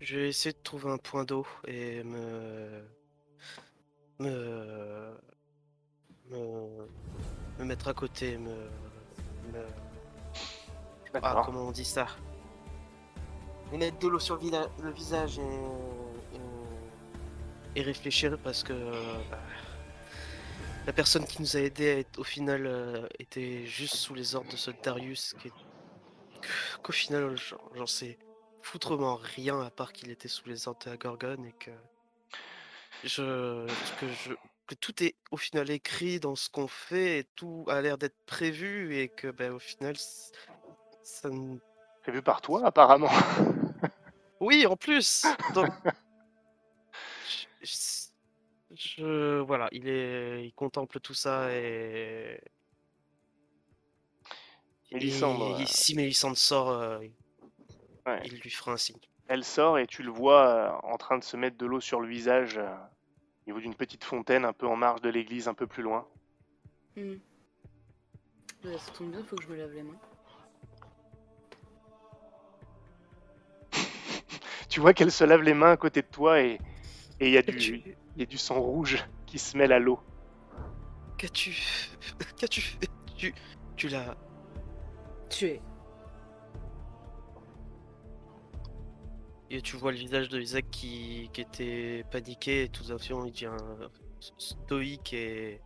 Je 0.00 0.16
vais 0.16 0.28
essayer 0.28 0.52
de 0.52 0.62
trouver 0.62 0.90
un 0.90 0.96
point 0.96 1.24
d'eau 1.24 1.44
et 1.66 2.02
me... 2.04 2.84
me... 4.20 5.12
me... 6.30 6.88
me 7.58 7.64
mettre 7.64 7.88
à 7.88 7.94
côté, 7.94 8.38
me... 8.38 8.54
me... 9.52 9.66
Ah, 11.20 11.42
comment 11.44 11.62
on 11.62 11.72
dit 11.72 11.84
ça? 11.84 12.06
Me 13.72 13.78
mettre 13.78 13.98
de 13.98 14.08
l'eau 14.08 14.20
sur 14.20 14.36
le, 14.36 14.90
visage 14.92 15.40
et... 15.40 16.36
et... 16.36 17.80
et 17.80 17.82
réfléchir 17.82 18.38
parce 18.42 18.62
que... 18.62 18.72
bah, 19.30 19.38
la 20.88 20.94
personne 20.94 21.26
qui 21.26 21.42
nous 21.42 21.54
a 21.54 21.60
aidés 21.60 21.90
a 21.90 21.98
été- 21.98 22.18
au 22.18 22.24
final 22.24 22.66
euh, 22.66 23.06
était 23.18 23.66
juste 23.66 23.96
sous 23.96 24.14
les 24.14 24.34
ordres 24.34 24.50
de 24.50 24.56
ce 24.56 24.70
Darius 24.70 25.34
qui 25.34 25.48
est... 25.48 25.52
qu'au 26.82 26.92
final 26.92 27.36
j'en 27.74 27.86
sais 27.86 28.18
foutrement 28.62 29.16
rien 29.16 29.60
à 29.60 29.70
part 29.70 29.92
qu'il 29.92 30.10
était 30.10 30.28
sous 30.28 30.48
les 30.48 30.66
ordres 30.66 30.80
de 30.86 30.90
la 30.90 30.96
Gorgone 30.96 31.44
et 31.44 31.52
que 31.52 31.70
je 33.04 33.66
que 34.00 34.06
je 34.24 34.32
que 34.66 34.74
tout 34.76 35.02
est 35.02 35.14
au 35.30 35.36
final 35.36 35.68
écrit 35.68 36.20
dans 36.20 36.34
ce 36.36 36.48
qu'on 36.48 36.68
fait 36.68 37.18
et 37.18 37.24
tout 37.36 37.66
a 37.68 37.82
l'air 37.82 37.98
d'être 37.98 38.16
prévu 38.24 38.96
et 38.96 39.10
que 39.10 39.28
ben 39.30 39.52
au 39.52 39.58
final 39.58 39.94
ça 41.02 41.28
ne- 41.28 41.58
Prévu 42.00 42.22
par 42.22 42.40
toi, 42.40 42.64
apparemment. 42.64 43.10
oui 44.40 44.64
en 44.64 44.76
plus 44.76 45.26
donc 45.54 45.68
je, 47.60 47.66
je- 47.66 48.07
je- 48.78 49.40
voilà 49.40 49.68
il 49.72 49.88
est 49.88 50.44
il 50.46 50.52
contemple 50.54 51.00
tout 51.00 51.14
ça 51.14 51.50
et 51.52 52.40
Mélissandre, 54.92 55.58
et 55.58 55.62
euh, 55.62 55.66
si 55.66 55.94
Mélissandre 55.94 56.36
sort 56.36 56.70
euh, 56.70 56.98
Ouais. 58.06 58.20
il 58.24 58.38
lui 58.40 58.50
fera 58.50 58.72
un 58.72 58.76
signe 58.78 58.96
Elle 59.26 59.44
sort 59.44 59.78
et 59.78 59.86
tu 59.86 60.02
le 60.02 60.10
vois 60.10 60.46
euh, 60.46 60.70
en 60.84 60.96
train 60.96 61.18
de 61.18 61.24
se 61.24 61.36
mettre 61.36 61.58
de 61.58 61.66
l'eau 61.66 61.80
sur 61.80 62.00
le 62.00 62.08
visage 62.08 62.56
euh, 62.56 62.72
au 62.72 63.50
niveau 63.50 63.60
d'une 63.60 63.74
petite 63.74 64.04
fontaine 64.04 64.46
un 64.46 64.54
peu 64.54 64.66
en 64.66 64.76
marge 64.76 65.02
de 65.02 65.10
l'église, 65.10 65.46
un 65.48 65.54
peu 65.54 65.66
plus 65.66 65.82
loin. 65.82 66.06
Hmm. 66.96 67.16
Ouais, 68.64 68.78
ça 68.78 68.90
tombe 68.92 69.10
bien, 69.10 69.22
faut 69.24 69.36
que 69.36 69.42
je 69.44 69.48
me 69.48 69.56
lave 69.56 69.72
les 69.74 69.82
mains. 69.82 69.98
Tu 74.70 74.80
vois 74.80 74.94
qu'elle 74.94 75.12
se 75.12 75.24
lave 75.24 75.42
les 75.42 75.54
mains 75.54 75.72
à 75.72 75.76
côté 75.76 76.00
de 76.02 76.06
toi 76.06 76.40
et 76.40 76.58
et 77.20 77.26
il 77.28 77.32
y, 77.32 77.36
a 77.38 77.42
du- 77.42 77.82
Tu- 78.18 78.22
il 78.22 78.22
y 78.22 78.22
a 78.22 78.26
du 78.26 78.36
sang 78.38 78.60
rouge 78.60 79.06
qui 79.26 79.38
se 79.38 79.56
mêle 79.56 79.72
à 79.72 79.78
l'eau. 79.78 80.00
Qu'as-tu 81.18 81.52
Qu'as-tu 82.36 82.60
fait 82.60 82.90
Tu, 83.16 83.32
tu 83.76 83.88
l'as. 83.88 84.16
Tué. 85.30 85.60
Et 89.50 89.62
tu 89.62 89.76
vois 89.76 89.92
le 89.92 89.98
visage 89.98 90.28
de 90.28 90.40
Isaac 90.40 90.68
qui, 90.70 91.30
qui 91.32 91.40
était 91.40 92.04
paniqué 92.10 92.64
et 92.64 92.68
tout 92.68 92.84
d'un 92.84 92.96
coup 92.98 93.24
il 93.24 93.32
devient 93.32 93.56
stoïque 94.36 95.12
et. 95.12 95.60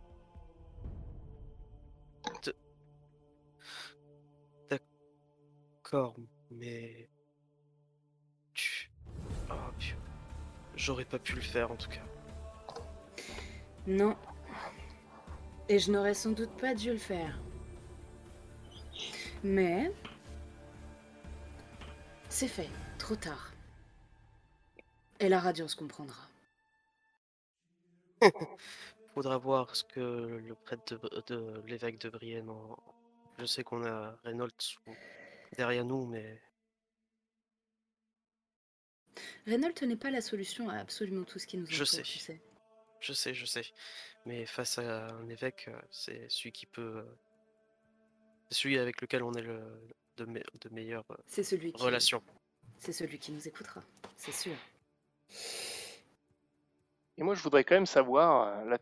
D'accord, 4.69 6.15
mais. 6.51 7.09
Tu. 8.53 8.91
Oh. 9.49 9.53
J'aurais 10.75 11.05
pas 11.05 11.19
pu 11.19 11.33
le 11.35 11.41
faire 11.41 11.71
en 11.71 11.75
tout 11.75 11.89
cas. 11.89 12.03
Non. 13.87 14.15
Et 15.69 15.79
je 15.79 15.91
n'aurais 15.91 16.13
sans 16.13 16.31
doute 16.31 16.55
pas 16.57 16.73
dû 16.75 16.91
le 16.91 16.97
faire. 16.97 17.39
Mais... 19.43 19.91
C'est 22.29 22.47
fait, 22.47 22.69
trop 22.97 23.15
tard. 23.15 23.51
Et 25.19 25.29
la 25.29 25.39
radiance 25.39 25.75
comprendra. 25.75 26.27
Faudra 29.13 29.37
voir 29.37 29.75
ce 29.75 29.83
que 29.83 29.99
le 29.99 30.55
prêtre 30.55 30.95
de, 30.97 31.35
de 31.35 31.61
l'évêque 31.67 31.99
de 31.99 32.09
Brienne. 32.09 32.49
en- 32.49 32.75
Je 33.37 33.45
sais 33.45 33.63
qu'on 33.63 33.85
a 33.85 34.17
Reynolds 34.23 34.79
derrière 35.55 35.85
nous, 35.85 36.07
mais 36.07 36.41
Reynolds 39.45 39.83
n'est 39.83 39.95
pas 39.97 40.09
la 40.09 40.21
solution 40.21 40.69
à 40.69 40.77
absolument 40.77 41.25
tout 41.25 41.37
ce 41.37 41.45
qui 41.45 41.57
nous 41.57 41.67
Je 41.67 41.75
entoure, 41.83 41.87
sais. 41.87 42.01
tu 42.01 42.17
sais. 42.17 42.41
Je 43.03 43.13
sais, 43.13 43.33
je 43.33 43.45
sais. 43.45 43.65
Mais 44.25 44.45
face 44.45 44.77
à 44.79 45.07
un 45.07 45.27
évêque, 45.29 45.65
euh, 45.67 45.79
c'est 45.91 46.29
celui 46.29 46.51
qui 46.51 46.65
peut. 46.65 46.97
euh, 46.97 47.17
C'est 48.49 48.59
celui 48.59 48.79
avec 48.79 49.01
lequel 49.01 49.21
on 49.23 49.33
est 49.33 49.41
le, 49.41 49.61
de, 50.17 50.25
me- 50.25 50.43
de 50.61 50.69
meilleures 50.69 51.05
euh, 51.11 51.17
C'est 51.27 51.43
celui 51.43 51.73
qui... 51.73 51.83
relations. 51.83 52.23
C'est 52.79 52.93
celui 52.93 53.19
qui 53.19 53.31
nous 53.31 53.47
écoutera, 53.47 53.81
c'est 54.17 54.31
sûr. 54.31 54.55
Et 57.17 57.23
moi, 57.23 57.35
je 57.35 57.43
voudrais 57.43 57.63
quand 57.63 57.75
même 57.75 57.85
savoir, 57.85 58.65
là, 58.65 58.77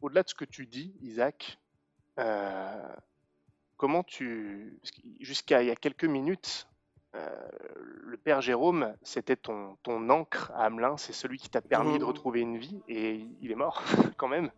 au-delà 0.00 0.22
de 0.22 0.28
ce 0.28 0.34
que 0.34 0.44
tu 0.44 0.66
dis, 0.66 0.96
Isaac, 1.02 1.58
euh, 2.18 2.96
comment 3.76 4.02
tu... 4.02 4.80
Jusqu'à 5.20 5.62
il 5.62 5.68
y 5.68 5.70
a 5.70 5.76
quelques 5.76 6.04
minutes, 6.04 6.66
euh, 7.14 7.30
le 8.02 8.16
père 8.16 8.40
Jérôme, 8.40 8.94
c'était 9.02 9.36
ton, 9.36 9.76
ton 9.82 10.08
ancre 10.10 10.50
à 10.54 10.64
Hamelin, 10.66 10.96
c'est 10.96 11.12
celui 11.12 11.38
qui 11.38 11.48
t'a 11.48 11.60
permis 11.60 11.94
de 11.98 12.02
Mhm. 12.04 12.08
retrouver 12.08 12.40
une 12.40 12.58
vie, 12.58 12.80
et 12.88 13.26
il 13.40 13.50
est 13.50 13.54
mort, 13.56 13.82
quand 14.16 14.28
même. 14.28 14.50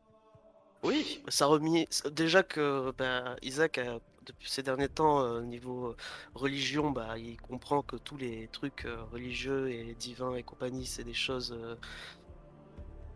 Oui, 0.82 1.22
ça 1.28 1.46
remis. 1.46 1.88
Déjà 2.12 2.42
que 2.42 2.92
bah, 2.96 3.36
Isaac, 3.42 3.78
a- 3.78 3.98
depuis 4.24 4.50
ces 4.50 4.62
derniers 4.62 4.88
temps, 4.88 5.20
euh, 5.20 5.40
niveau 5.42 5.86
euh, 5.88 5.96
religion, 6.34 6.90
bah, 6.90 7.16
il 7.18 7.40
comprend 7.40 7.82
que 7.82 7.96
tous 7.96 8.16
les 8.16 8.48
trucs 8.48 8.84
euh, 8.84 9.02
religieux 9.12 9.70
et 9.70 9.94
divins 9.94 10.34
et 10.34 10.42
compagnie, 10.42 10.84
c'est 10.86 11.04
des 11.04 11.14
choses 11.14 11.56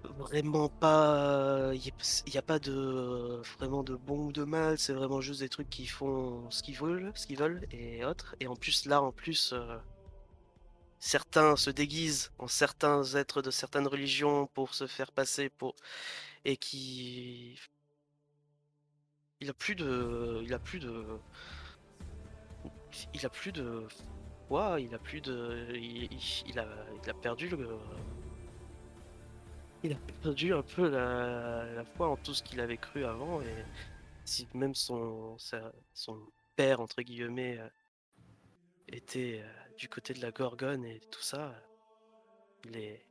vraiment 0.05 0.69
pas. 0.69 1.73
Il 1.75 1.81
n'y 2.33 2.37
a, 2.39 2.43
pas 2.43 2.59
de 2.59 3.41
vraiment 3.59 3.83
de 3.83 3.95
bon 3.97 4.27
ou 4.27 4.33
de 4.33 4.45
mal, 4.45 4.79
c'est 4.79 4.93
vraiment 4.93 5.21
juste 5.21 5.41
des 5.41 5.49
trucs 5.49 5.71
qui 5.71 5.87
font 5.87 6.51
ce 6.51 6.63
qu'ils 6.63 6.77
veulent, 6.77 7.13
ce 7.15 7.27
qu'ils 7.27 7.39
veulent 7.39 7.67
et 7.71 8.05
autres. 8.05 8.35
Et 8.41 8.47
en 8.47 8.57
plus, 8.57 8.87
là, 8.87 9.03
en 9.03 9.13
plus. 9.13 9.53
euh, 9.53 9.79
Certains 11.01 11.57
se 11.57 11.71
déguisent 11.71 12.31
en 12.39 12.47
certains 12.47 13.03
êtres 13.17 13.43
de 13.43 13.51
certaines 13.51 13.87
religions 13.89 14.47
pour 14.55 14.75
se 14.75 14.87
faire 14.87 15.11
passer 15.13 15.49
pour 15.51 15.75
et 16.45 16.57
qui 16.57 17.59
il 19.41 19.51
a 19.51 19.55
plus 19.55 19.75
de 19.75 20.41
il 20.45 20.55
a 20.55 20.59
plus 20.59 20.79
de 20.81 21.19
il 23.15 23.25
a 23.27 23.31
plus 23.31 23.53
de 23.53 23.87
foi 24.49 24.81
il 24.81 24.95
a 24.95 24.99
plus 24.99 25.21
de 25.21 25.67
il- 25.75 26.09
il 26.47 26.59
a 26.59 26.67
il 27.03 27.11
a 27.11 27.15
perdu 27.15 27.49
le 27.49 27.59
il 29.83 29.93
a 29.93 29.97
perdu 30.23 30.53
un 30.53 30.63
peu 30.63 30.89
la, 30.89 31.65
la 31.73 31.85
foi 31.85 32.09
en 32.09 32.17
tout 32.17 32.35
ce 32.35 32.43
qu'il 32.43 32.61
avait 32.61 32.77
cru 32.77 33.05
avant 33.05 33.41
et 33.43 33.65
si 34.25 34.47
même 34.55 34.75
son 34.75 35.39
sa- 35.39 35.73
son 35.95 36.19
père 36.57 36.81
entre 36.81 37.03
guillemets 37.03 37.59
euh, 37.59 37.69
était 38.89 39.41
euh, 39.43 39.77
du 39.79 39.89
côté 39.89 40.13
de 40.15 40.21
la 40.21 40.31
Gorgone 40.33 40.85
et 40.85 41.01
tout 41.11 41.23
ça 41.23 41.55
il 42.67 42.77
est 42.77 43.07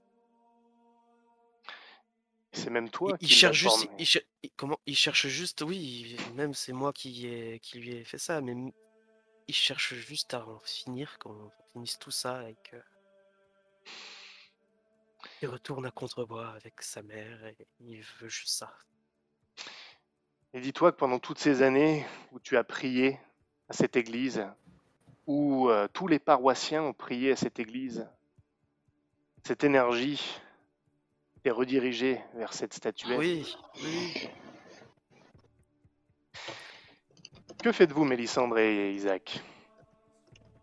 C'est 2.51 2.70
même 2.70 2.89
toi 2.89 3.17
il, 3.22 3.26
il 3.26 3.28
qui 3.28 3.34
l'as 3.36 3.51
cherche 3.53 3.57
juste, 3.57 3.89
il, 3.97 4.05
cher- 4.05 4.22
il- 4.43 4.51
comment, 4.55 4.80
il 4.86 4.95
cherche 4.95 5.28
juste, 5.28 5.61
oui, 5.61 6.15
même 6.36 6.53
c'est 6.53 6.74
moi 6.74 6.93
qui, 6.93 7.26
ai, 7.28 7.59
qui 7.59 7.80
lui 7.80 7.91
ai 7.95 8.03
fait 8.03 8.17
ça, 8.17 8.41
mais 8.41 8.55
il 9.47 9.53
cherche 9.55 9.93
juste 9.95 10.34
à 10.34 10.47
en 10.47 10.59
finir, 10.59 11.17
qu'on 11.20 11.51
finisse 11.74 11.97
tout 11.99 12.11
ça 12.11 12.49
et 12.49 12.55
que. 12.63 12.78
Il 15.41 15.47
retourne 15.47 15.85
à 15.85 15.91
Contrebois 15.91 16.49
avec 16.49 16.81
sa 16.81 17.01
mère 17.01 17.45
et 17.45 17.55
il 17.79 18.01
veut 18.19 18.27
juste 18.27 18.57
ça. 18.57 18.73
Et 20.53 20.59
dis-toi 20.59 20.91
que 20.91 20.97
pendant 20.97 21.19
toutes 21.19 21.39
ces 21.39 21.61
années 21.61 22.05
où 22.33 22.39
tu 22.39 22.57
as 22.57 22.63
prié 22.65 23.19
à 23.69 23.73
cette 23.73 23.95
église, 23.95 24.45
où 25.27 25.69
euh, 25.69 25.87
tous 25.93 26.07
les 26.07 26.19
paroissiens 26.19 26.83
ont 26.83 26.93
prié 26.93 27.31
à 27.31 27.35
cette 27.37 27.59
église, 27.59 28.05
cette 29.43 29.63
énergie 29.63 30.41
est 31.45 31.51
redirigée 31.51 32.21
vers 32.33 32.51
cette 32.51 32.73
statuette. 32.73 33.17
Oui, 33.17 33.55
oui. 33.81 34.29
Que 37.63 37.71
faites-vous, 37.71 38.03
Mélissandre 38.03 38.57
et 38.57 38.93
Isaac? 38.93 39.41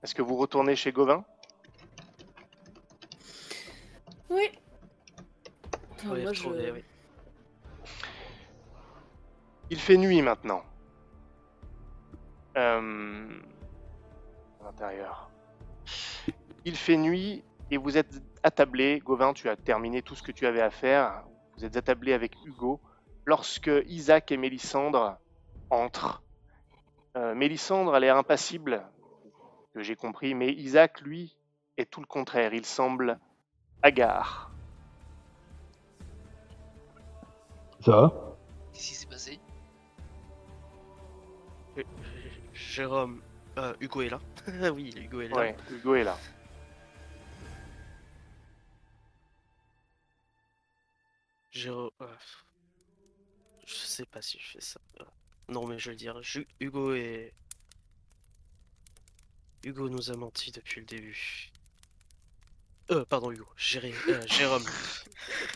Est-ce 0.02 0.14
que 0.14 0.22
vous 0.22 0.36
retournez 0.36 0.76
chez 0.76 0.92
Gauvin? 0.92 1.24
Oui. 4.28 4.50
Moi, 6.04 6.32
je... 6.32 6.48
oui. 6.48 6.84
Il 9.70 9.80
fait 9.80 9.96
nuit 9.96 10.22
maintenant. 10.22 10.62
Euh, 12.56 13.40
À 14.60 14.64
l'intérieur. 14.64 15.30
Il 16.64 16.76
fait 16.76 16.96
nuit 16.96 17.44
et 17.70 17.76
vous 17.76 17.98
êtes 17.98 18.22
attablé. 18.42 19.00
Gauvin, 19.04 19.32
tu 19.32 19.48
as 19.48 19.56
terminé 19.56 20.02
tout 20.02 20.14
ce 20.14 20.22
que 20.22 20.32
tu 20.32 20.46
avais 20.46 20.62
à 20.62 20.70
faire. 20.70 21.24
Vous 21.56 21.64
êtes 21.64 21.76
attablé 21.76 22.12
avec 22.12 22.34
Hugo. 22.44 22.80
Lorsque 23.24 23.70
Isaac 23.86 24.30
et 24.30 24.36
Mélissandre 24.36 25.18
entrent, 25.70 26.22
euh, 27.16 27.34
Mélissandre 27.34 27.94
a 27.94 28.00
l'air 28.00 28.16
impassible, 28.16 28.86
que 29.74 29.82
j'ai 29.82 29.96
compris, 29.96 30.34
mais 30.34 30.52
Isaac, 30.52 31.00
lui, 31.00 31.36
est 31.76 31.90
tout 31.90 32.00
le 32.00 32.06
contraire. 32.06 32.54
Il 32.54 32.64
semble 32.64 33.18
hagard. 33.82 34.45
Ça 37.86 37.92
va 37.92 38.36
Qu'est-ce 38.72 38.88
qui 38.88 38.94
s'est 38.96 39.06
passé 39.06 39.40
Jérôme, 42.52 43.22
euh, 43.58 43.74
Hugo 43.80 44.02
est 44.02 44.08
là. 44.08 44.20
oui, 44.72 44.92
Hugo 44.96 45.20
est 45.20 45.28
là. 45.28 45.36
Ouais, 45.36 45.56
Hugo 45.70 45.94
est 45.94 46.02
là. 46.02 46.18
Jérôme, 51.52 51.90
euh, 52.00 52.12
je 53.64 53.72
sais 53.72 54.06
pas 54.06 54.20
si 54.20 54.40
je 54.40 54.50
fais 54.50 54.60
ça. 54.60 54.80
Non, 55.48 55.64
mais 55.68 55.78
je 55.78 55.90
vais 55.90 55.92
le 55.92 55.96
dire. 55.96 56.20
Hugo 56.58 56.92
est. 56.92 57.32
Hugo 59.62 59.88
nous 59.88 60.10
a 60.10 60.16
menti 60.16 60.50
depuis 60.50 60.80
le 60.80 60.86
début. 60.86 61.52
Euh, 62.90 63.04
pardon, 63.04 63.30
Hugo. 63.32 63.46
Jéré- 63.56 63.94
euh, 64.08 64.24
Jérôme. 64.28 64.64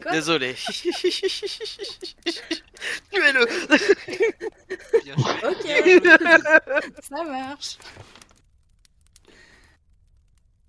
Quoi? 0.02 0.12
Désolé. 0.12 0.54
Tuez-le. 3.12 3.42
Ok, 5.46 5.66
ça 7.02 7.22
marche. 7.24 7.78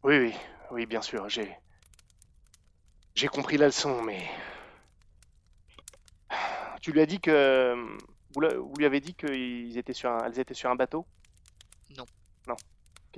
Oui, 0.03 0.17
oui, 0.17 0.33
oui, 0.71 0.85
bien 0.87 1.01
sûr, 1.01 1.29
j'ai. 1.29 1.55
J'ai 3.15 3.27
compris 3.27 3.57
la 3.57 3.67
leçon, 3.67 4.01
mais. 4.01 4.29
Tu 6.81 6.91
lui 6.91 7.01
as 7.01 7.05
dit 7.05 7.19
que. 7.19 7.75
Vous, 8.33 8.41
lui 8.77 8.85
avez 8.85 9.01
dit 9.01 9.13
qu'elles 9.13 9.77
étaient, 9.77 9.93
sur 9.93 10.09
un... 10.09 10.25
elles 10.25 10.39
étaient 10.39 10.53
sur 10.53 10.69
un 10.69 10.75
bateau? 10.75 11.05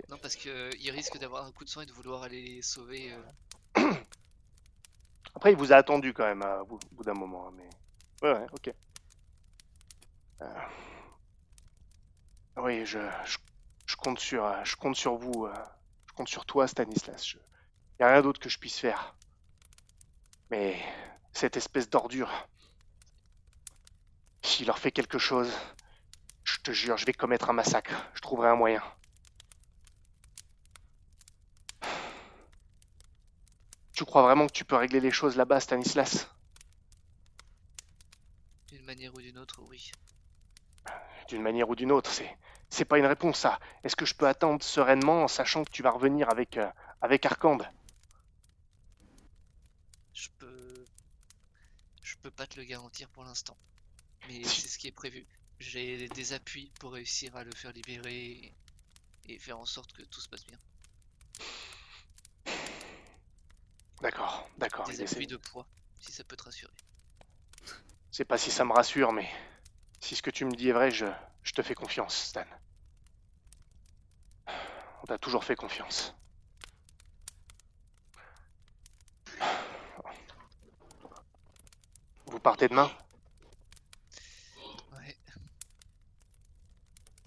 Non, 0.10 0.18
parce 0.18 0.36
que 0.36 0.70
il 0.80 0.90
risque 0.90 1.20
d'avoir 1.20 1.46
un 1.46 1.52
coup 1.52 1.64
de 1.64 1.70
sang 1.70 1.82
et 1.82 1.86
de 1.86 1.92
vouloir 1.94 2.24
aller 2.24 2.42
les 2.42 2.62
sauver. 2.64 3.14
euh, 3.78 3.94
Après, 5.36 5.52
il 5.52 5.58
vous 5.58 5.72
a 5.72 5.76
attendu 5.76 6.14
quand 6.14 6.26
même 6.26 6.44
au 6.70 6.80
bout, 6.92 7.04
d'un 7.04 7.14
moment, 7.14 7.48
hein, 7.48 7.54
mais. 7.56 7.70
Ouais, 8.24 8.34
ouais, 8.40 8.48
ok. 8.54 8.74
Euh, 10.42 10.46
Oui, 12.58 12.86
je, 12.86 13.00
je, 13.26 13.38
je 13.86 13.96
compte 13.96 14.20
sur, 14.20 14.46
euh, 14.46 14.64
je 14.64 14.76
compte 14.76 14.96
sur 14.96 15.16
vous, 15.16 15.46
euh, 15.46 15.54
je 16.08 16.14
compte 16.14 16.28
sur 16.30 16.46
toi, 16.46 16.68
Stanislas. 16.68 17.26
Je... 17.26 17.38
Y 18.00 18.04
a 18.04 18.12
rien 18.12 18.22
d'autre 18.22 18.40
que 18.40 18.50
je 18.50 18.60
puisse 18.60 18.80
faire. 18.80 19.16
Mais 20.52 20.80
cette 21.34 21.58
espèce 21.58 21.90
d'ordure, 21.90 22.32
s'il 24.44 24.68
leur 24.68 24.78
fait 24.78 24.92
quelque 24.92 25.18
chose, 25.18 25.52
je 26.44 26.60
te 26.60 26.72
jure, 26.72 26.98
je 26.98 27.06
vais 27.06 27.14
commettre 27.14 27.50
un 27.50 27.54
massacre. 27.54 28.10
Je 28.14 28.22
trouverai 28.22 28.50
un 28.50 28.56
moyen. 28.56 28.84
Tu 33.94 34.06
crois 34.06 34.24
vraiment 34.24 34.48
que 34.48 34.52
tu 34.52 34.66
peux 34.66 34.76
régler 34.76 35.00
les 35.00 35.12
choses 35.12 35.36
là-bas, 35.38 35.60
Stanislas? 35.60 36.28
D'une 38.68 38.84
manière 38.86 39.14
ou 39.16 39.22
d'une 39.22 39.38
autre, 39.38 39.62
oui. 39.70 39.92
D'une 41.28 41.42
manière 41.42 41.70
ou 41.70 41.76
d'une 41.76 41.92
autre, 41.92 42.12
c'est 42.12 42.38
c'est 42.70 42.86
pas 42.86 42.98
une 42.98 43.06
réponse 43.06 43.38
ça. 43.38 43.60
Est-ce 43.84 43.96
que 43.96 44.06
je 44.06 44.16
peux 44.16 44.28
attendre 44.28 44.64
sereinement 44.64 45.24
en 45.24 45.28
sachant 45.28 45.64
que 45.64 45.70
tu 45.70 45.84
vas 45.84 45.92
revenir 45.92 46.30
avec 46.30 46.58
euh, 46.58 46.68
avec 47.02 47.26
Arkand? 47.26 47.60
Je 50.14 50.30
peux. 50.40 50.86
Je 52.02 52.18
peux 52.18 52.32
pas 52.32 52.48
te 52.48 52.60
le 52.60 52.66
garantir 52.66 53.10
pour 53.10 53.24
l'instant. 53.24 53.56
Mais 54.28 54.44
c'est 54.44 54.68
ce 54.68 54.78
qui 54.78 54.88
est 54.88 54.92
prévu. 54.92 55.26
J'ai 55.60 56.08
des 56.10 56.34
appuis 56.34 56.72
pour 56.80 56.94
réussir 56.94 57.36
à 57.36 57.44
le 57.44 57.52
faire 57.56 57.72
libérer 57.72 58.54
et- 59.26 59.40
faire 59.40 59.58
en 59.60 59.66
sorte 59.66 59.94
que 59.94 60.02
tout 60.04 60.20
se 60.22 60.28
passe 60.30 60.46
bien. 60.46 60.58
D'accord, 64.02 64.50
d'accord. 64.58 64.86
Des 64.88 65.02
appuis 65.02 65.28
de 65.28 65.38
poids, 65.38 65.66
si 66.02 66.12
ça 66.12 66.24
peut 66.24 66.36
te 66.36 66.44
rassurer. 66.44 66.74
C'est 68.12 68.26
pas 68.26 68.38
si 68.38 68.52
ça 68.52 68.66
me 68.66 68.74
rassure, 68.74 69.12
mais 69.14 69.30
si 70.00 70.16
ce 70.16 70.22
que 70.22 70.30
tu 70.30 70.46
me 70.46 70.52
dis 70.52 70.70
est 70.70 70.74
vrai, 70.74 70.92
je, 70.92 71.06
je 71.44 71.54
te 71.54 71.62
fais 71.62 71.74
confiance, 71.76 72.16
Stan. 72.16 72.46
On 75.02 75.06
t'a 75.06 75.18
toujours 75.18 75.44
fait 75.44 75.56
confiance. 75.56 76.14
Vous 82.26 82.40
partez 82.40 82.68
demain 82.68 82.92
Ouais. 84.92 85.16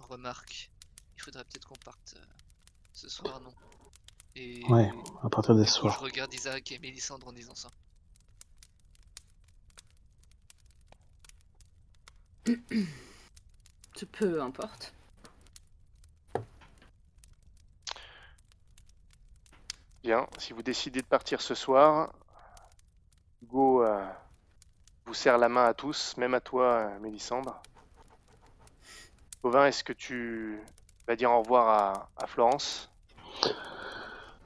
Remarque, 0.09 0.69
il 1.15 1.21
faudrait 1.21 1.43
peut-être 1.45 1.67
qu'on 1.67 1.75
parte 1.83 2.15
euh, 2.17 2.25
ce 2.93 3.09
soir, 3.09 3.39
non? 3.41 3.53
Et 4.35 4.63
Ouais, 4.69 4.91
à 5.23 5.29
partir 5.29 5.55
des 5.55 5.63
coup, 5.63 5.67
je 5.67 5.73
soirs. 5.73 5.99
regarde 5.99 6.33
Isaac 6.33 6.71
et 6.71 6.79
Mélissandre 6.79 7.27
en 7.27 7.31
disant 7.33 7.55
ça. 7.55 7.69
Peu 14.11 14.41
importe. 14.41 14.93
Bien, 20.03 20.27
si 20.37 20.53
vous 20.53 20.61
décidez 20.63 21.01
de 21.01 21.05
partir 21.07 21.41
ce 21.41 21.53
soir, 21.55 22.13
Hugo 23.41 23.83
euh, 23.83 24.07
vous 25.05 25.13
serre 25.13 25.37
la 25.37 25.49
main 25.49 25.65
à 25.65 25.73
tous, 25.73 26.15
même 26.17 26.33
à 26.33 26.39
toi, 26.39 26.65
euh, 26.75 26.99
Mélissandre. 26.99 27.61
Gauvin, 29.47 29.67
est-ce 29.67 29.85
que 29.85 29.93
tu 29.93 30.59
vas 31.07 31.15
dire 31.15 31.31
au 31.31 31.41
revoir 31.41 31.69
à, 31.69 32.09
à 32.17 32.27
Florence? 32.27 32.91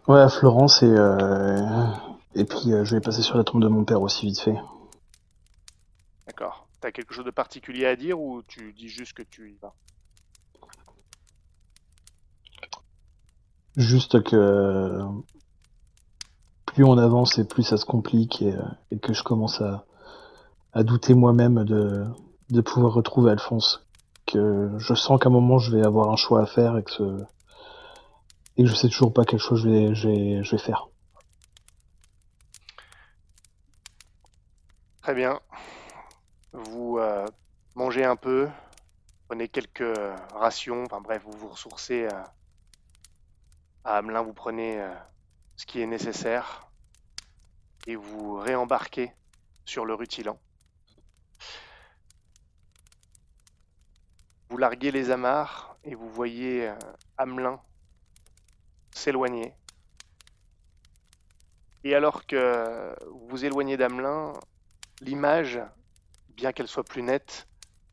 Ouais, 0.07 0.19
à 0.19 0.29
Florence 0.29 0.83
et 0.83 0.95
euh, 0.95 1.87
et 2.35 2.45
puis 2.45 2.71
euh, 2.71 2.85
je 2.85 2.93
vais 2.93 3.01
passer 3.01 3.23
sur 3.23 3.35
la 3.35 3.43
tombe 3.43 3.63
de 3.63 3.67
mon 3.67 3.83
père 3.83 3.99
aussi 3.99 4.27
vite 4.27 4.39
fait. 4.39 4.55
D'accord. 6.27 6.67
T'as 6.81 6.91
quelque 6.91 7.15
chose 7.15 7.25
de 7.25 7.31
particulier 7.31 7.87
à 7.87 7.95
dire 7.95 8.19
ou 8.19 8.43
tu 8.43 8.73
dis 8.73 8.89
juste 8.89 9.13
que 9.13 9.23
tu 9.23 9.49
y 9.49 9.57
vas? 9.59 9.73
Juste 13.75 14.21
que 14.21 14.99
plus 16.67 16.83
on 16.83 16.99
avance 16.99 17.39
et 17.39 17.47
plus 17.47 17.63
ça 17.63 17.77
se 17.77 17.85
complique 17.85 18.43
et, 18.43 18.53
euh, 18.53 18.61
et 18.91 18.99
que 18.99 19.13
je 19.13 19.23
commence 19.23 19.61
à, 19.61 19.83
à 20.73 20.83
douter 20.83 21.15
moi-même 21.15 21.63
de, 21.63 22.05
de 22.51 22.61
pouvoir 22.61 22.93
retrouver 22.93 23.31
Alphonse. 23.31 23.87
Je 24.33 24.93
sens 24.93 25.19
qu'à 25.19 25.29
un 25.29 25.31
moment 25.31 25.59
je 25.59 25.75
vais 25.75 25.85
avoir 25.85 26.09
un 26.09 26.15
choix 26.15 26.41
à 26.41 26.45
faire 26.45 26.77
et 26.77 26.83
que, 26.83 26.91
ce, 26.91 27.23
et 28.57 28.63
que 28.63 28.69
je 28.69 28.75
sais 28.75 28.89
toujours 28.89 29.13
pas 29.13 29.25
quelle 29.25 29.39
chose 29.39 29.61
je 29.61 30.07
vais, 30.07 30.57
faire. 30.57 30.87
Très 35.01 35.13
bien. 35.15 35.39
Vous 36.53 36.97
euh, 36.99 37.25
mangez 37.75 38.03
un 38.03 38.15
peu, 38.15 38.49
prenez 39.27 39.47
quelques 39.47 39.81
euh, 39.81 40.15
rations, 40.35 40.83
enfin 40.83 41.01
bref, 41.01 41.23
vous 41.25 41.37
vous 41.37 41.47
ressourcez 41.49 42.05
euh, 42.05 42.23
à 43.83 43.97
Hamelin, 43.97 44.21
vous 44.21 44.33
prenez 44.33 44.79
ce 45.55 45.65
qui 45.65 45.81
est 45.81 45.87
nécessaire 45.87 46.69
et 47.87 47.95
vous 47.95 48.35
réembarquez 48.35 49.11
sur 49.65 49.85
le 49.85 49.95
rutilant. 49.95 50.37
Vous 54.51 54.57
larguez 54.57 54.91
les 54.91 55.11
amarres 55.11 55.77
et 55.85 55.95
vous 55.95 56.09
voyez 56.09 56.67
euh, 56.67 56.75
Hamelin 57.17 57.61
s'éloigner. 58.93 59.55
Et 61.85 61.95
alors 61.95 62.25
que 62.25 62.93
vous 63.07 63.27
vous 63.29 63.45
éloignez 63.45 63.77
d'Hamelin, 63.77 64.33
l'image, 64.99 65.61
bien 66.31 66.51
qu'elle 66.51 66.67
soit 66.67 66.83
plus 66.83 67.01
nette, 67.01 67.47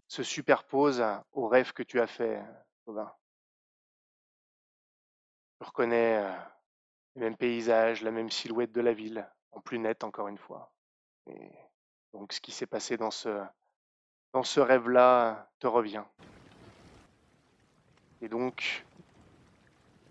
se 0.09 0.25
superpose 0.25 1.05
au 1.31 1.47
rêve 1.47 1.73
que 1.73 1.85
tu 1.85 2.01
as 2.01 2.09
fait, 2.09 2.43
Gauvin. 2.89 3.15
Tu 5.61 5.67
reconnais 5.69 6.25
euh, 6.25 6.37
les 7.15 7.21
mêmes 7.21 7.37
paysages, 7.37 8.03
la 8.03 8.11
même 8.11 8.31
silhouette 8.31 8.73
de 8.73 8.81
la 8.81 8.95
ville, 8.95 9.31
en 9.53 9.61
plus 9.61 9.79
nette 9.79 10.03
encore 10.03 10.27
une 10.27 10.39
fois. 10.39 10.73
Et 11.29 11.53
donc 12.13 12.33
ce 12.33 12.41
qui 12.41 12.51
s'est 12.51 12.67
passé 12.67 12.97
dans 12.97 13.13
ce, 13.13 13.45
dans 14.33 14.43
ce 14.43 14.59
rêve-là 14.59 15.53
te 15.61 15.69
revient. 15.69 16.03
Et 18.21 18.29
donc, 18.29 18.85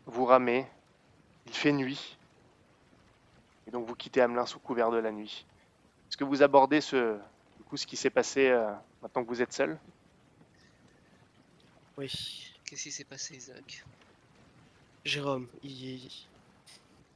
vous 0.06 0.26
ramez, 0.26 0.66
il 1.46 1.54
fait 1.54 1.74
nuit, 1.74 2.18
et 3.68 3.72
donc 3.72 3.88
vous 3.88 3.96
quittez 3.96 4.22
Hamelin 4.22 4.46
sous 4.46 4.60
couvert 4.60 4.92
de 4.92 4.98
la 4.98 5.12
nuit. 5.12 5.46
Est-ce 6.10 6.18
que 6.18 6.24
vous 6.24 6.42
abordez 6.42 6.80
ce, 6.80 7.18
du 7.58 7.64
coup, 7.66 7.78
ce 7.78 7.86
qui 7.86 7.98
s'est 7.98 8.10
passé 8.10 8.48
euh, 8.48 8.72
maintenant 9.02 9.24
que 9.24 9.30
vous 9.30 9.42
êtes 9.42 9.54
seul? 9.54 9.78
Oui. 11.98 12.54
Qu'est-ce 12.64 12.84
qui 12.84 12.92
s'est 12.92 13.04
passé, 13.04 13.36
Isaac? 13.36 13.84
Jérôme, 15.04 15.48
il... 15.64 16.10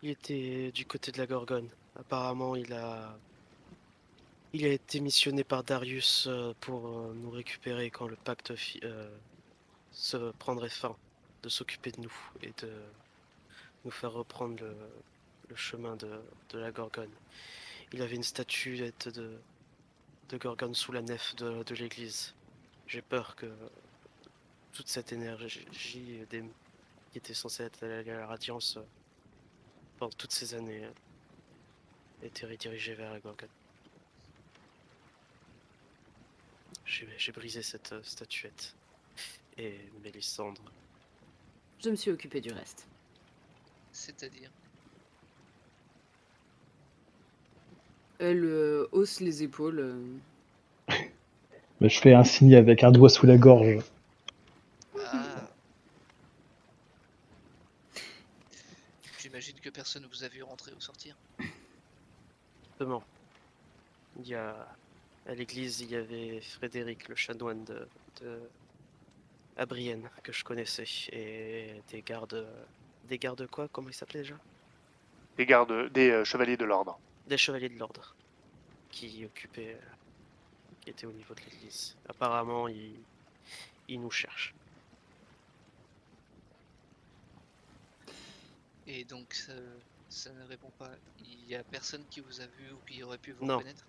il 0.01 0.09
était 0.09 0.71
du 0.71 0.85
côté 0.85 1.11
de 1.11 1.17
la 1.17 1.27
Gorgone. 1.27 1.69
Apparemment, 1.97 2.55
il 2.55 2.73
a 2.73 3.17
il 4.53 4.65
a 4.65 4.69
été 4.69 4.99
missionné 4.99 5.45
par 5.45 5.63
Darius 5.63 6.27
euh, 6.27 6.53
pour 6.59 6.87
euh, 6.87 7.13
nous 7.15 7.29
récupérer 7.29 7.89
quand 7.89 8.07
le 8.07 8.17
pacte 8.17 8.55
fi- 8.55 8.81
euh, 8.83 9.09
se 9.91 10.31
prendrait 10.33 10.69
fin, 10.69 10.95
de 11.43 11.49
s'occuper 11.49 11.91
de 11.91 12.01
nous 12.01 12.13
et 12.41 12.53
de 12.61 12.71
nous 13.85 13.91
faire 13.91 14.11
reprendre 14.11 14.63
le, 15.49 15.55
chemin 15.55 15.95
de, 15.97 16.21
la 16.53 16.71
Gorgone. 16.71 17.11
Il 17.91 18.01
avait 18.01 18.15
une 18.15 18.23
statuette 18.23 19.09
de, 19.09 19.39
Gorgone 20.37 20.75
sous 20.75 20.91
la 20.91 21.01
nef 21.01 21.35
de, 21.35 21.75
l'église. 21.75 22.33
J'ai 22.87 23.01
peur 23.01 23.35
que 23.35 23.51
toute 24.71 24.87
cette 24.87 25.11
énergie 25.11 25.65
qui 25.79 27.17
était 27.17 27.33
censé 27.33 27.63
être 27.63 27.85
la, 27.85 28.03
la 28.03 28.25
radiance 28.25 28.77
euh, 28.77 28.83
pendant 29.97 30.13
toutes 30.13 30.31
ces 30.31 30.53
années 30.53 30.85
euh, 30.85 30.91
était 32.23 32.45
redirigée 32.45 32.93
vers 32.93 33.11
la 33.11 33.19
Gorgone. 33.19 33.49
J'ai 36.85 37.07
j'ai 37.17 37.31
brisé 37.33 37.61
cette 37.61 37.91
euh, 37.91 38.03
statuette. 38.03 38.73
Et 39.57 39.77
Mélissandre, 40.03 40.61
Je 41.83 41.89
me 41.89 41.95
suis 41.95 42.11
occupé 42.11 42.41
du 42.41 42.51
reste. 42.51 42.87
C'est-à-dire 43.91 44.49
Elle 48.19 48.43
euh, 48.45 48.87
hausse 48.91 49.19
les 49.19 49.43
épaules. 49.43 49.79
euh. 49.79 50.97
Bah, 51.79 51.87
je 51.87 51.99
fais 51.99 52.13
un 52.13 52.23
signe 52.23 52.55
avec 52.55 52.83
un 52.83 52.91
doigt 52.91 53.09
sous 53.09 53.25
la 53.25 53.37
gorge. 53.37 53.79
Ah. 54.99 55.47
J'imagine 59.17 59.59
que 59.59 59.69
personne 59.69 60.03
ne 60.03 60.07
vous 60.07 60.23
a 60.23 60.27
vu 60.27 60.43
rentrer 60.43 60.71
ou 60.73 60.79
sortir. 60.81 61.15
Justement. 62.69 63.03
Il 64.19 64.27
y 64.27 64.35
a 64.35 64.67
à 65.27 65.33
l'église, 65.33 65.81
il 65.81 65.91
y 65.91 65.95
avait 65.95 66.41
Frédéric, 66.41 67.07
le 67.07 67.15
chanoine 67.15 67.63
de, 67.63 67.87
de 68.21 68.39
à 69.57 69.65
Brienne, 69.65 70.09
que 70.23 70.31
je 70.31 70.43
connaissais, 70.43 70.85
et 71.11 71.81
des 71.89 72.01
gardes, 72.01 72.47
des 73.07 73.17
gardes 73.17 73.47
quoi? 73.47 73.67
Comment 73.67 73.89
ils 73.89 73.93
s'appelaient 73.93 74.21
déjà? 74.21 74.37
Des 75.37 75.45
gardes, 75.45 75.89
des 75.91 76.09
euh, 76.09 76.23
chevaliers 76.25 76.57
de 76.57 76.65
l'ordre. 76.65 76.99
Des 77.27 77.37
chevaliers 77.37 77.69
de 77.69 77.77
l'ordre 77.77 78.15
qui 78.89 79.25
occupaient, 79.25 79.75
euh, 79.75 79.95
qui 80.81 80.89
étaient 80.89 81.05
au 81.05 81.11
niveau 81.11 81.33
de 81.33 81.41
l'église. 81.41 81.95
Apparemment, 82.09 82.67
ils, 82.67 82.95
ils 83.87 83.99
nous 83.99 84.11
cherchent. 84.11 84.53
Et 88.87 89.03
donc 89.05 89.33
ça, 89.33 89.53
ça 90.09 90.31
ne 90.31 90.43
répond 90.45 90.71
pas. 90.77 90.91
Il 91.19 91.47
y 91.47 91.55
a 91.55 91.63
personne 91.63 92.03
qui 92.09 92.19
vous 92.19 92.41
a 92.41 92.45
vu 92.45 92.71
ou 92.73 92.77
qui 92.85 93.01
aurait 93.03 93.17
pu 93.17 93.31
vous 93.31 93.45
Non. 93.45 93.57
reconnaître? 93.57 93.85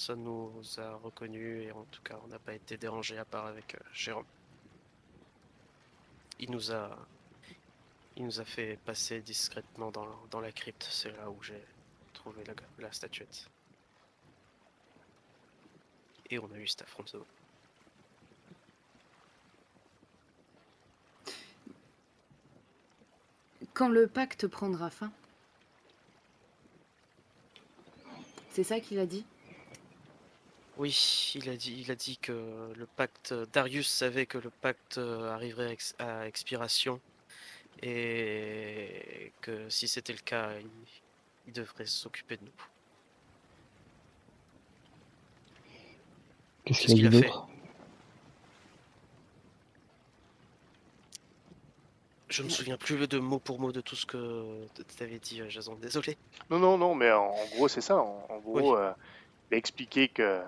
Personne 0.00 0.24
nous 0.24 0.62
a 0.78 0.94
reconnus 0.94 1.66
et 1.66 1.72
en 1.72 1.84
tout 1.84 2.00
cas, 2.00 2.18
on 2.24 2.28
n'a 2.28 2.38
pas 2.38 2.54
été 2.54 2.78
dérangé 2.78 3.18
à 3.18 3.26
part 3.26 3.44
avec 3.44 3.74
euh, 3.74 3.78
Jérôme. 3.92 4.24
Il 6.38 6.50
nous 6.50 6.72
a, 6.72 6.96
il 8.16 8.24
nous 8.24 8.40
a 8.40 8.46
fait 8.46 8.78
passer 8.86 9.20
discrètement 9.20 9.90
dans, 9.90 10.08
dans 10.30 10.40
la 10.40 10.52
crypte. 10.52 10.88
C'est 10.90 11.14
là 11.14 11.28
où 11.28 11.42
j'ai 11.42 11.62
trouvé 12.14 12.42
la, 12.44 12.54
la 12.78 12.90
statuette. 12.90 13.50
Et 16.30 16.38
on 16.38 16.50
a 16.50 16.56
eu 16.56 16.66
cet 16.66 16.80
affrontement. 16.80 17.26
Quand 23.74 23.90
le 23.90 24.06
pacte 24.06 24.46
prendra 24.46 24.88
fin. 24.88 25.12
C'est 28.52 28.64
ça 28.64 28.80
qu'il 28.80 28.98
a 28.98 29.04
dit? 29.04 29.26
Oui, 30.76 31.32
il 31.34 31.50
a 31.50 31.56
dit, 31.56 31.78
il 31.78 31.90
a 31.90 31.94
dit 31.94 32.16
que 32.16 32.32
le 32.74 32.86
pacte, 32.96 33.34
Darius 33.52 33.86
savait 33.88 34.24
que 34.24 34.38
le 34.38 34.48
pacte 34.48 34.96
euh, 34.96 35.30
arriverait 35.30 35.66
à, 35.66 35.72
ex- 35.72 35.94
à 35.98 36.26
expiration 36.26 37.00
et 37.82 39.32
que 39.42 39.68
si 39.68 39.88
c'était 39.88 40.14
le 40.14 40.20
cas, 40.20 40.52
il, 40.58 40.66
il 41.48 41.52
devrait 41.52 41.84
s'occuper 41.84 42.38
de 42.38 42.44
nous. 42.44 42.50
Qu'est-ce 46.64 46.94
qu'il 46.94 47.06
a 47.06 47.10
fait? 47.10 47.30
Je 52.30 52.42
me 52.42 52.48
souviens 52.48 52.76
plus 52.78 53.08
de 53.08 53.18
mot 53.18 53.38
pour 53.38 53.58
mot 53.58 53.72
de 53.72 53.80
tout 53.80 53.96
ce 53.96 54.06
que 54.06 54.66
tu 54.96 55.02
avais 55.02 55.18
dit, 55.18 55.42
euh, 55.42 55.50
Jason. 55.50 55.74
Désolé. 55.74 56.16
Non, 56.48 56.58
non, 56.58 56.78
non, 56.78 56.94
mais 56.94 57.10
en, 57.10 57.34
gros, 57.54 57.68
c'est 57.68 57.80
ça. 57.80 57.96
En, 57.96 58.24
en 58.30 58.38
gros, 58.38 58.76
euh, 58.76 58.92
il 59.50 59.54
a 59.54 59.56
expliqué 59.58 60.08
que 60.08 60.40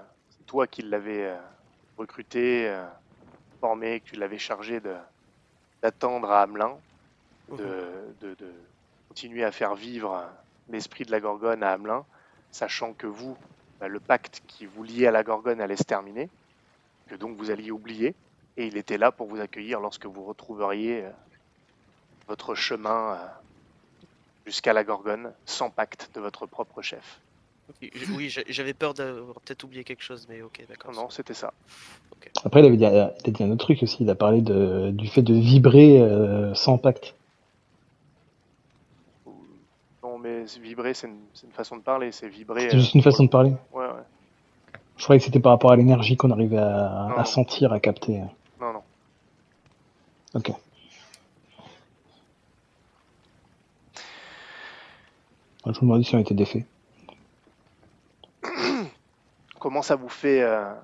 toi 0.52 0.66
qui 0.66 0.82
l'avais 0.82 1.24
euh, 1.24 1.40
recruté, 1.96 2.68
euh, 2.68 2.86
formé, 3.60 4.00
que 4.00 4.10
tu 4.10 4.16
l'avais 4.16 4.38
chargé 4.38 4.80
d'attendre 5.82 6.30
à 6.30 6.42
Hamelin, 6.42 6.82
Mhm. 7.48 7.58
de, 7.62 8.16
de- 8.20 8.34
de 8.34 8.54
continuer 9.08 9.44
à 9.44 9.52
faire 9.52 9.74
vivre 9.74 10.30
l'esprit 10.68 11.04
de 11.06 11.10
la 11.10 11.20
Gorgone 11.20 11.62
à 11.62 11.72
Hamelin, 11.72 12.06
sachant 12.50 12.94
que 12.94 13.06
vous, 13.06 13.38
bah, 13.80 13.88
le 13.88 14.00
pacte 14.00 14.42
qui 14.46 14.66
vous 14.66 14.82
liait 14.82 15.06
à 15.06 15.10
la 15.10 15.24
Gorgone 15.24 15.62
allait 15.62 15.76
se 15.76 15.84
terminer, 15.84 16.30
que 17.06 17.14
donc 17.16 17.38
vous 17.38 17.50
alliez 17.50 17.70
oublier, 17.70 18.16
et 18.58 18.66
il 18.66 18.76
était 18.76 18.98
là 18.98 19.12
pour 19.12 19.28
vous 19.28 19.40
accueillir 19.40 19.80
lorsque 19.80 20.06
vous 20.06 20.24
retrouveriez 20.24 21.06
euh, 21.06 21.12
votre 22.26 22.56
chemin 22.56 23.14
euh, 23.14 23.28
jusqu'à 24.46 24.72
la 24.72 24.84
Gorgone 24.84 25.34
sans 25.46 25.70
pacte 25.72 26.14
de 26.14 26.20
votre 26.20 26.46
propre 26.46 26.80
chef. 26.80 27.24
Oui, 28.14 28.28
j'a- 28.28 28.42
j'avais 28.48 28.74
peur 28.74 28.94
d'avoir 28.94 29.40
peut-être 29.40 29.64
oublié 29.64 29.84
quelque 29.84 30.02
chose, 30.02 30.26
mais 30.28 30.42
ok, 30.42 30.64
d'accord. 30.68 30.92
Non, 30.92 31.02
non, 31.02 31.10
c'était 31.10 31.34
ça. 31.34 31.52
Après, 32.44 32.60
il 32.60 32.66
avait 32.66 32.76
dit, 32.76 32.84
il 32.84 32.86
a 32.86 33.12
dit 33.26 33.42
un 33.42 33.50
autre 33.50 33.64
truc 33.64 33.82
aussi. 33.82 33.98
Il 34.00 34.10
a 34.10 34.14
parlé 34.14 34.40
de, 34.40 34.90
du 34.90 35.08
fait 35.08 35.22
de 35.22 35.34
vibrer 35.34 36.00
euh, 36.00 36.54
sans 36.54 36.78
pacte. 36.78 37.14
Non, 40.02 40.18
mais 40.18 40.44
vibrer, 40.60 40.94
c'est 40.94 41.08
une, 41.08 41.52
façon 41.52 41.76
de 41.76 41.82
parler, 41.82 42.12
c'est 42.12 42.28
vibrer. 42.28 42.70
C'est 42.70 42.78
juste 42.78 42.94
une 42.94 43.02
façon 43.02 43.24
de 43.24 43.28
parler. 43.28 43.52
Ouais, 43.72 43.86
ouais. 43.86 44.02
Je 44.96 45.04
croyais 45.04 45.18
que 45.18 45.24
c'était 45.24 45.40
par 45.40 45.52
rapport 45.52 45.72
à 45.72 45.76
l'énergie 45.76 46.16
qu'on 46.16 46.30
arrivait 46.30 46.58
à, 46.58 47.12
à 47.16 47.24
sentir, 47.24 47.72
à 47.72 47.80
capter. 47.80 48.20
Non, 48.60 48.72
non. 48.72 48.82
Ok. 50.34 50.52
Je 55.64 55.70
me 55.70 55.80
demandais 55.80 56.04
si 56.04 56.14
on 56.14 56.18
était 56.18 56.34
défait. 56.34 56.66
Comment 59.62 59.82
ça 59.82 59.94
vous 59.94 60.08
fait 60.08 60.42
euh, 60.42 60.74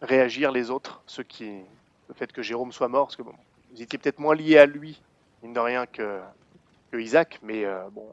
réagir 0.00 0.52
les 0.52 0.70
autres, 0.70 1.02
ceux 1.04 1.24
qui, 1.24 1.50
le 2.06 2.14
fait 2.14 2.32
que 2.32 2.42
Jérôme 2.42 2.70
soit 2.70 2.86
mort, 2.86 3.08
parce 3.08 3.16
que 3.16 3.22
vous 3.22 3.82
étiez 3.82 3.98
peut-être 3.98 4.20
moins 4.20 4.36
liés 4.36 4.56
à 4.56 4.66
lui, 4.66 5.02
mine 5.42 5.52
de 5.52 5.58
rien, 5.58 5.84
que, 5.84 6.22
Isaac, 6.96 7.40
mais 7.42 7.64
euh, 7.64 7.90
bon, 7.90 8.08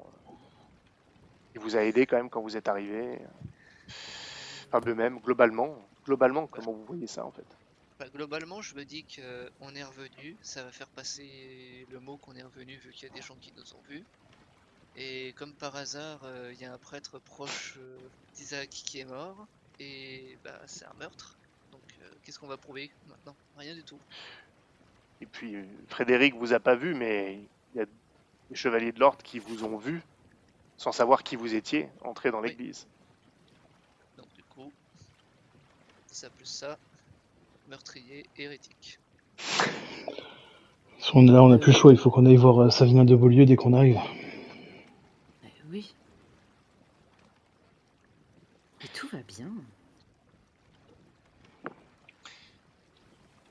il 1.53 1.61
vous 1.61 1.77
a 1.77 1.83
aidé 1.83 2.07
quand 2.07 2.17
même 2.17 2.31
quand 2.31 2.41
vous 2.41 2.57
êtes 2.57 2.67
arrivé. 2.67 3.19
Enfin, 4.69 4.79
de 4.79 4.91
même, 4.91 5.19
globalement, 5.19 5.77
globalement, 6.03 6.47
comment 6.47 6.71
vous 6.71 6.85
voyez 6.85 7.05
ça 7.05 7.23
en 7.23 7.31
fait? 7.31 7.45
Bah, 7.99 8.07
globalement, 8.11 8.59
je 8.59 8.73
me 8.73 8.83
dis 8.85 9.03
qu'on 9.03 9.75
est 9.75 9.83
revenu, 9.83 10.35
ça 10.41 10.63
va 10.63 10.71
faire 10.71 10.89
passer 10.89 11.85
le 11.91 11.99
mot 11.99 12.17
qu'on 12.17 12.33
est 12.35 12.41
revenu 12.41 12.75
vu 12.77 12.91
qu'il 12.91 13.07
y 13.07 13.11
a 13.11 13.13
des 13.13 13.21
gens 13.21 13.35
qui 13.39 13.53
nous 13.55 13.75
ont 13.75 13.81
vus. 13.87 14.03
Et 14.95 15.33
comme 15.33 15.53
par 15.53 15.75
hasard, 15.75 16.21
euh, 16.23 16.51
il 16.55 16.59
y 16.59 16.65
a 16.65 16.73
un 16.73 16.79
prêtre 16.79 17.19
proche 17.19 17.77
d'Isaac 18.33 18.67
qui 18.67 18.99
est 18.99 19.05
mort, 19.05 19.45
et 19.81 20.37
bah 20.43 20.59
c'est 20.65 20.85
un 20.85 20.93
meurtre. 20.99 21.37
Donc 21.71 21.81
euh, 22.01 22.09
qu'est-ce 22.23 22.39
qu'on 22.39 22.47
va 22.47 22.57
prouver 22.57 22.91
maintenant? 23.09 23.35
Rien 23.57 23.73
du 23.73 23.83
tout. 23.83 23.99
Et 25.21 25.25
puis, 25.25 25.55
euh, 25.55 25.63
Frédéric 25.87 26.35
vous 26.35 26.53
a 26.53 26.59
pas 26.59 26.75
vu, 26.75 26.93
mais 26.95 27.39
il 27.73 27.77
y 27.79 27.81
a 27.81 27.85
des 28.49 28.55
chevaliers 28.55 28.91
de 28.91 28.99
l'ordre 28.99 29.21
qui 29.23 29.39
vous 29.39 29.63
ont 29.63 29.77
vu, 29.77 30.01
sans 30.77 30.91
savoir 30.91 31.23
qui 31.23 31.35
vous 31.35 31.53
étiez, 31.53 31.89
entrer 32.03 32.31
dans 32.31 32.41
Oui. 32.41 32.49
l'église. 32.49 32.87
Donc 34.17 34.27
du 34.35 34.43
coup, 34.43 34.71
ça 36.07 36.29
plus 36.29 36.45
ça, 36.45 36.77
meurtrier 37.69 38.25
hérétique. 38.37 38.99
Si 40.99 41.11
on 41.15 41.27
est 41.27 41.31
là, 41.31 41.41
on 41.43 41.49
n'a 41.49 41.57
plus 41.57 41.71
le 41.71 41.77
choix. 41.77 41.91
Il 41.91 41.97
faut 41.97 42.11
qu'on 42.11 42.25
aille 42.27 42.35
voir 42.35 42.59
euh, 42.61 42.69
Savinien 42.69 43.05
de 43.05 43.15
Beaulieu 43.15 43.45
dès 43.45 43.55
qu'on 43.55 43.73
arrive. 43.73 43.99
Eh 45.43 45.47
Oui. 45.69 45.95
Et 48.83 48.87
tout 48.87 49.00
va 49.11 49.23
bien. 49.23 49.51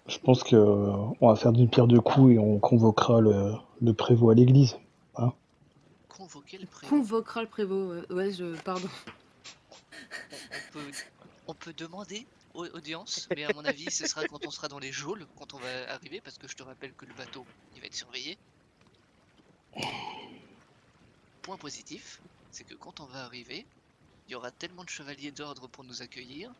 Je 0.06 0.18
pense 0.18 0.42
que 0.42 0.56
euh, 0.56 0.92
on 1.20 1.28
va 1.28 1.36
faire 1.36 1.52
d'une 1.52 1.68
pierre 1.68 1.86
deux 1.86 2.00
coups 2.00 2.32
et 2.34 2.38
on 2.38 2.58
convoquera 2.58 3.20
le, 3.20 3.52
le 3.80 3.92
prévôt 3.92 4.30
à 4.30 4.34
l'église. 4.34 4.76
Convoquer 6.08 6.58
le 6.58 6.66
prévôt. 6.66 6.96
Convoquera 6.96 7.42
le 7.42 7.48
prévôt. 7.48 7.92
euh, 7.92 8.04
Ouais, 8.10 8.32
je. 8.32 8.60
Pardon. 8.62 8.88
On 10.32 10.72
peut, 10.72 10.90
on 11.46 11.54
peut 11.54 11.72
demander 11.72 12.26
au- 12.54 12.66
audience, 12.66 13.28
mais 13.34 13.44
à 13.44 13.52
mon 13.54 13.64
avis, 13.64 13.90
ce 13.90 14.06
sera 14.06 14.24
quand 14.26 14.44
on 14.46 14.50
sera 14.50 14.68
dans 14.68 14.78
les 14.78 14.92
geôles, 14.92 15.24
quand 15.38 15.54
on 15.54 15.58
va 15.58 15.92
arriver, 15.92 16.20
parce 16.20 16.36
que 16.36 16.46
je 16.48 16.56
te 16.56 16.62
rappelle 16.62 16.92
que 16.92 17.06
le 17.06 17.14
bateau, 17.14 17.44
il 17.74 17.80
va 17.80 17.86
être 17.86 17.94
surveillé. 17.94 18.36
Point 21.42 21.56
positif, 21.56 22.20
c'est 22.50 22.64
que 22.64 22.74
quand 22.74 23.00
on 23.00 23.06
va 23.06 23.24
arriver, 23.24 23.66
il 24.30 24.34
y 24.34 24.36
aura 24.36 24.52
tellement 24.52 24.84
de 24.84 24.88
chevaliers 24.88 25.32
d'ordre 25.32 25.66
pour 25.66 25.82
nous 25.82 26.02
accueillir 26.02 26.52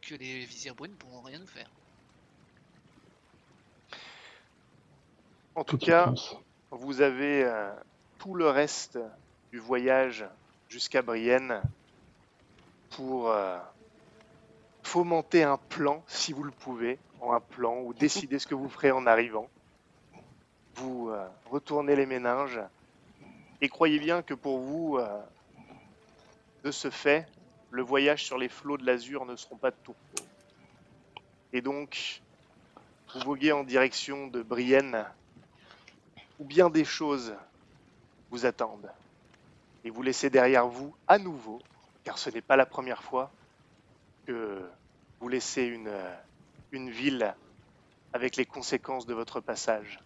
que 0.00 0.14
les 0.14 0.46
visières 0.46 0.74
brunes 0.74 0.94
pourront 0.94 1.20
rien 1.20 1.44
faire. 1.44 1.68
En 5.54 5.64
tout 5.64 5.76
cas, 5.76 6.14
vous 6.70 7.02
avez 7.02 7.44
euh, 7.44 7.70
tout 8.18 8.34
le 8.34 8.48
reste 8.48 8.98
du 9.52 9.58
voyage 9.58 10.24
jusqu'à 10.70 11.02
Brienne 11.02 11.60
pour 12.92 13.28
euh, 13.28 13.58
fomenter 14.82 15.42
un 15.42 15.58
plan, 15.58 16.02
si 16.06 16.32
vous 16.32 16.42
le 16.42 16.52
pouvez, 16.52 16.98
un 17.22 17.40
plan, 17.40 17.82
ou 17.82 17.92
décider 17.92 18.38
ce 18.38 18.46
que 18.46 18.54
vous 18.54 18.70
ferez 18.70 18.92
en 18.92 19.06
arrivant. 19.06 19.50
Vous 20.76 21.10
euh, 21.10 21.28
retournez 21.50 21.96
les 21.96 22.06
méninges, 22.06 22.60
et 23.60 23.68
croyez 23.68 23.98
bien 23.98 24.22
que 24.22 24.32
pour 24.32 24.60
vous, 24.60 24.98
de 26.68 26.72
ce 26.72 26.90
fait, 26.90 27.26
le 27.70 27.80
voyage 27.80 28.26
sur 28.26 28.36
les 28.36 28.50
flots 28.50 28.76
de 28.76 28.84
l'Azur 28.84 29.24
ne 29.24 29.36
seront 29.36 29.56
pas 29.56 29.70
de 29.70 29.76
tout 29.84 29.94
repos. 29.94 30.28
Et 31.54 31.62
donc, 31.62 32.20
vous 33.14 33.20
voguez 33.20 33.52
en 33.52 33.64
direction 33.64 34.26
de 34.26 34.42
Brienne 34.42 35.06
où 36.38 36.44
bien 36.44 36.68
des 36.68 36.84
choses 36.84 37.34
vous 38.30 38.44
attendent. 38.44 38.92
Et 39.82 39.88
vous 39.88 40.02
laissez 40.02 40.28
derrière 40.28 40.68
vous 40.68 40.94
à 41.06 41.18
nouveau, 41.18 41.58
car 42.04 42.18
ce 42.18 42.28
n'est 42.28 42.42
pas 42.42 42.56
la 42.56 42.66
première 42.66 43.02
fois 43.02 43.30
que 44.26 44.60
vous 45.20 45.28
laissez 45.30 45.62
une, 45.62 45.90
une 46.70 46.90
ville 46.90 47.34
avec 48.12 48.36
les 48.36 48.44
conséquences 48.44 49.06
de 49.06 49.14
votre 49.14 49.40
passage. 49.40 50.00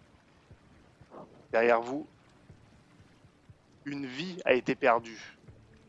Derrière 1.50 1.80
vous, 1.80 2.06
une 3.84 4.06
vie 4.06 4.40
a 4.44 4.52
été 4.52 4.76
perdue, 4.76 5.36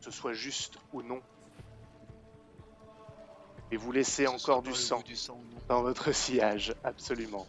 ce 0.04 0.10
soit 0.10 0.34
juste 0.34 0.76
ou 0.92 1.02
non. 1.02 1.22
Et 3.70 3.78
vous 3.78 3.90
laissez 3.90 4.26
encore 4.26 4.62
du 4.62 4.74
sang 4.74 5.00
du 5.00 5.16
sang 5.16 5.40
dans 5.66 5.82
votre 5.82 6.12
sillage, 6.12 6.74
absolument. 6.84 7.46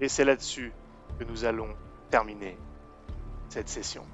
Et 0.00 0.08
c'est 0.08 0.24
là-dessus 0.24 0.72
que 1.18 1.24
nous 1.24 1.44
allons 1.44 1.76
terminer 2.10 2.56
cette 3.50 3.68
session. 3.68 4.06